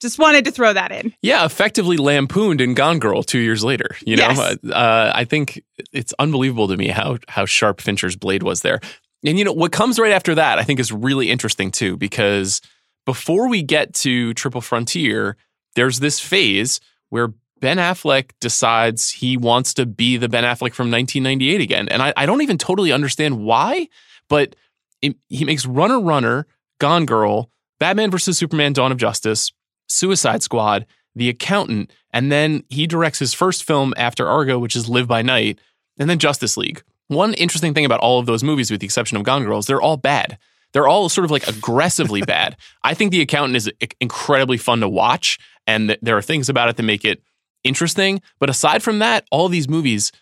Just 0.00 0.18
wanted 0.20 0.44
to 0.44 0.52
throw 0.52 0.72
that 0.72 0.92
in. 0.92 1.12
Yeah, 1.22 1.44
effectively 1.44 1.96
lampooned 1.96 2.60
in 2.60 2.74
Gone 2.74 3.00
Girl 3.00 3.24
two 3.24 3.40
years 3.40 3.64
later. 3.64 3.96
You 4.06 4.14
know, 4.16 4.28
Yes. 4.28 4.56
uh, 4.70 5.12
I 5.12 5.24
think 5.24 5.60
it's 5.92 6.14
unbelievable 6.20 6.68
to 6.68 6.76
me 6.76 6.86
how 6.88 7.18
how 7.26 7.46
sharp 7.46 7.80
Fincher's 7.80 8.14
blade 8.14 8.44
was 8.44 8.60
there. 8.60 8.78
And 9.26 9.36
you 9.38 9.44
know 9.44 9.52
what 9.52 9.72
comes 9.72 9.98
right 9.98 10.12
after 10.12 10.36
that, 10.36 10.58
I 10.60 10.62
think, 10.62 10.78
is 10.78 10.92
really 10.92 11.30
interesting 11.30 11.72
too, 11.72 11.96
because 11.96 12.60
before 13.06 13.48
we 13.48 13.62
get 13.62 13.92
to 13.94 14.34
Triple 14.34 14.60
Frontier, 14.60 15.36
there's 15.74 15.98
this 15.98 16.20
phase 16.20 16.78
where 17.08 17.32
Ben 17.60 17.78
Affleck 17.78 18.30
decides 18.40 19.10
he 19.10 19.36
wants 19.36 19.74
to 19.74 19.86
be 19.86 20.16
the 20.16 20.28
Ben 20.28 20.44
Affleck 20.44 20.74
from 20.74 20.90
1998 20.90 21.60
again, 21.60 21.88
and 21.88 22.02
I, 22.02 22.12
I 22.16 22.26
don't 22.26 22.42
even 22.42 22.58
totally 22.58 22.92
understand 22.92 23.38
why, 23.38 23.88
but 24.28 24.56
it, 25.02 25.16
he 25.28 25.44
makes 25.44 25.66
Runner 25.66 26.00
Runner, 26.00 26.46
Gone 26.78 27.06
Girl, 27.06 27.50
Batman 27.78 28.10
vs 28.10 28.38
Superman: 28.38 28.72
Dawn 28.72 28.92
of 28.92 28.98
Justice, 28.98 29.52
Suicide 29.86 30.42
Squad, 30.42 30.86
The 31.14 31.28
Accountant, 31.28 31.92
and 32.12 32.30
then 32.30 32.64
he 32.68 32.86
directs 32.86 33.18
his 33.18 33.34
first 33.34 33.64
film 33.64 33.94
after 33.96 34.26
Argo, 34.26 34.58
which 34.58 34.76
is 34.76 34.88
Live 34.88 35.08
by 35.08 35.22
Night, 35.22 35.60
and 35.98 36.08
then 36.08 36.18
Justice 36.18 36.56
League. 36.56 36.82
One 37.08 37.34
interesting 37.34 37.74
thing 37.74 37.84
about 37.84 38.00
all 38.00 38.18
of 38.18 38.26
those 38.26 38.44
movies, 38.44 38.70
with 38.70 38.80
the 38.80 38.86
exception 38.86 39.16
of 39.16 39.24
Gone 39.24 39.44
Girl, 39.44 39.58
is 39.58 39.66
they're 39.66 39.80
all 39.80 39.96
bad. 39.96 40.38
They're 40.72 40.88
all 40.88 41.08
sort 41.08 41.24
of 41.24 41.30
like 41.30 41.48
aggressively 41.48 42.22
bad. 42.22 42.56
I 42.82 42.94
think 42.94 43.10
The 43.10 43.22
Accountant 43.22 43.56
is 43.56 43.70
incredibly 44.00 44.58
fun 44.58 44.80
to 44.80 44.88
watch, 44.88 45.38
and 45.66 45.88
th- 45.88 46.00
there 46.02 46.16
are 46.16 46.22
things 46.22 46.48
about 46.48 46.68
it 46.68 46.76
that 46.76 46.82
make 46.82 47.04
it 47.04 47.22
interesting. 47.64 48.20
But 48.38 48.50
aside 48.50 48.82
from 48.82 48.98
that, 49.00 49.26
all 49.30 49.48
these 49.48 49.68
movies 49.68 50.12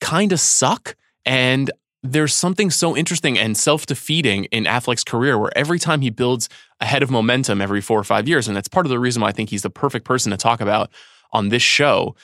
kind 0.00 0.32
of 0.32 0.40
suck. 0.40 0.96
And 1.24 1.70
there's 2.02 2.34
something 2.34 2.70
so 2.70 2.96
interesting 2.96 3.38
and 3.38 3.56
self 3.56 3.86
defeating 3.86 4.44
in 4.46 4.64
Affleck's 4.64 5.04
career 5.04 5.38
where 5.38 5.56
every 5.56 5.78
time 5.78 6.02
he 6.02 6.10
builds 6.10 6.48
ahead 6.80 7.02
of 7.02 7.10
momentum 7.10 7.62
every 7.62 7.80
four 7.80 7.98
or 7.98 8.04
five 8.04 8.28
years, 8.28 8.46
and 8.46 8.56
that's 8.56 8.68
part 8.68 8.84
of 8.84 8.90
the 8.90 8.98
reason 8.98 9.22
why 9.22 9.28
I 9.28 9.32
think 9.32 9.50
he's 9.50 9.62
the 9.62 9.70
perfect 9.70 10.04
person 10.04 10.30
to 10.30 10.36
talk 10.36 10.60
about 10.60 10.90
on 11.32 11.48
this 11.48 11.62
show, 11.62 12.14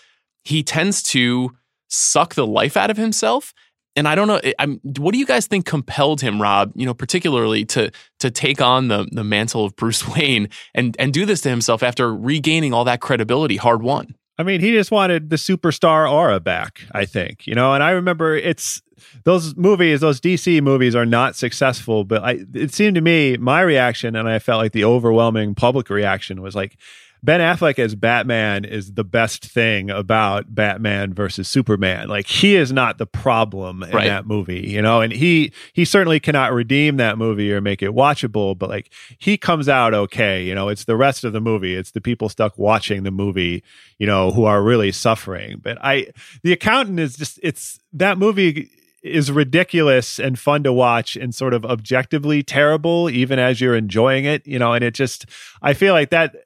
he 0.45 0.63
tends 0.63 1.03
to 1.03 1.57
suck 1.89 2.35
the 2.35 2.47
life 2.47 2.77
out 2.77 2.91
of 2.91 2.97
himself. 2.97 3.55
And 3.97 4.07
I 4.07 4.15
don't 4.15 4.29
know. 4.29 4.41
I'm, 4.59 4.81
what 4.99 5.13
do 5.13 5.19
you 5.19 5.27
guys 5.27 5.47
think 5.47 5.67
compelled 5.67 6.21
him, 6.21 6.41
Rob? 6.41 6.73
You 6.77 6.87
know, 6.87 6.95
particularly 6.95 7.65
to 7.67 7.91
to 8.21 8.31
take 8.31 8.61
on 8.61 8.89
the 8.89 9.09
the 9.11 9.25
mantle 9.25 9.65
of 9.65 9.75
Bruce 9.77 10.07
Wayne 10.17 10.49
and 10.75 10.95
and 10.99 11.13
do 11.13 11.27
this 11.27 11.41
to 11.43 11.49
himself 11.49 11.83
after 11.83 12.15
regaining 12.15 12.73
all 12.73 12.85
that 12.85 13.01
credibility, 13.01 13.57
hard 13.57 13.83
won. 13.83 14.15
I 14.41 14.43
mean, 14.43 14.63
he 14.63 14.73
just 14.73 14.91
wanted 14.91 15.29
the 15.29 15.37
superstar 15.37 16.11
aura 16.11 16.41
back, 16.41 16.81
I 16.93 17.05
think, 17.05 17.47
you 17.47 17.55
know. 17.55 17.75
And 17.75 17.83
I 17.83 17.91
remember 17.91 18.35
it's 18.35 18.81
those 19.25 19.55
movies, 19.55 20.01
those 20.01 20.19
DC 20.19 20.63
movies 20.63 20.97
are 20.97 21.05
not 21.05 21.37
successful, 21.37 22.05
but 22.05 22.25
I, 22.25 22.39
it 22.55 22.73
seemed 22.73 22.95
to 22.95 23.03
me, 23.03 23.37
my 23.37 23.61
reaction, 23.61 24.17
and 24.17 24.27
I 24.27 24.39
felt 24.39 24.63
like 24.63 24.73
the 24.73 24.85
overwhelming 24.85 25.55
public 25.55 25.91
reaction 25.91 26.41
was 26.41 26.55
like, 26.55 26.79
Ben 27.23 27.41
Affleck 27.41 27.79
as 27.79 27.95
Batman 27.95 28.65
is 28.65 28.95
the 28.95 29.05
best 29.05 29.45
thing 29.45 29.91
about 29.91 30.55
Batman 30.55 31.13
versus 31.13 31.49
Superman. 31.49 32.09
Like 32.09 32.27
he 32.27 32.57
is 32.57 32.73
not 32.73 32.99
the 32.99 33.07
problem 33.07 33.83
in 33.83 33.91
Right. 33.91 34.07
that 34.07 34.27
movie, 34.27 34.61
you 34.69 34.81
know, 34.81 35.01
and 35.01 35.13
he 35.13 35.53
he 35.73 35.85
certainly 35.85 36.19
cannot 36.21 36.53
redeem 36.53 36.97
that 36.97 37.19
movie 37.19 37.53
or 37.53 37.61
make 37.61 37.83
it 37.83 37.91
watchable, 37.91 38.57
but 38.59 38.71
like 38.71 38.91
he 39.19 39.37
comes 39.37 39.69
out 39.69 39.93
okay, 39.93 40.43
you 40.43 40.55
know, 40.55 40.69
it's 40.69 40.85
the 40.85 40.97
rest 40.97 41.25
of 41.25 41.33
the 41.33 41.41
movie. 41.41 41.75
It's 41.77 41.91
the 41.91 42.01
people 42.01 42.29
stuck 42.29 42.57
watching 42.59 43.03
the 43.03 43.11
movie, 43.11 43.63
you 43.99 44.07
know, 44.07 44.31
who 44.31 44.45
are 44.45 44.63
really 44.63 44.93
suffering. 44.93 45.61
But 45.63 45.77
I 45.83 46.07
the 46.43 46.53
accountant 46.53 47.01
is 47.01 47.17
just 47.17 47.39
it's 47.43 47.79
that 47.93 48.17
movie 48.19 48.71
is 49.03 49.33
ridiculous 49.33 50.19
and 50.19 50.39
fun 50.39 50.63
to 50.63 50.73
watch 50.73 51.17
and 51.17 51.35
sort 51.35 51.55
of 51.55 51.65
objectively 51.65 52.43
terrible 52.43 53.09
even 53.09 53.39
as 53.39 53.61
you're 53.61 53.75
enjoying 53.77 54.25
it, 54.27 54.47
you 54.47 54.59
know, 54.59 54.73
and 54.73 54.85
it 54.85 54.95
just 54.95 55.27
I 55.63 55.73
feel 55.75 55.93
like 55.95 56.11
that 56.11 56.37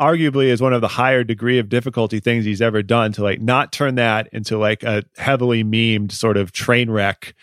arguably 0.00 0.46
is 0.46 0.60
one 0.60 0.72
of 0.72 0.80
the 0.80 0.88
higher 0.88 1.24
degree 1.24 1.58
of 1.58 1.68
difficulty 1.68 2.20
things 2.20 2.44
he's 2.44 2.60
ever 2.60 2.82
done 2.82 3.12
to 3.12 3.22
like 3.22 3.40
not 3.40 3.72
turn 3.72 3.94
that 3.94 4.28
into 4.32 4.58
like 4.58 4.82
a 4.82 5.02
heavily 5.16 5.64
memed 5.64 6.12
sort 6.12 6.36
of 6.36 6.52
train 6.52 6.90
wreck 6.90 7.34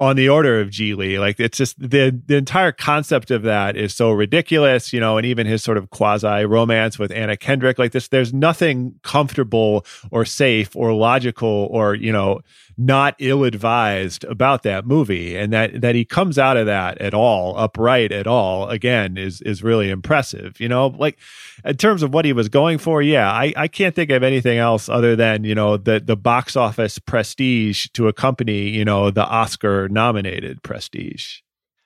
on 0.00 0.16
the 0.16 0.30
order 0.30 0.60
of 0.60 0.70
Gigli. 0.70 1.20
Like 1.20 1.38
it's 1.38 1.58
just 1.58 1.78
the 1.78 2.18
the 2.26 2.36
entire 2.36 2.72
concept 2.72 3.30
of 3.30 3.42
that 3.42 3.76
is 3.76 3.94
so 3.94 4.10
ridiculous, 4.10 4.92
you 4.92 4.98
know, 4.98 5.18
and 5.18 5.26
even 5.26 5.46
his 5.46 5.62
sort 5.62 5.76
of 5.76 5.90
quasi 5.90 6.44
romance 6.44 6.98
with 6.98 7.12
Anna 7.12 7.36
Kendrick, 7.36 7.78
like 7.78 7.92
this, 7.92 8.08
there's 8.08 8.32
nothing 8.32 8.98
comfortable 9.02 9.84
or 10.10 10.24
safe 10.24 10.74
or 10.74 10.94
logical 10.94 11.68
or, 11.70 11.94
you 11.94 12.12
know, 12.12 12.40
not 12.78 13.14
ill 13.18 13.44
advised 13.44 14.24
about 14.24 14.62
that 14.62 14.86
movie. 14.86 15.36
And 15.36 15.52
that 15.52 15.82
that 15.82 15.94
he 15.94 16.06
comes 16.06 16.38
out 16.38 16.56
of 16.56 16.64
that 16.64 16.98
at 16.98 17.12
all, 17.12 17.56
upright 17.58 18.10
at 18.10 18.26
all, 18.26 18.70
again, 18.70 19.18
is 19.18 19.42
is 19.42 19.62
really 19.62 19.90
impressive. 19.90 20.58
You 20.58 20.68
know, 20.68 20.86
like 20.86 21.18
in 21.62 21.76
terms 21.76 22.02
of 22.02 22.14
what 22.14 22.24
he 22.24 22.32
was 22.32 22.48
going 22.48 22.78
for, 22.78 23.02
yeah, 23.02 23.30
I, 23.30 23.52
I 23.54 23.68
can't 23.68 23.94
think 23.94 24.10
of 24.10 24.22
anything 24.22 24.56
else 24.56 24.88
other 24.88 25.14
than, 25.14 25.44
you 25.44 25.54
know, 25.54 25.76
the 25.76 26.00
the 26.00 26.16
box 26.16 26.56
office 26.56 26.98
prestige 26.98 27.88
to 27.92 28.08
accompany, 28.08 28.70
you 28.70 28.84
know, 28.84 29.10
the 29.10 29.26
Oscar 29.26 29.89
nominated 29.90 30.62
prestige. 30.62 31.38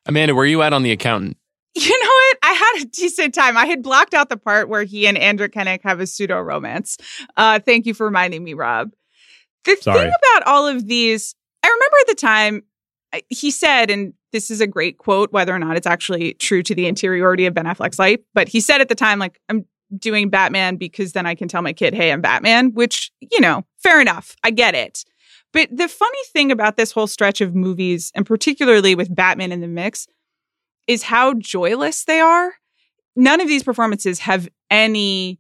Amanda, 0.06 0.34
where 0.34 0.44
are 0.44 0.48
you 0.48 0.62
at 0.62 0.72
on 0.72 0.82
the 0.82 0.92
accountant? 0.92 1.36
You 1.74 1.90
know 1.90 2.08
what? 2.08 2.38
I 2.42 2.52
had 2.52 2.84
a 2.84 2.86
decent 2.86 3.34
time. 3.34 3.56
I 3.56 3.66
had 3.66 3.82
blocked 3.82 4.14
out 4.14 4.28
the 4.28 4.36
part 4.36 4.68
where 4.68 4.84
he 4.84 5.06
and 5.06 5.18
Anna 5.18 5.48
Kendrick 5.48 5.82
have 5.82 5.98
a 5.98 6.06
pseudo 6.06 6.40
romance. 6.40 6.98
Uh, 7.36 7.58
thank 7.58 7.86
you 7.86 7.94
for 7.94 8.06
reminding 8.06 8.44
me, 8.44 8.54
Rob. 8.54 8.90
The 9.64 9.76
Sorry. 9.80 9.98
thing 9.98 10.12
about 10.32 10.46
all 10.46 10.68
of 10.68 10.86
these, 10.86 11.34
I 11.62 11.68
remember 11.68 11.96
at 12.02 12.06
the 12.08 12.14
time 12.14 12.62
he 13.28 13.50
said, 13.50 13.90
and 13.90 14.12
this 14.32 14.50
is 14.50 14.60
a 14.60 14.66
great 14.66 14.98
quote, 14.98 15.32
whether 15.32 15.54
or 15.54 15.58
not 15.58 15.76
it's 15.76 15.86
actually 15.86 16.34
true 16.34 16.62
to 16.62 16.74
the 16.74 16.86
interiority 16.86 17.46
of 17.46 17.54
Ben 17.54 17.64
Affleck's 17.64 17.98
life, 17.98 18.20
but 18.34 18.48
he 18.48 18.60
said 18.60 18.80
at 18.80 18.88
the 18.88 18.94
time, 18.94 19.18
like, 19.18 19.40
I'm 19.48 19.64
doing 19.96 20.28
Batman 20.28 20.76
because 20.76 21.12
then 21.12 21.26
I 21.26 21.34
can 21.34 21.48
tell 21.48 21.62
my 21.62 21.72
kid, 21.72 21.94
hey, 21.94 22.12
I'm 22.12 22.20
Batman, 22.20 22.72
which, 22.72 23.12
you 23.20 23.40
know, 23.40 23.64
fair 23.82 24.00
enough. 24.00 24.34
I 24.42 24.50
get 24.50 24.74
it. 24.74 25.04
But 25.54 25.74
the 25.74 25.88
funny 25.88 26.18
thing 26.32 26.50
about 26.52 26.76
this 26.76 26.92
whole 26.92 27.06
stretch 27.06 27.40
of 27.40 27.54
movies, 27.54 28.10
and 28.14 28.26
particularly 28.26 28.94
with 28.94 29.14
Batman 29.14 29.52
in 29.52 29.60
the 29.60 29.68
mix, 29.68 30.06
is 30.86 31.04
how 31.04 31.32
joyless 31.34 32.04
they 32.04 32.20
are. 32.20 32.52
None 33.16 33.40
of 33.40 33.46
these 33.46 33.62
performances 33.62 34.18
have 34.18 34.48
any 34.68 35.38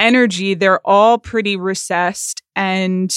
energy. 0.00 0.54
They're 0.54 0.80
all 0.86 1.18
pretty 1.18 1.56
recessed. 1.56 2.42
And 2.56 3.14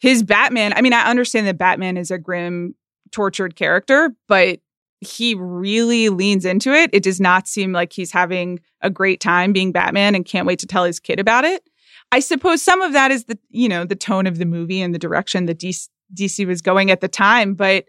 his 0.00 0.24
Batman, 0.24 0.72
I 0.74 0.82
mean, 0.82 0.92
I 0.92 1.08
understand 1.08 1.46
that 1.46 1.58
Batman 1.58 1.96
is 1.96 2.10
a 2.10 2.18
grim, 2.18 2.74
tortured 3.12 3.54
character, 3.54 4.14
but 4.26 4.58
he 5.00 5.36
really 5.36 6.08
leans 6.08 6.44
into 6.44 6.72
it. 6.72 6.90
It 6.92 7.04
does 7.04 7.20
not 7.20 7.46
seem 7.46 7.72
like 7.72 7.92
he's 7.92 8.10
having 8.10 8.58
a 8.80 8.90
great 8.90 9.20
time 9.20 9.52
being 9.52 9.70
Batman 9.70 10.16
and 10.16 10.26
can't 10.26 10.46
wait 10.46 10.58
to 10.58 10.66
tell 10.66 10.82
his 10.82 10.98
kid 10.98 11.20
about 11.20 11.44
it. 11.44 11.62
I 12.10 12.20
suppose 12.20 12.62
some 12.62 12.80
of 12.80 12.92
that 12.92 13.10
is 13.10 13.24
the, 13.24 13.38
you 13.50 13.68
know, 13.68 13.84
the 13.84 13.96
tone 13.96 14.26
of 14.26 14.38
the 14.38 14.46
movie 14.46 14.80
and 14.80 14.94
the 14.94 14.98
direction 14.98 15.46
that 15.46 15.58
DC, 15.58 15.88
DC 16.14 16.46
was 16.46 16.62
going 16.62 16.90
at 16.90 17.00
the 17.00 17.08
time. 17.08 17.54
But 17.54 17.84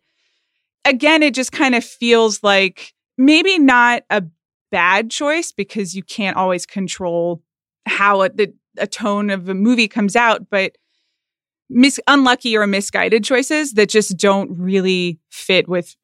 again, 0.86 1.24
it 1.24 1.34
just 1.34 1.52
kind 1.52 1.76
of 1.76 1.84
feels 1.84 2.44
like 2.44 2.94
maybe 3.18 3.58
not 3.58 4.04
a 4.10 4.24
bad 4.72 5.10
choice 5.10 5.52
because 5.52 5.96
you 5.96 6.04
can't 6.04 6.38
always 6.38 6.66
control 6.66 7.42
how 7.86 8.22
a, 8.22 8.30
the, 8.30 8.54
a 8.78 8.88
tone 8.88 9.30
of 9.30 9.50
a 9.50 9.54
movie 9.54 9.88
comes 9.88 10.16
out, 10.16 10.50
but 10.50 10.78
mis- 11.70 12.00
unlucky 12.08 12.58
or 12.58 12.68
misguided 12.68 13.24
choices 13.24 13.74
that 13.74 13.90
just 13.90 14.18
don't 14.18 14.52
really 14.58 15.20
fit 15.30 15.68
with 15.68 15.96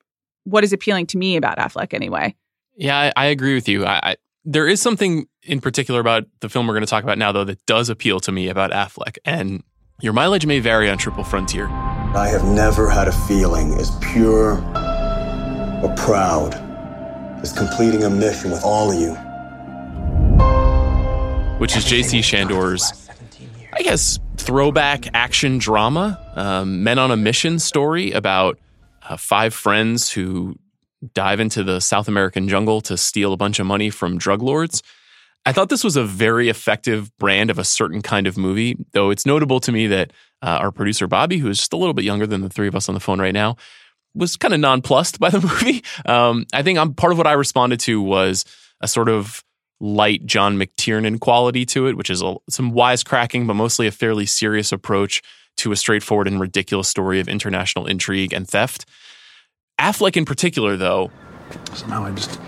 what 0.46 0.64
is 0.64 0.74
appealing 0.74 1.08
to 1.08 1.18
me 1.18 1.36
about 1.36 1.58
Affleck 1.58 1.94
anyway. 1.94 2.36
Yeah, 2.76 2.98
I, 2.98 3.14
I 3.16 3.26
agree 3.28 3.56
with 3.56 3.68
you. 3.68 3.86
I, 3.86 4.00
I, 4.04 4.16
there 4.44 4.68
is 4.68 4.82
something 4.82 5.28
in 5.46 5.62
particular 5.62 6.00
about 6.00 6.26
the 6.40 6.50
film 6.50 6.68
we're 6.68 6.74
going 6.74 6.86
to 6.86 6.90
talk 6.90 7.04
about 7.04 7.18
now, 7.18 7.32
though, 7.32 7.44
that 7.44 7.66
does 7.66 7.90
appeal 7.90 8.20
to 8.22 8.32
me 8.32 8.50
about 8.50 8.72
Affleck. 8.72 9.18
And 9.26 9.64
your 10.02 10.14
mileage 10.14 10.46
may 10.46 10.60
vary 10.60 10.90
on 10.90 10.98
Triple 10.98 11.24
Frontier. 11.24 11.68
I 11.68 12.28
have 12.28 12.44
never 12.46 12.90
had 12.90 13.08
a 13.08 13.12
feeling 13.12 13.74
as 13.74 13.92
pure 14.02 14.54
or 15.84 15.94
proud 15.98 16.56
as 17.42 17.54
completing 17.54 18.04
a 18.04 18.10
mission 18.10 18.52
with 18.52 18.64
all 18.64 18.92
of 18.92 19.00
you. 19.00 19.16
which 21.60 21.76
is 21.78 21.86
J.C. 21.86 22.22
Chandor's, 22.22 23.10
I 23.74 23.82
guess, 23.82 24.20
throwback 24.38 25.08
action 25.14 25.58
drama, 25.58 26.20
um, 26.36 26.84
Men 26.84 27.00
on 27.00 27.12
a 27.12 27.18
Mission 27.18 27.60
story 27.60 28.12
about 28.12 28.60
uh, 29.04 29.18
five 29.18 29.54
friends 29.54 30.12
who 30.12 30.56
dive 31.14 31.40
into 31.40 31.64
the 31.64 31.80
South 31.80 32.08
American 32.08 32.48
jungle 32.50 32.82
to 32.82 32.98
steal 32.98 33.32
a 33.34 33.38
bunch 33.38 33.60
of 33.60 33.66
money 33.66 33.90
from 33.90 34.18
drug 34.18 34.42
lords. 34.42 34.84
I 35.46 35.52
thought 35.52 35.70
this 35.70 35.84
was 35.84 35.96
a 35.96 36.04
very 36.04 36.50
effective 36.50 37.16
brand 37.18 37.52
of 37.52 37.60
a 37.60 37.64
certain 37.64 38.02
kind 38.02 38.26
of 38.26 38.38
movie, 38.38 38.78
though 38.94 39.12
it's 39.12 39.26
notable 39.26 39.60
to 39.60 39.72
me 39.72 39.88
that 39.88 40.12
uh, 40.42 40.58
our 40.62 40.72
producer 40.72 41.08
Bobby, 41.08 41.38
who 41.38 41.50
is 41.50 41.60
just 41.60 41.74
a 41.74 41.78
little 41.78 41.94
bit 41.94 42.04
younger 42.04 42.26
than 42.26 42.42
the 42.42 42.50
three 42.50 42.68
of 42.68 42.76
us 42.76 42.90
on 42.90 42.96
the 42.96 43.00
phone 43.00 43.20
right 43.20 43.34
now, 43.34 43.56
was 44.16 44.38
kind 44.38 44.54
of 44.54 44.60
nonplussed 44.60 45.20
by 45.20 45.30
the 45.30 45.42
movie. 45.42 45.84
Um, 46.06 46.46
I 46.54 46.64
think 46.64 46.80
I'm 46.80 46.94
part 46.94 47.12
of 47.12 47.18
what 47.18 47.28
I 47.28 47.34
responded 47.34 47.80
to 47.82 48.02
was 48.02 48.46
a 48.82 48.88
sort 48.88 49.10
of 49.10 49.44
light 49.80 50.26
John 50.26 50.58
McTiernan 50.58 51.20
quality 51.20 51.66
to 51.68 51.88
it, 51.88 51.98
which 51.98 52.10
is 52.10 52.24
a, 52.24 52.36
some 52.50 52.72
wisecracking, 52.72 53.46
but 53.46 53.54
mostly 53.54 53.88
a 53.88 53.92
fairly 53.92 54.26
serious 54.26 54.72
approach 54.72 55.22
to 55.58 55.72
a 55.72 55.76
straightforward 55.76 56.28
and 56.28 56.40
ridiculous 56.40 56.88
story 56.88 57.20
of 57.20 57.28
international 57.28 57.86
intrigue 57.86 58.34
and 58.34 58.48
theft. 58.48 58.86
Affleck, 59.80 60.18
in 60.18 60.26
particular, 60.26 60.78
though, 60.78 61.12
somehow 61.74 62.06
I 62.06 62.12
just 62.12 62.40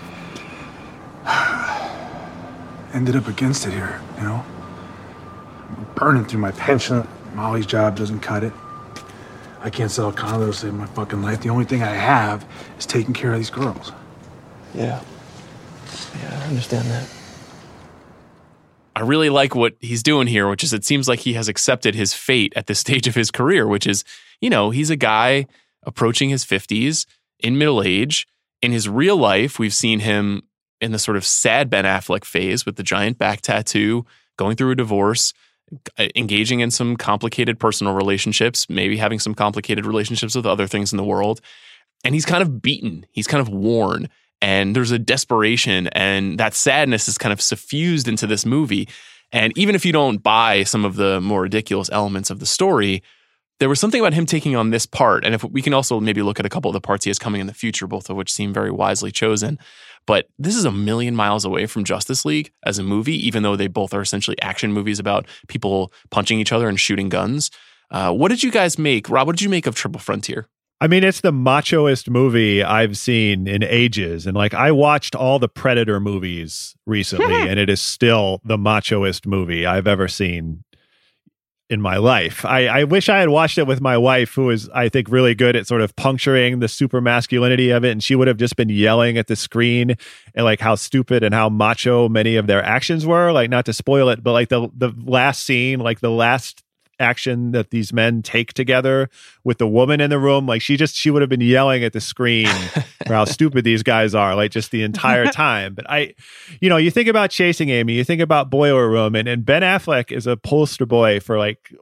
ended 2.98 3.14
up 3.14 3.28
against 3.28 3.64
it 3.64 3.72
here, 3.72 4.02
you 4.16 4.24
know? 4.24 4.44
I'm 5.68 5.86
burning 5.94 6.24
through 6.24 6.40
my 6.40 6.50
pension. 6.50 7.06
Molly's 7.32 7.64
job 7.64 7.96
doesn't 7.96 8.18
cut 8.20 8.42
it. 8.42 8.52
I 9.60 9.70
can't 9.70 9.90
sell 9.90 10.12
condos 10.12 10.46
to 10.46 10.52
save 10.54 10.74
my 10.74 10.86
fucking 10.86 11.22
life. 11.22 11.40
The 11.40 11.48
only 11.50 11.64
thing 11.64 11.80
I 11.80 11.94
have 11.94 12.44
is 12.76 12.86
taking 12.86 13.14
care 13.14 13.30
of 13.32 13.38
these 13.38 13.50
girls. 13.50 13.92
Yeah. 14.74 15.00
Yeah, 16.20 16.40
I 16.42 16.48
understand 16.48 16.88
that. 16.88 17.08
I 18.96 19.02
really 19.02 19.30
like 19.30 19.54
what 19.54 19.76
he's 19.78 20.02
doing 20.02 20.26
here, 20.26 20.48
which 20.50 20.64
is 20.64 20.72
it 20.72 20.84
seems 20.84 21.06
like 21.06 21.20
he 21.20 21.34
has 21.34 21.46
accepted 21.46 21.94
his 21.94 22.14
fate 22.14 22.52
at 22.56 22.66
this 22.66 22.80
stage 22.84 23.06
of 23.06 23.14
his 23.14 23.30
career, 23.30 23.68
which 23.68 23.86
is, 23.86 24.02
you 24.40 24.50
know, 24.50 24.70
he's 24.70 24.90
a 24.90 24.96
guy 24.96 25.46
approaching 25.84 26.30
his 26.30 26.44
50s 26.44 27.06
in 27.38 27.58
middle 27.58 27.80
age. 27.80 28.26
In 28.60 28.72
his 28.72 28.88
real 28.88 29.16
life, 29.16 29.60
we've 29.60 29.72
seen 29.72 30.00
him 30.00 30.42
in 30.80 30.92
the 30.92 30.98
sort 30.98 31.16
of 31.16 31.24
sad 31.24 31.70
Ben 31.70 31.84
Affleck 31.84 32.24
phase 32.24 32.64
with 32.64 32.76
the 32.76 32.82
giant 32.82 33.18
back 33.18 33.40
tattoo, 33.40 34.06
going 34.36 34.56
through 34.56 34.70
a 34.70 34.76
divorce, 34.76 35.32
uh, 35.98 36.06
engaging 36.16 36.60
in 36.60 36.70
some 36.70 36.96
complicated 36.96 37.58
personal 37.58 37.94
relationships, 37.94 38.68
maybe 38.70 38.96
having 38.96 39.18
some 39.18 39.34
complicated 39.34 39.84
relationships 39.84 40.34
with 40.34 40.46
other 40.46 40.66
things 40.66 40.92
in 40.92 40.96
the 40.96 41.04
world. 41.04 41.40
And 42.04 42.14
he's 42.14 42.24
kind 42.24 42.42
of 42.42 42.62
beaten, 42.62 43.06
he's 43.10 43.26
kind 43.26 43.40
of 43.40 43.48
worn, 43.48 44.08
and 44.40 44.74
there's 44.74 44.92
a 44.92 44.98
desperation, 44.98 45.88
and 45.88 46.38
that 46.38 46.54
sadness 46.54 47.08
is 47.08 47.18
kind 47.18 47.32
of 47.32 47.40
suffused 47.40 48.06
into 48.06 48.26
this 48.26 48.46
movie. 48.46 48.88
And 49.32 49.56
even 49.58 49.74
if 49.74 49.84
you 49.84 49.92
don't 49.92 50.22
buy 50.22 50.62
some 50.62 50.84
of 50.84 50.96
the 50.96 51.20
more 51.20 51.42
ridiculous 51.42 51.90
elements 51.92 52.30
of 52.30 52.38
the 52.38 52.46
story, 52.46 53.02
there 53.60 53.68
was 53.68 53.80
something 53.80 54.00
about 54.00 54.14
him 54.14 54.26
taking 54.26 54.54
on 54.54 54.70
this 54.70 54.86
part. 54.86 55.24
And 55.24 55.34
if 55.34 55.42
we 55.44 55.62
can 55.62 55.74
also 55.74 55.98
maybe 56.00 56.22
look 56.22 56.38
at 56.38 56.46
a 56.46 56.48
couple 56.48 56.68
of 56.68 56.74
the 56.74 56.80
parts 56.80 57.04
he 57.04 57.10
has 57.10 57.18
coming 57.18 57.40
in 57.40 57.46
the 57.46 57.54
future, 57.54 57.86
both 57.86 58.08
of 58.08 58.16
which 58.16 58.32
seem 58.32 58.52
very 58.52 58.70
wisely 58.70 59.10
chosen. 59.10 59.58
But 60.06 60.28
this 60.38 60.54
is 60.54 60.64
a 60.64 60.70
million 60.70 61.14
miles 61.16 61.44
away 61.44 61.66
from 61.66 61.84
Justice 61.84 62.24
League 62.24 62.52
as 62.64 62.78
a 62.78 62.82
movie, 62.82 63.26
even 63.26 63.42
though 63.42 63.56
they 63.56 63.66
both 63.66 63.92
are 63.92 64.00
essentially 64.00 64.40
action 64.40 64.72
movies 64.72 64.98
about 64.98 65.26
people 65.48 65.92
punching 66.10 66.38
each 66.38 66.52
other 66.52 66.68
and 66.68 66.78
shooting 66.78 67.08
guns. 67.08 67.50
Uh, 67.90 68.12
what 68.12 68.28
did 68.28 68.42
you 68.42 68.50
guys 68.50 68.78
make? 68.78 69.10
Rob, 69.10 69.26
what 69.26 69.36
did 69.36 69.42
you 69.42 69.50
make 69.50 69.66
of 69.66 69.74
Triple 69.74 70.00
Frontier? 70.00 70.48
I 70.80 70.86
mean, 70.86 71.02
it's 71.02 71.22
the 71.22 71.32
machoest 71.32 72.08
movie 72.08 72.62
I've 72.62 72.96
seen 72.96 73.48
in 73.48 73.64
ages. 73.64 74.26
And 74.26 74.36
like, 74.36 74.54
I 74.54 74.70
watched 74.70 75.16
all 75.16 75.40
the 75.40 75.48
Predator 75.48 75.98
movies 75.98 76.76
recently, 76.86 77.34
and 77.48 77.58
it 77.58 77.68
is 77.68 77.80
still 77.80 78.40
the 78.44 78.56
machoest 78.56 79.26
movie 79.26 79.66
I've 79.66 79.88
ever 79.88 80.06
seen 80.06 80.62
in 81.70 81.82
my 81.82 81.98
life. 81.98 82.44
I, 82.44 82.66
I 82.66 82.84
wish 82.84 83.08
I 83.08 83.18
had 83.20 83.28
watched 83.28 83.58
it 83.58 83.66
with 83.66 83.80
my 83.80 83.96
wife, 83.98 84.34
who 84.34 84.48
is, 84.50 84.68
I 84.70 84.88
think, 84.88 85.08
really 85.10 85.34
good 85.34 85.54
at 85.54 85.66
sort 85.66 85.82
of 85.82 85.94
puncturing 85.96 86.60
the 86.60 86.68
super 86.68 87.00
masculinity 87.00 87.70
of 87.70 87.84
it. 87.84 87.90
And 87.90 88.02
she 88.02 88.14
would 88.14 88.28
have 88.28 88.38
just 88.38 88.56
been 88.56 88.70
yelling 88.70 89.18
at 89.18 89.26
the 89.26 89.36
screen 89.36 89.96
and 90.34 90.44
like 90.44 90.60
how 90.60 90.76
stupid 90.76 91.22
and 91.22 91.34
how 91.34 91.48
macho 91.48 92.08
many 92.08 92.36
of 92.36 92.46
their 92.46 92.62
actions 92.62 93.06
were. 93.06 93.32
Like, 93.32 93.50
not 93.50 93.66
to 93.66 93.72
spoil 93.72 94.08
it, 94.08 94.22
but 94.22 94.32
like 94.32 94.48
the 94.48 94.70
the 94.74 94.92
last 95.04 95.44
scene, 95.44 95.80
like 95.80 96.00
the 96.00 96.10
last 96.10 96.62
action 97.00 97.52
that 97.52 97.70
these 97.70 97.92
men 97.92 98.22
take 98.22 98.52
together 98.52 99.08
with 99.44 99.58
the 99.58 99.66
woman 99.66 100.00
in 100.00 100.10
the 100.10 100.18
room 100.18 100.46
like 100.46 100.60
she 100.60 100.76
just 100.76 100.94
she 100.94 101.10
would 101.10 101.22
have 101.22 101.28
been 101.28 101.40
yelling 101.40 101.84
at 101.84 101.92
the 101.92 102.00
screen 102.00 102.48
for 103.06 103.14
how 103.14 103.24
stupid 103.26 103.64
these 103.64 103.82
guys 103.82 104.14
are 104.14 104.34
like 104.34 104.50
just 104.50 104.70
the 104.70 104.82
entire 104.82 105.26
time. 105.32 105.74
But 105.74 105.88
i 105.90 106.14
you 106.60 106.68
know 106.68 106.76
you 106.76 106.90
think 106.90 107.08
about 107.08 107.30
chasing 107.30 107.68
amy 107.68 107.94
you 107.94 108.04
think 108.04 108.20
about 108.20 108.50
boiler 108.50 108.88
room 108.88 109.14
and, 109.14 109.28
and 109.28 109.44
ben 109.44 109.62
affleck 109.62 110.10
is 110.10 110.26
a 110.26 110.36
poster 110.36 110.86
boy 110.86 111.20
for 111.20 111.38
like 111.38 111.72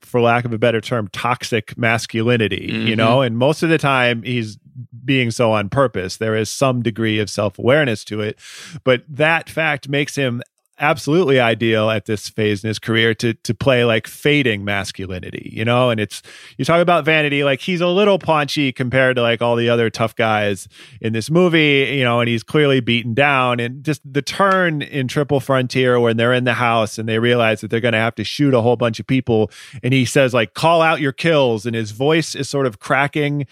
for 0.00 0.20
lack 0.20 0.44
of 0.44 0.52
a 0.52 0.58
better 0.58 0.80
term 0.80 1.08
toxic 1.08 1.76
masculinity 1.78 2.68
mm-hmm. 2.70 2.86
you 2.86 2.96
know? 2.96 3.22
And 3.22 3.36
most 3.38 3.62
of 3.62 3.68
the 3.68 3.78
time 3.78 4.22
he's 4.22 4.58
being 5.04 5.30
so 5.30 5.52
on 5.52 5.68
purpose. 5.68 6.16
There 6.16 6.34
is 6.34 6.50
some 6.50 6.82
degree 6.82 7.20
of 7.20 7.30
self-awareness 7.30 8.04
to 8.04 8.20
it 8.20 8.38
but 8.82 9.04
that 9.08 9.48
fact 9.48 9.88
makes 9.88 10.16
him 10.16 10.42
absolutely 10.78 11.38
ideal 11.38 11.90
at 11.90 12.06
this 12.06 12.28
phase 12.28 12.64
in 12.64 12.68
his 12.68 12.78
career 12.78 13.14
to 13.14 13.34
to 13.34 13.54
play 13.54 13.84
like 13.84 14.06
fading 14.06 14.64
masculinity, 14.64 15.50
you 15.52 15.64
know. 15.64 15.90
And 15.90 16.00
it's 16.00 16.22
you 16.58 16.64
talk 16.64 16.80
about 16.80 17.04
vanity, 17.04 17.44
like 17.44 17.60
he's 17.60 17.80
a 17.80 17.88
little 17.88 18.18
paunchy 18.18 18.72
compared 18.72 19.16
to 19.16 19.22
like 19.22 19.42
all 19.42 19.56
the 19.56 19.68
other 19.68 19.90
tough 19.90 20.16
guys 20.16 20.68
in 21.00 21.12
this 21.12 21.30
movie, 21.30 21.94
you 21.96 22.04
know. 22.04 22.20
And 22.20 22.28
he's 22.28 22.42
clearly 22.42 22.80
beaten 22.80 23.14
down. 23.14 23.60
And 23.60 23.84
just 23.84 24.00
the 24.10 24.22
turn 24.22 24.82
in 24.82 25.08
Triple 25.08 25.40
Frontier 25.40 25.98
when 26.00 26.16
they're 26.16 26.32
in 26.32 26.44
the 26.44 26.54
house 26.54 26.98
and 26.98 27.08
they 27.08 27.18
realize 27.18 27.60
that 27.60 27.70
they're 27.70 27.80
going 27.80 27.92
to 27.92 27.98
have 27.98 28.14
to 28.16 28.24
shoot 28.24 28.54
a 28.54 28.60
whole 28.60 28.76
bunch 28.76 29.00
of 29.00 29.06
people, 29.06 29.50
and 29.82 29.94
he 29.94 30.04
says 30.04 30.34
like, 30.34 30.54
"Call 30.54 30.82
out 30.82 31.00
your 31.00 31.12
kills," 31.12 31.66
and 31.66 31.76
his 31.76 31.92
voice 31.92 32.34
is 32.34 32.48
sort 32.48 32.66
of 32.66 32.78
cracking 32.78 33.46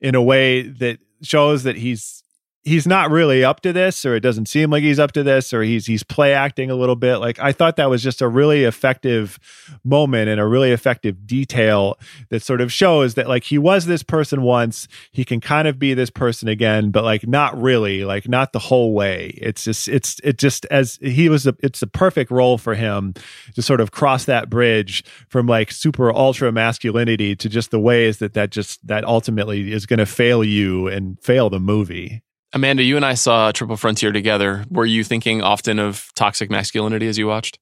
in 0.00 0.14
a 0.14 0.22
way 0.22 0.62
that 0.62 0.98
shows 1.22 1.64
that 1.64 1.76
he's 1.76 2.22
he's 2.64 2.86
not 2.86 3.10
really 3.10 3.44
up 3.44 3.60
to 3.60 3.72
this 3.72 4.04
or 4.04 4.14
it 4.14 4.20
doesn't 4.20 4.46
seem 4.46 4.70
like 4.70 4.82
he's 4.82 4.98
up 4.98 5.12
to 5.12 5.22
this 5.22 5.52
or 5.54 5.62
he's 5.62 5.86
he's 5.86 6.02
play 6.02 6.34
acting 6.34 6.70
a 6.70 6.74
little 6.74 6.96
bit. 6.96 7.16
Like 7.18 7.38
i 7.38 7.52
thought 7.52 7.76
that 7.76 7.90
was 7.90 8.02
just 8.02 8.20
a 8.20 8.28
really 8.28 8.64
effective 8.64 9.38
moment 9.84 10.28
and 10.28 10.40
a 10.40 10.46
really 10.46 10.72
effective 10.72 11.26
detail 11.26 11.98
that 12.30 12.42
sort 12.42 12.60
of 12.60 12.72
shows 12.72 13.14
that 13.14 13.28
like 13.28 13.44
he 13.44 13.58
was 13.58 13.86
this 13.86 14.02
person 14.02 14.42
once 14.42 14.88
he 15.12 15.24
can 15.24 15.40
kind 15.40 15.68
of 15.68 15.78
be 15.78 15.94
this 15.94 16.10
person 16.10 16.48
again 16.48 16.90
but 16.90 17.04
like 17.04 17.26
not 17.26 17.60
really 17.60 18.04
like 18.04 18.28
not 18.28 18.52
the 18.52 18.58
whole 18.58 18.92
way. 18.92 19.38
It's 19.40 19.64
just 19.64 19.88
it's 19.88 20.20
it 20.24 20.38
just 20.38 20.66
as 20.66 20.98
he 21.00 21.28
was 21.28 21.46
a, 21.46 21.54
it's 21.60 21.82
a 21.82 21.86
perfect 21.86 22.30
role 22.30 22.58
for 22.58 22.74
him 22.74 23.14
to 23.54 23.62
sort 23.62 23.80
of 23.80 23.90
cross 23.90 24.24
that 24.26 24.50
bridge 24.50 25.04
from 25.28 25.46
like 25.46 25.70
super 25.70 26.12
ultra 26.12 26.52
masculinity 26.52 27.34
to 27.36 27.48
just 27.48 27.70
the 27.70 27.80
ways 27.80 28.18
that 28.18 28.34
that 28.34 28.50
just 28.50 28.86
that 28.86 29.04
ultimately 29.04 29.72
is 29.72 29.86
going 29.86 29.98
to 29.98 30.06
fail 30.06 30.44
you 30.44 30.88
and 30.88 31.18
fail 31.22 31.50
the 31.50 31.60
movie 31.60 32.22
Amanda, 32.52 32.82
you 32.82 32.96
and 32.96 33.04
I 33.04 33.14
saw 33.14 33.52
Triple 33.52 33.76
Frontier 33.76 34.12
together. 34.12 34.64
Were 34.70 34.86
you 34.86 35.04
thinking 35.04 35.42
often 35.42 35.78
of 35.78 36.10
toxic 36.14 36.50
masculinity 36.50 37.06
as 37.06 37.18
you 37.18 37.26
watched? 37.26 37.58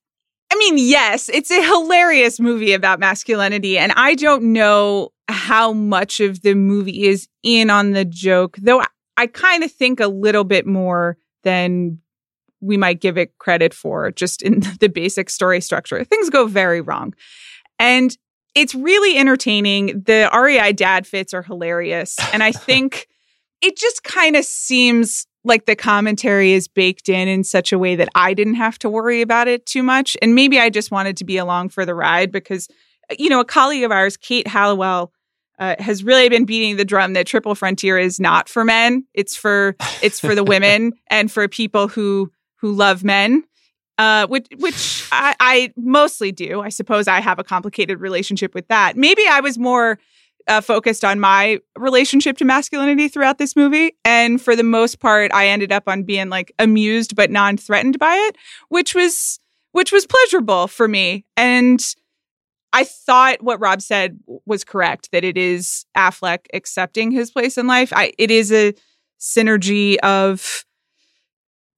I 0.52 0.56
mean, 0.56 0.78
yes, 0.78 1.28
it's 1.28 1.50
a 1.50 1.62
hilarious 1.62 2.38
movie 2.38 2.72
about 2.72 3.00
masculinity. 3.00 3.78
And 3.78 3.92
I 3.92 4.14
don't 4.14 4.52
know 4.52 5.10
how 5.28 5.72
much 5.72 6.20
of 6.20 6.42
the 6.42 6.54
movie 6.54 7.04
is 7.04 7.28
in 7.42 7.68
on 7.68 7.92
the 7.92 8.04
joke, 8.04 8.56
though 8.62 8.80
I, 8.80 8.86
I 9.16 9.26
kind 9.26 9.64
of 9.64 9.72
think 9.72 9.98
a 9.98 10.06
little 10.06 10.44
bit 10.44 10.66
more 10.66 11.16
than 11.42 11.98
we 12.60 12.76
might 12.76 13.00
give 13.00 13.18
it 13.18 13.36
credit 13.38 13.74
for 13.74 14.10
just 14.12 14.40
in 14.40 14.60
the 14.80 14.88
basic 14.88 15.30
story 15.30 15.60
structure. 15.60 16.04
Things 16.04 16.30
go 16.30 16.46
very 16.46 16.80
wrong. 16.80 17.12
And 17.78 18.16
it's 18.54 18.74
really 18.74 19.18
entertaining. 19.18 20.02
The 20.06 20.30
REI 20.32 20.72
dad 20.72 21.06
fits 21.06 21.34
are 21.34 21.42
hilarious. 21.42 22.16
And 22.32 22.42
I 22.42 22.52
think 22.52 23.08
it 23.60 23.76
just 23.76 24.04
kind 24.04 24.36
of 24.36 24.44
seems 24.44 25.26
like 25.44 25.66
the 25.66 25.76
commentary 25.76 26.52
is 26.52 26.66
baked 26.68 27.08
in 27.08 27.28
in 27.28 27.44
such 27.44 27.72
a 27.72 27.78
way 27.78 27.94
that 27.96 28.08
I 28.14 28.34
didn't 28.34 28.54
have 28.54 28.78
to 28.80 28.90
worry 28.90 29.22
about 29.22 29.48
it 29.48 29.64
too 29.64 29.82
much. 29.82 30.16
And 30.20 30.34
maybe 30.34 30.58
I 30.58 30.70
just 30.70 30.90
wanted 30.90 31.16
to 31.18 31.24
be 31.24 31.36
along 31.36 31.68
for 31.68 31.86
the 31.86 31.94
ride 31.94 32.32
because, 32.32 32.68
you 33.16 33.28
know, 33.28 33.40
a 33.40 33.44
colleague 33.44 33.84
of 33.84 33.92
ours, 33.92 34.16
Kate 34.16 34.48
Halliwell, 34.48 35.12
uh, 35.58 35.76
has 35.78 36.04
really 36.04 36.28
been 36.28 36.44
beating 36.44 36.76
the 36.76 36.84
drum 36.84 37.14
that 37.14 37.26
Triple 37.26 37.54
Frontier 37.54 37.96
is 37.96 38.20
not 38.20 38.48
for 38.48 38.64
men. 38.64 39.06
It's 39.14 39.36
for 39.36 39.76
it's 40.02 40.20
for 40.20 40.34
the 40.34 40.44
women 40.44 40.92
and 41.08 41.30
for 41.30 41.46
people 41.48 41.88
who 41.88 42.30
who 42.56 42.72
love 42.72 43.04
men. 43.04 43.44
Uh, 43.98 44.26
which 44.26 44.46
which 44.58 45.08
I, 45.10 45.34
I 45.40 45.72
mostly 45.76 46.30
do. 46.30 46.60
I 46.60 46.68
suppose 46.68 47.08
I 47.08 47.20
have 47.20 47.38
a 47.38 47.44
complicated 47.44 48.00
relationship 48.00 48.54
with 48.54 48.68
that. 48.68 48.96
Maybe 48.96 49.22
I 49.26 49.40
was 49.40 49.56
more 49.56 49.98
uh, 50.48 50.60
focused 50.60 51.04
on 51.04 51.20
my 51.20 51.60
relationship 51.76 52.38
to 52.38 52.44
masculinity 52.44 53.08
throughout 53.08 53.38
this 53.38 53.56
movie. 53.56 53.96
And 54.04 54.40
for 54.40 54.54
the 54.54 54.62
most 54.62 55.00
part, 55.00 55.32
I 55.32 55.48
ended 55.48 55.72
up 55.72 55.84
on 55.88 56.04
being 56.04 56.28
like 56.28 56.52
amused 56.58 57.16
but 57.16 57.30
non 57.30 57.56
threatened 57.56 57.98
by 57.98 58.14
it, 58.14 58.36
which 58.68 58.94
was 58.94 59.40
which 59.72 59.92
was 59.92 60.06
pleasurable 60.06 60.68
for 60.68 60.88
me. 60.88 61.26
And 61.36 61.84
I 62.72 62.84
thought 62.84 63.42
what 63.42 63.60
Rob 63.60 63.82
said 63.82 64.18
was 64.46 64.64
correct 64.64 65.10
that 65.12 65.24
it 65.24 65.36
is 65.36 65.84
Affleck 65.96 66.46
accepting 66.54 67.10
his 67.10 67.30
place 67.30 67.58
in 67.58 67.66
life. 67.66 67.92
I, 67.94 68.12
it 68.18 68.30
is 68.30 68.52
a 68.52 68.74
synergy 69.20 69.96
of 69.98 70.64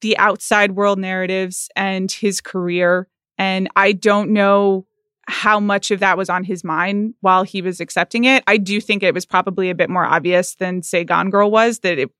the 0.00 0.16
outside 0.18 0.72
world 0.72 0.98
narratives 0.98 1.68
and 1.76 2.10
his 2.10 2.40
career. 2.40 3.08
And 3.36 3.68
I 3.76 3.92
don't 3.92 4.30
know 4.30 4.86
how 5.28 5.60
much 5.60 5.90
of 5.90 6.00
that 6.00 6.16
was 6.16 6.30
on 6.30 6.42
his 6.42 6.64
mind 6.64 7.14
while 7.20 7.42
he 7.42 7.60
was 7.60 7.80
accepting 7.80 8.24
it. 8.24 8.42
I 8.46 8.56
do 8.56 8.80
think 8.80 9.02
it 9.02 9.12
was 9.12 9.26
probably 9.26 9.68
a 9.68 9.74
bit 9.74 9.90
more 9.90 10.04
obvious 10.04 10.54
than 10.54 10.82
say 10.82 11.04
Gone 11.04 11.30
Girl 11.30 11.50
was 11.50 11.80
that 11.80 11.98
it 11.98 12.10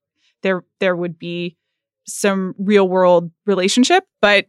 there 0.43 0.63
there 0.79 0.95
would 0.95 1.17
be 1.17 1.57
some 2.07 2.53
real 2.57 2.87
world 2.87 3.31
relationship, 3.45 4.05
but 4.21 4.45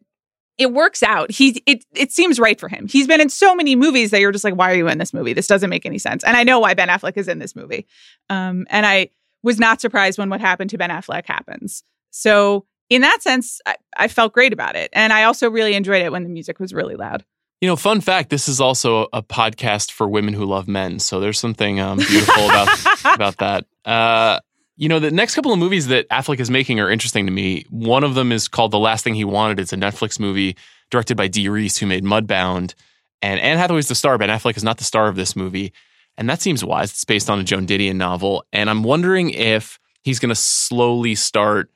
it 0.58 0.72
works 0.72 1.02
out. 1.02 1.30
He 1.30 1.62
it 1.64 1.84
it 1.94 2.12
seems 2.12 2.38
right 2.38 2.61
for 2.61 2.68
him. 2.68 2.86
He's 2.86 3.06
been 3.06 3.20
in 3.20 3.30
so 3.30 3.54
many 3.54 3.76
movies 3.76 4.11
that 4.11 4.20
you're 4.20 4.30
just 4.30 4.44
like, 4.44 4.54
why 4.54 4.70
are 4.70 4.76
you 4.76 4.88
in 4.88 4.98
this 4.98 5.14
movie? 5.14 5.32
This 5.32 5.46
doesn't 5.46 5.70
make 5.70 5.86
any 5.86 5.98
sense. 5.98 6.22
And 6.22 6.36
I 6.36 6.44
know 6.44 6.61
why 6.61 6.74
Ben 6.74 6.88
Affleck 6.88 7.16
is 7.16 7.28
in 7.28 7.38
this 7.38 7.56
movie. 7.56 7.86
Um, 8.28 8.66
and 8.68 8.84
I 8.84 9.08
was 9.42 9.58
not 9.58 9.80
surprised 9.80 10.18
when 10.18 10.28
what 10.28 10.42
happened 10.42 10.68
to 10.70 10.78
Ben 10.78 10.90
Affleck 10.90 11.24
happens. 11.26 11.82
So 12.11 12.66
in 12.90 13.00
that 13.02 13.22
sense, 13.22 13.61
I, 13.64 13.76
I 13.96 14.08
felt 14.08 14.34
great 14.34 14.52
about 14.52 14.76
it. 14.76 14.90
And 14.92 15.14
I 15.14 15.24
also 15.24 15.48
really 15.48 15.74
enjoyed 15.74 16.02
it 16.02 16.12
when 16.12 16.24
the 16.24 16.28
music 16.28 16.61
was 16.61 16.74
really 16.74 16.96
loud. 16.96 17.24
You 17.61 17.68
know, 17.68 17.76
fun 17.76 18.00
fact: 18.00 18.30
this 18.30 18.48
is 18.48 18.61
also 18.61 19.08
a 19.12 19.22
podcast 19.22 19.90
for 19.90 20.08
women 20.08 20.34
who 20.34 20.46
love 20.46 20.66
men. 20.66 20.98
So 20.98 21.20
there's 21.20 21.38
something 21.38 21.78
um, 21.80 21.98
beautiful 21.98 22.46
about 22.46 22.68
about 23.14 23.36
that. 23.38 23.66
Uh, 23.84 24.40
you 24.76 24.88
know, 24.88 24.98
the 24.98 25.11
next 25.11 25.34
couple 25.34 25.52
of 25.52 25.58
movies 25.58 25.88
that 25.88 26.08
Affleck 26.08 26.40
is 26.40 26.50
making 26.50 26.80
are 26.80 26.90
interesting 26.90 27.26
to 27.26 27.32
me. 27.32 27.66
One 27.68 28.02
of 28.02 28.14
them 28.14 28.32
is 28.32 28.48
called 28.48 28.70
The 28.70 28.78
Last 28.78 29.04
Thing 29.04 29.14
He 29.14 29.24
Wanted. 29.24 29.61
It's 29.61 29.74
a 29.74 29.76
Netflix 29.76 30.18
movie 30.18 30.56
directed 30.90 31.16
by 31.16 31.28
Dee 31.28 31.50
Rees, 31.50 31.76
who 31.76 31.86
made 31.86 32.02
Mudbound. 32.02 32.74
And 33.20 33.38
Anne 33.40 33.58
Hathaway's 33.58 33.88
the 33.88 33.94
star. 33.94 34.16
Ben 34.16 34.30
Affleck 34.30 34.56
is 34.56 34.64
not 34.64 34.78
the 34.78 34.84
star 34.84 35.08
of 35.08 35.16
this 35.16 35.36
movie. 35.36 35.74
And 36.16 36.30
that 36.30 36.40
seems 36.40 36.64
wise. 36.64 36.90
It's 36.90 37.04
based 37.04 37.28
on 37.28 37.38
a 37.38 37.44
Joan 37.44 37.66
Didion 37.66 37.96
novel. 37.96 38.44
And 38.54 38.70
I'm 38.70 38.82
wondering 38.82 39.30
if 39.30 39.78
he's 40.02 40.18
going 40.18 40.30
to 40.30 40.34
slowly 40.34 41.14
start, 41.14 41.70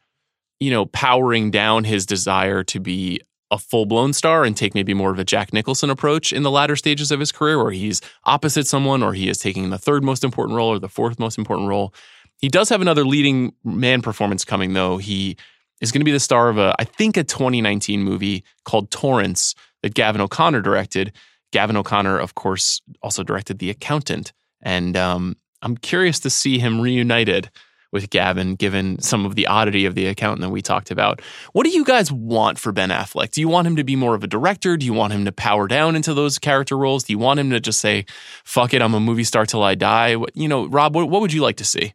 you 0.59 0.71
know, 0.71 0.87
powering 0.87 1.51
down 1.51 1.85
his 1.85 2.07
desire 2.07 2.65
to 2.65 2.81
be 2.81 3.21
a 3.51 3.59
full 3.59 3.87
blown 3.87 4.13
star 4.13 4.45
and 4.45 4.57
take 4.57 4.75
maybe 4.75 4.95
more 4.95 5.11
of 5.11 5.19
a 5.19 5.25
Jack 5.25 5.53
Nicholson 5.53 5.91
approach 5.91 6.33
in 6.33 6.43
the 6.43 6.51
latter 6.51 6.77
stages 6.77 7.11
of 7.11 7.21
his 7.21 7.33
career, 7.33 7.63
where 7.63 7.73
he's 7.73 8.01
opposite 8.25 8.67
someone 8.67 9.03
or 9.03 9.13
he 9.13 9.29
is 9.29 9.39
taking 9.39 9.71
the 9.71 9.79
third 9.79 10.03
most 10.03 10.25
important 10.25 10.57
role 10.57 10.71
or 10.71 10.79
the 10.79 10.89
fourth 10.89 11.19
most 11.19 11.39
important 11.39 11.69
role. 11.69 11.95
He 12.41 12.49
does 12.49 12.69
have 12.69 12.81
another 12.81 13.05
leading 13.05 13.55
man 13.65 14.03
performance 14.03 14.45
coming, 14.45 14.73
though. 14.73 14.99
He 14.99 15.37
is 15.81 15.93
going 15.93 16.01
to 16.01 16.05
be 16.05 16.13
the 16.13 16.21
star 16.21 16.49
of 16.49 16.59
a, 16.59 16.75
I 16.79 16.85
think, 16.85 17.17
a 17.17 17.25
2019 17.25 18.03
movie 18.03 18.45
called 18.65 18.91
Torrance 18.91 19.55
that 19.83 19.95
Gavin 19.95 20.21
O'Connor 20.21 20.63
directed. 20.63 21.13
Gavin 21.53 21.77
O'Connor, 21.77 22.19
of 22.19 22.35
course, 22.35 22.83
also 23.03 23.23
directed 23.23 23.59
The 23.59 23.71
Accountant. 23.71 24.33
And 24.63 24.97
um, 24.97 25.37
I'm 25.63 25.77
curious 25.77 26.19
to 26.21 26.31
see 26.31 26.59
him 26.59 26.81
reunited 26.81 27.51
with 27.95 28.11
Gavin, 28.11 28.57
given 28.57 29.01
some 29.01 29.25
of 29.25 29.37
the 29.37 29.47
oddity 29.47 29.87
of 29.87 29.95
The 29.95 30.07
Accountant 30.07 30.43
that 30.43 30.51
we 30.51 30.61
talked 30.61 30.91
about. 30.91 31.23
What 31.53 31.65
do 31.65 31.71
you 31.71 31.85
guys 31.85 32.13
want 32.13 32.59
for 32.59 32.73
Ben 32.73 32.91
Affleck? 32.91 33.31
Do 33.31 33.41
you 33.41 33.49
want 33.49 33.67
him 33.67 33.77
to 33.77 33.85
be 33.85 33.97
more 33.97 34.15
of 34.15 34.25
a 34.25 34.27
director? 34.27 34.77
Do 34.77 34.85
you 34.85 34.93
want 34.93 35.13
him 35.13 35.25
to 35.25 35.33
power 35.33 35.69
down 35.69 35.97
into 35.97 36.13
those 36.13 36.39
character 36.39 36.77
roles? 36.77 37.05
Do 37.05 37.13
you 37.13 37.19
want 37.19 37.41
him 37.41 37.51
to 37.51 37.61
just 37.61 37.81
say, 37.81 38.05
fuck 38.45 38.75
it, 38.75 38.83
I'm 38.83 38.95
a 38.95 39.01
movie 39.01 39.25
star 39.25 39.47
till 39.47 39.63
I 39.63 39.77
die? 39.77 40.17
You 40.35 40.49
know, 40.49 40.67
Rob, 40.67 40.95
what, 40.95 41.09
what 41.09 41.23
would 41.23 41.33
you 41.33 41.41
like 41.41 41.57
to 41.57 41.65
see? 41.65 41.95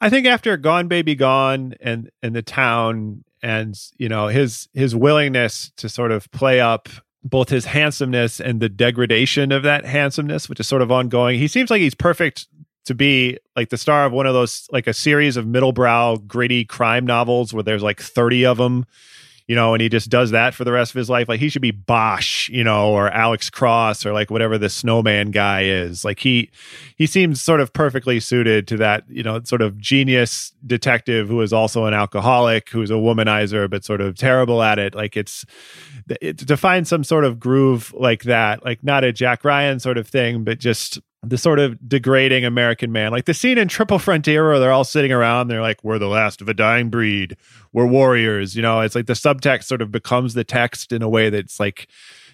I 0.00 0.10
think 0.10 0.26
after 0.26 0.56
Gone 0.56 0.88
Baby 0.88 1.14
Gone 1.14 1.74
and 1.80 2.10
and 2.22 2.36
the 2.36 2.42
town 2.42 3.24
and 3.42 3.74
you 3.96 4.10
know 4.10 4.26
his 4.26 4.68
his 4.74 4.94
willingness 4.94 5.72
to 5.78 5.88
sort 5.88 6.12
of 6.12 6.30
play 6.32 6.60
up 6.60 6.90
both 7.24 7.48
his 7.48 7.64
handsomeness 7.64 8.40
and 8.40 8.60
the 8.60 8.68
degradation 8.68 9.52
of 9.52 9.62
that 9.62 9.84
handsomeness, 9.84 10.48
which 10.48 10.60
is 10.60 10.68
sort 10.68 10.82
of 10.82 10.92
ongoing. 10.92 11.38
He 11.38 11.48
seems 11.48 11.70
like 11.70 11.80
he's 11.80 11.94
perfect 11.94 12.46
to 12.86 12.94
be 12.94 13.38
like 13.54 13.68
the 13.68 13.76
star 13.76 14.06
of 14.06 14.12
one 14.12 14.26
of 14.26 14.34
those 14.34 14.68
like 14.72 14.86
a 14.86 14.94
series 14.94 15.36
of 15.36 15.44
middlebrow 15.44 16.24
gritty 16.26 16.64
crime 16.64 17.06
novels 17.06 17.52
where 17.52 17.62
there's 17.62 17.82
like 17.82 18.00
30 18.00 18.46
of 18.46 18.56
them 18.56 18.86
you 19.46 19.54
know, 19.54 19.74
and 19.74 19.80
he 19.80 19.88
just 19.88 20.10
does 20.10 20.32
that 20.32 20.54
for 20.54 20.64
the 20.64 20.72
rest 20.72 20.90
of 20.90 20.98
his 20.98 21.08
life. 21.08 21.28
Like 21.28 21.38
he 21.38 21.48
should 21.48 21.62
be 21.62 21.70
Bosch, 21.70 22.48
you 22.48 22.64
know, 22.64 22.90
or 22.90 23.08
Alex 23.10 23.48
Cross 23.48 24.04
or 24.04 24.12
like 24.12 24.28
whatever 24.28 24.58
the 24.58 24.68
snowman 24.68 25.30
guy 25.30 25.62
is. 25.62 26.04
Like 26.04 26.18
he 26.18 26.50
he 26.96 27.06
seems 27.06 27.40
sort 27.40 27.60
of 27.60 27.72
perfectly 27.72 28.18
suited 28.18 28.66
to 28.68 28.76
that, 28.78 29.04
you 29.08 29.22
know, 29.22 29.40
sort 29.44 29.62
of 29.62 29.78
genius 29.78 30.52
detective 30.66 31.28
who 31.28 31.40
is 31.42 31.52
also 31.52 31.84
an 31.84 31.94
alcoholic, 31.94 32.68
who's 32.70 32.90
a 32.90 32.94
womanizer, 32.94 33.70
but 33.70 33.84
sort 33.84 34.00
of 34.00 34.16
terrible 34.16 34.62
at 34.62 34.80
it. 34.80 34.96
Like 34.96 35.16
it's, 35.16 35.44
it's 36.20 36.44
to 36.44 36.56
find 36.56 36.86
some 36.86 37.04
sort 37.04 37.24
of 37.24 37.38
groove 37.38 37.94
like 37.96 38.24
that, 38.24 38.64
like 38.64 38.82
not 38.82 39.04
a 39.04 39.12
Jack 39.12 39.44
Ryan 39.44 39.78
sort 39.78 39.96
of 39.96 40.08
thing, 40.08 40.42
but 40.42 40.58
just 40.58 40.98
the 41.28 41.38
sort 41.38 41.58
of 41.58 41.76
degrading 41.88 42.44
American 42.44 42.92
man. 42.92 43.12
Like 43.12 43.24
the 43.24 43.34
scene 43.34 43.58
in 43.58 43.68
Triple 43.68 43.98
Frontier 43.98 44.46
where 44.48 44.58
they're 44.58 44.72
all 44.72 44.84
sitting 44.84 45.12
around, 45.12 45.48
they're 45.48 45.62
like, 45.62 45.82
We're 45.82 45.98
the 45.98 46.08
last 46.08 46.40
of 46.40 46.48
a 46.48 46.54
dying 46.54 46.90
breed. 46.90 47.36
We're 47.72 47.86
warriors. 47.86 48.56
You 48.56 48.62
know, 48.62 48.80
it's 48.80 48.94
like 48.94 49.06
the 49.06 49.12
subtext 49.12 49.64
sort 49.64 49.82
of 49.82 49.90
becomes 49.90 50.34
the 50.34 50.44
text 50.44 50.92
in 50.92 51.02
a 51.02 51.08
way 51.08 51.30
that's 51.30 51.58
like 51.60 51.88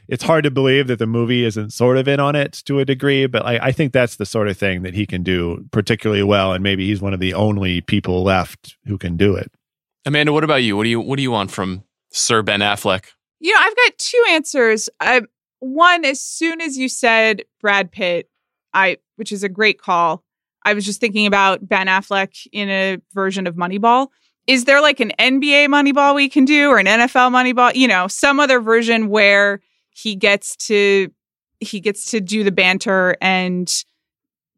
it's 0.09 0.25
hard 0.25 0.45
to 0.45 0.51
believe 0.51 0.89
that 0.89 0.99
the 0.99 1.07
movie 1.07 1.45
isn't 1.45 1.73
sort 1.73 1.97
of 1.97 2.09
in 2.09 2.21
on 2.21 2.35
it 2.35 2.53
to 2.67 2.81
a 2.81 2.85
degree, 2.85 3.27
but 3.27 3.47
I, 3.47 3.59
I 3.59 3.73
think 3.73 3.93
that's 3.93 4.17
the 4.17 4.27
sort 4.27 4.49
of 4.49 4.57
thing 4.57 4.83
that 4.83 4.95
he 4.95 5.07
can 5.07 5.23
do 5.23 5.65
particularly 5.71 6.23
well, 6.23 6.53
and 6.53 6.63
maybe 6.63 6.87
he's 6.87 7.01
one 7.01 7.15
of 7.15 7.21
the 7.21 7.35
only 7.35 7.81
people 7.81 8.23
left 8.23 8.77
who 8.87 8.99
can 8.99 9.17
do 9.17 9.37
it. 9.37 9.51
Amanda, 10.05 10.33
what 10.33 10.45
about 10.45 10.63
you? 10.63 10.77
What 10.77 10.85
do 10.85 10.91
you 10.91 11.01
what 11.01 11.17
do 11.17 11.23
you 11.23 11.31
want 11.31 11.51
from 11.51 11.85
Sir 12.11 12.43
Ben 12.43 12.61
Affleck? 12.61 13.07
You 13.41 13.53
know, 13.53 13.61
I've 13.61 13.77
got 13.77 13.99
two 13.99 14.25
answers. 14.31 14.89
I, 15.01 15.23
one, 15.61 16.05
as 16.05 16.21
soon 16.21 16.61
as 16.61 16.77
you 16.77 16.89
said 16.89 17.43
Brad 17.61 17.93
Pitt, 17.93 18.29
I 18.75 18.99
which 19.17 19.33
is 19.33 19.43
a 19.43 19.49
great 19.49 19.81
call. 19.81 20.23
I 20.65 20.75
was 20.75 20.85
just 20.85 21.01
thinking 21.01 21.27
about 21.27 21.67
Ben 21.69 21.87
Affleck 21.89 22.47
in 22.53 22.69
a 22.71 22.99
version 23.13 23.47
of 23.47 23.57
Moneyball. 23.57 24.09
Is 24.47 24.65
there 24.65 24.81
like 24.81 25.01
an 25.01 25.13
NBA 25.19 25.67
Moneyball 25.69 26.15
we 26.15 26.29
can 26.29 26.45
do 26.45 26.69
or 26.71 26.79
an 26.79 26.87
NFL 26.87 27.31
Moneyball? 27.31 27.75
You 27.75 27.89
know, 27.89 28.09
some 28.09 28.41
other 28.41 28.61
version 28.61 29.09
where 29.09 29.61
he 29.91 30.17
gets 30.17 30.57
to 30.69 31.11
he 31.61 31.81
gets 31.81 32.11
to 32.11 32.21
do 32.21 32.43
the 32.45 32.51
banter 32.53 33.17
and 33.21 33.73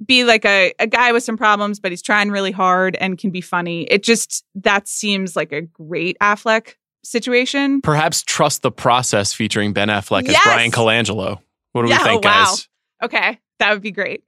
be 0.04 0.24
like 0.24 0.44
a, 0.44 0.72
a 0.78 0.86
guy 0.86 1.12
with 1.12 1.22
some 1.22 1.36
problems, 1.36 1.80
but 1.80 1.92
he's 1.92 2.02
trying 2.02 2.30
really 2.30 2.50
hard 2.50 2.96
and 2.96 3.16
can 3.18 3.30
be 3.30 3.40
funny. 3.40 3.82
It 3.84 4.02
just 4.02 4.44
that 4.56 4.88
seems 4.88 5.36
like 5.36 5.52
a 5.52 5.62
great 5.62 6.16
Affleck 6.20 6.74
situation. 7.02 7.80
Perhaps 7.82 8.22
trust 8.22 8.62
the 8.62 8.72
process 8.72 9.32
featuring 9.32 9.72
Ben 9.72 9.88
Affleck 9.88 10.26
Yes! 10.26 10.36
as 10.46 10.52
Bryan 10.52 10.70
Colangelo. 10.70 11.38
What 11.72 11.82
do 11.84 11.88
Yeah, 11.90 11.98
we 11.98 12.04
think, 12.04 12.24
wow. 12.24 12.44
guys? 12.46 12.68
Okay, 13.02 13.38
that 13.64 13.72
would 13.72 13.82
be 13.82 13.92
great. 13.92 14.22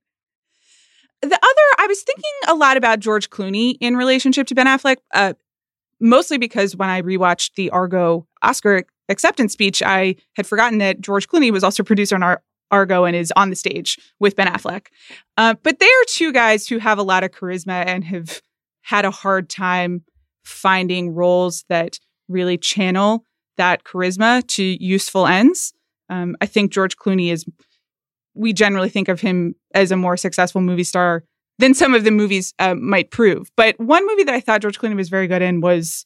The 1.21 1.27
other, 1.27 1.37
I 1.79 1.87
was 1.87 2.03
thinking 2.03 2.33
a 2.49 2.55
lot 2.55 2.79
about 2.79 3.01
George 3.01 3.29
Clooney 3.29 3.77
in 3.81 3.95
relationship 3.95 4.47
to 4.47 4.55
Ben 4.55 4.67
Affleck, 4.67 4.97
uh, 5.13 5.35
mostly 6.01 6.39
because 6.39 6.75
when 6.75 6.89
I 6.89 7.03
rewatched 7.03 7.55
the 7.55 7.69
Argo 7.69 8.27
Oscar 8.41 8.85
acceptance 9.11 9.53
speech, 9.53 9.83
I 9.83 10.17
had 10.37 10.47
forgotten 10.47 10.79
that 10.79 11.03
George 11.03 11.29
Clooney 11.29 11.53
was 11.53 11.63
also 11.63 11.83
producer 11.83 12.15
on 12.15 12.23
Ar- 12.23 12.43
Argo 12.71 13.05
and 13.05 13.15
is 13.15 13.31
on 13.37 13.51
the 13.51 13.57
stage 13.57 13.99
with 14.21 14.37
Ben 14.37 14.47
Affleck. 14.47 14.87
Uh, 15.37 15.55
but 15.63 15.81
they 15.81 15.87
are 15.87 16.05
two 16.09 16.33
guys 16.33 16.67
who 16.67 16.79
have 16.79 16.97
a 16.97 17.03
lot 17.03 17.23
of 17.23 17.31
charisma 17.31 17.85
and 17.87 18.05
have 18.05 18.41
had 18.81 19.05
a 19.05 19.11
hard 19.11 19.51
time 19.51 20.03
finding 20.45 21.15
roles 21.15 21.65
that 21.69 21.99
really 22.27 22.57
channel 22.57 23.23
that 23.59 23.85
charisma 23.85 24.47
to 24.47 24.63
useful 24.63 25.27
ends. 25.27 25.75
Um, 26.09 26.37
I 26.41 26.47
think 26.47 26.73
George 26.73 26.97
Clooney 26.97 27.31
is 27.31 27.45
we 28.37 28.53
generally 28.53 28.89
think 28.89 29.09
of 29.09 29.21
him 29.21 29.55
as 29.75 29.91
a 29.91 29.97
more 29.97 30.17
successful 30.17 30.61
movie 30.61 30.85
star 30.85 31.25
than 31.59 31.75
some 31.75 31.95
of 31.95 32.05
the 32.05 32.11
movies 32.11 32.55
uh, 32.59 32.75
might 32.75 33.11
prove. 33.11 33.51
But 33.57 33.79
one 33.81 34.07
movie 34.07 34.25
that 34.25 34.35
I 34.35 34.41
thought 34.41 34.61
George 34.61 34.79
Clooney 34.79 34.97
was 34.97 35.09
very 35.09 35.27
good 35.27 35.43
in 35.43 35.61
was 35.61 36.05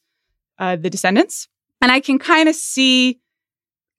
uh, 0.59 0.77
The 0.77 0.89
Descendants. 0.89 1.47
And 1.81 1.91
I 1.91 1.99
can 1.99 2.19
kind 2.19 2.47
of 2.47 2.55
see 2.55 3.19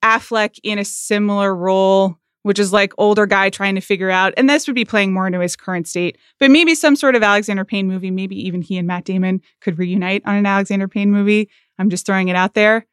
Affleck 0.03 0.59
in 0.63 0.79
a 0.79 0.85
similar 0.85 1.55
role, 1.55 2.17
which 2.43 2.59
is 2.59 2.73
like 2.73 2.93
older 2.97 3.27
guy 3.27 3.51
trying 3.51 3.75
to 3.75 3.81
figure 3.81 4.11
out, 4.11 4.33
and 4.37 4.49
this 4.49 4.67
would 4.67 4.75
be 4.75 4.85
playing 4.85 5.13
more 5.13 5.27
into 5.27 5.41
his 5.41 5.57
current 5.57 5.87
state, 5.87 6.17
but 6.39 6.51
maybe 6.51 6.75
some 6.75 6.97
sort 6.97 7.17
of 7.17 7.23
Alexander 7.23 7.65
Payne 7.65 7.87
movie. 7.87 8.11
Maybe 8.11 8.37
even 8.47 8.63
he 8.63 8.79
and 8.79 8.87
Matt 8.87 9.05
Damon 9.05 9.41
could 9.61 9.79
reunite 9.79 10.23
on 10.25 10.37
an 10.37 10.47
Alexander 10.47 10.89
Payne 10.89 11.11
movie. 11.11 11.51
I'm 11.79 11.91
just 11.91 12.07
throwing 12.07 12.29
it 12.29 12.37
out 12.37 12.55
there. 12.55 12.87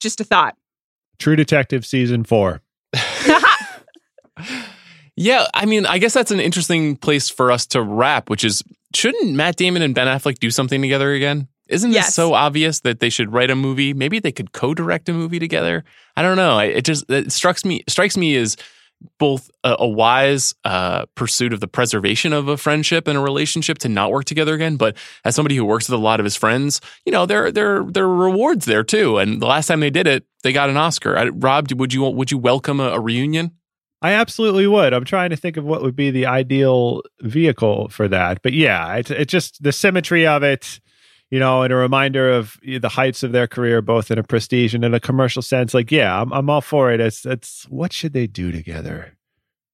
Just 0.00 0.20
a 0.20 0.24
thought. 0.24 0.56
True 1.18 1.36
Detective 1.36 1.86
season 1.86 2.24
four. 2.24 2.61
Yeah, 5.16 5.46
I 5.52 5.66
mean, 5.66 5.84
I 5.86 5.98
guess 5.98 6.14
that's 6.14 6.30
an 6.30 6.40
interesting 6.40 6.96
place 6.96 7.28
for 7.28 7.52
us 7.52 7.66
to 7.66 7.82
wrap, 7.82 8.30
which 8.30 8.44
is 8.44 8.62
shouldn't 8.94 9.34
Matt 9.34 9.56
Damon 9.56 9.82
and 9.82 9.94
Ben 9.94 10.06
Affleck 10.06 10.38
do 10.38 10.50
something 10.50 10.80
together 10.80 11.12
again? 11.12 11.48
Isn't 11.68 11.92
this 11.92 12.14
so 12.14 12.34
obvious 12.34 12.80
that 12.80 13.00
they 13.00 13.08
should 13.08 13.32
write 13.32 13.50
a 13.50 13.54
movie? 13.54 13.94
Maybe 13.94 14.18
they 14.18 14.32
could 14.32 14.52
co-direct 14.52 15.08
a 15.08 15.12
movie 15.12 15.38
together. 15.38 15.84
I 16.16 16.22
don't 16.22 16.36
know. 16.36 16.58
It 16.58 16.84
just 16.84 17.10
it 17.10 17.32
strikes 17.32 17.64
me 17.64 17.82
strikes 17.88 18.16
me 18.16 18.36
as 18.36 18.56
both 19.18 19.50
a, 19.64 19.76
a 19.80 19.88
wise 19.88 20.54
uh, 20.64 21.06
pursuit 21.14 21.52
of 21.52 21.60
the 21.60 21.68
preservation 21.68 22.32
of 22.32 22.48
a 22.48 22.56
friendship 22.56 23.08
and 23.08 23.16
a 23.16 23.20
relationship 23.20 23.78
to 23.78 23.88
not 23.88 24.10
work 24.10 24.24
together 24.24 24.54
again. 24.54 24.76
But 24.76 24.96
as 25.24 25.34
somebody 25.34 25.56
who 25.56 25.64
works 25.64 25.88
with 25.88 25.98
a 25.98 26.02
lot 26.02 26.20
of 26.20 26.24
his 26.24 26.36
friends, 26.36 26.80
you 27.06 27.12
know, 27.12 27.26
there 27.26 27.50
there 27.50 27.84
there 27.84 28.04
are 28.04 28.14
rewards 28.14 28.66
there 28.66 28.84
too. 28.84 29.18
And 29.18 29.40
the 29.40 29.46
last 29.46 29.66
time 29.66 29.80
they 29.80 29.90
did 29.90 30.06
it, 30.06 30.24
they 30.42 30.52
got 30.52 30.70
an 30.70 30.76
Oscar. 30.76 31.16
I, 31.16 31.28
Rob, 31.28 31.72
would 31.72 31.92
you 31.94 32.02
would 32.02 32.30
you 32.30 32.38
welcome 32.38 32.80
a, 32.80 32.90
a 32.90 33.00
reunion? 33.00 33.52
I 34.02 34.12
absolutely 34.12 34.66
would. 34.66 34.92
I'm 34.92 35.04
trying 35.04 35.30
to 35.30 35.36
think 35.36 35.56
of 35.56 35.64
what 35.64 35.80
would 35.82 35.94
be 35.94 36.10
the 36.10 36.26
ideal 36.26 37.02
vehicle 37.20 37.88
for 37.88 38.08
that. 38.08 38.42
But 38.42 38.52
yeah, 38.52 38.96
it's 38.96 39.10
it's 39.10 39.30
just 39.30 39.62
the 39.62 39.70
symmetry 39.72 40.26
of 40.26 40.42
it, 40.42 40.80
you 41.30 41.38
know, 41.38 41.62
and 41.62 41.72
a 41.72 41.76
reminder 41.76 42.30
of 42.30 42.58
the 42.62 42.88
heights 42.88 43.22
of 43.22 43.30
their 43.30 43.46
career, 43.46 43.80
both 43.80 44.10
in 44.10 44.18
a 44.18 44.24
prestige 44.24 44.74
and 44.74 44.84
in 44.84 44.92
a 44.92 45.00
commercial 45.00 45.40
sense. 45.40 45.72
Like, 45.72 45.92
yeah, 45.92 46.20
I'm 46.20 46.32
I'm 46.32 46.50
all 46.50 46.60
for 46.60 46.92
it. 46.92 47.00
It's 47.00 47.24
it's 47.24 47.64
what 47.70 47.92
should 47.92 48.12
they 48.12 48.26
do 48.26 48.50
together? 48.50 49.16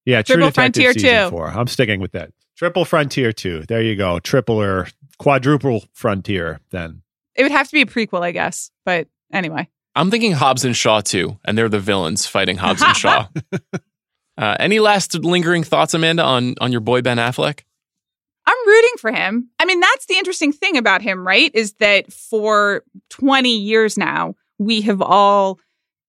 Yeah, 0.05 0.23
Triple 0.23 0.49
Detective 0.49 0.85
Frontier 0.85 1.25
2. 1.27 1.31
four. 1.31 1.49
I'm 1.49 1.67
sticking 1.67 2.01
with 2.01 2.13
that. 2.13 2.31
Triple 2.57 2.85
Frontier 2.85 3.33
two. 3.33 3.63
There 3.69 3.83
you 3.83 3.97
go. 3.97 4.19
Tripler 4.19 4.93
quadruple 5.19 5.85
frontier 5.93 6.61
then. 6.71 7.03
It 7.35 7.45
would 7.45 7.53
have 7.53 7.69
to 7.69 7.73
be 7.73 7.83
a 7.83 7.87
prequel, 7.87 8.23
I 8.23 8.33
guess. 8.33 8.71
But 8.85 9.07
anyway. 9.33 9.69
I'm 9.95 10.11
thinking 10.11 10.33
Hobbs 10.33 10.65
and 10.65 10.77
Shaw 10.77 11.01
too, 11.01 11.39
and 11.45 11.57
they're 11.57 11.69
the 11.69 11.81
villains 11.81 12.27
fighting 12.27 12.57
Hobbs 12.57 12.83
and 12.83 12.97
Shaw. 12.97 13.29
Uh, 14.39 14.57
any 14.61 14.79
last 14.79 15.17
lingering 15.17 15.65
thoughts, 15.65 15.95
Amanda, 15.95 16.23
on 16.23 16.55
on 16.61 16.71
your 16.71 16.81
boy 16.81 17.03
Ben 17.03 17.19
Affleck? 17.19 17.63
I'm 18.47 18.67
rooting 18.67 18.95
for 18.99 19.13
him. 19.13 19.51
I 19.59 19.65
mean, 19.65 19.81
that's 19.81 20.07
the 20.07 20.15
interesting 20.15 20.53
thing 20.53 20.79
about 20.79 21.03
him, 21.03 21.27
right? 21.27 21.51
Is 21.53 21.75
that 21.75 22.11
for 22.11 22.83
20 23.11 23.51
years 23.51 23.99
now, 23.99 24.37
we 24.59 24.81
have 24.83 25.03
all, 25.03 25.61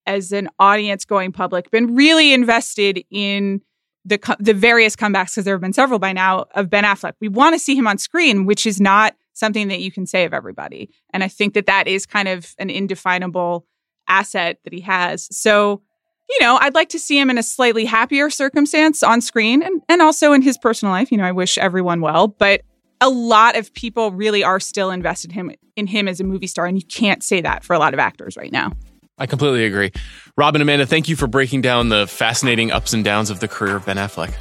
as 0.05 0.31
an 0.31 0.47
audience 0.57 1.03
going 1.03 1.33
public, 1.33 1.69
been 1.69 1.95
really 1.95 2.31
invested 2.31 3.03
in 3.09 3.61
the 4.05 4.19
the 4.39 4.53
various 4.53 4.95
comebacks 4.95 5.31
because 5.31 5.43
there 5.43 5.55
have 5.55 5.61
been 5.61 5.73
several 5.73 5.99
by 5.99 6.13
now 6.13 6.45
of 6.53 6.69
Ben 6.69 6.83
Affleck. 6.83 7.13
We 7.19 7.29
want 7.29 7.55
to 7.55 7.59
see 7.59 7.75
him 7.75 7.87
on 7.87 7.97
screen, 7.97 8.45
which 8.45 8.65
is 8.67 8.79
not 8.79 9.15
something 9.33 9.69
that 9.69 9.79
you 9.79 9.91
can 9.91 10.05
say 10.05 10.23
of 10.25 10.33
everybody. 10.33 10.91
And 11.13 11.23
I 11.23 11.29
think 11.29 11.55
that 11.55 11.65
that 11.65 11.87
is 11.87 12.05
kind 12.05 12.27
of 12.27 12.53
an 12.59 12.69
indefinable 12.69 13.65
asset 14.07 14.59
that 14.63 14.73
he 14.73 14.81
has. 14.81 15.27
So 15.35 15.81
you 16.29 16.37
know, 16.41 16.57
I'd 16.61 16.75
like 16.75 16.89
to 16.89 16.99
see 16.99 17.19
him 17.19 17.29
in 17.29 17.37
a 17.37 17.43
slightly 17.43 17.85
happier 17.85 18.29
circumstance 18.29 19.01
on 19.03 19.21
screen 19.21 19.63
and, 19.63 19.81
and 19.89 20.01
also 20.01 20.33
in 20.33 20.41
his 20.41 20.57
personal 20.57 20.93
life. 20.93 21.11
You 21.11 21.17
know, 21.17 21.25
I 21.25 21.31
wish 21.31 21.57
everyone 21.57 22.01
well, 22.01 22.27
but 22.27 22.61
a 23.01 23.09
lot 23.09 23.55
of 23.55 23.73
people 23.73 24.11
really 24.11 24.43
are 24.43 24.59
still 24.59 24.91
invested 24.91 25.31
him 25.31 25.51
in 25.75 25.87
him 25.87 26.07
as 26.07 26.19
a 26.19 26.23
movie 26.23 26.47
star, 26.47 26.65
and 26.65 26.77
you 26.77 26.85
can't 26.85 27.23
say 27.23 27.41
that 27.41 27.63
for 27.63 27.73
a 27.73 27.79
lot 27.79 27.93
of 27.93 27.99
actors 27.99 28.35
right 28.37 28.51
now. 28.51 28.73
I 29.17 29.25
completely 29.25 29.65
agree. 29.65 29.91
Rob 30.37 30.55
and 30.55 30.61
Amanda, 30.61 30.85
thank 30.85 31.09
you 31.09 31.15
for 31.15 31.27
breaking 31.27 31.61
down 31.61 31.89
the 31.89 32.07
fascinating 32.07 32.71
ups 32.71 32.93
and 32.93 33.03
downs 33.03 33.29
of 33.29 33.39
the 33.39 33.47
career 33.47 33.75
of 33.75 33.85
Ben 33.85 33.97
Affleck. 33.97 34.31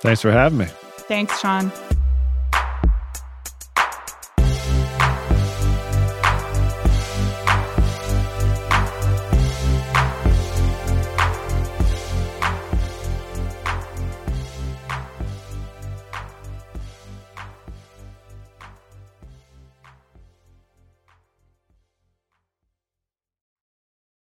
Thanks 0.00 0.20
for 0.20 0.30
having 0.30 0.58
me. 0.58 0.66
Thanks, 1.06 1.38
Sean. 1.40 1.70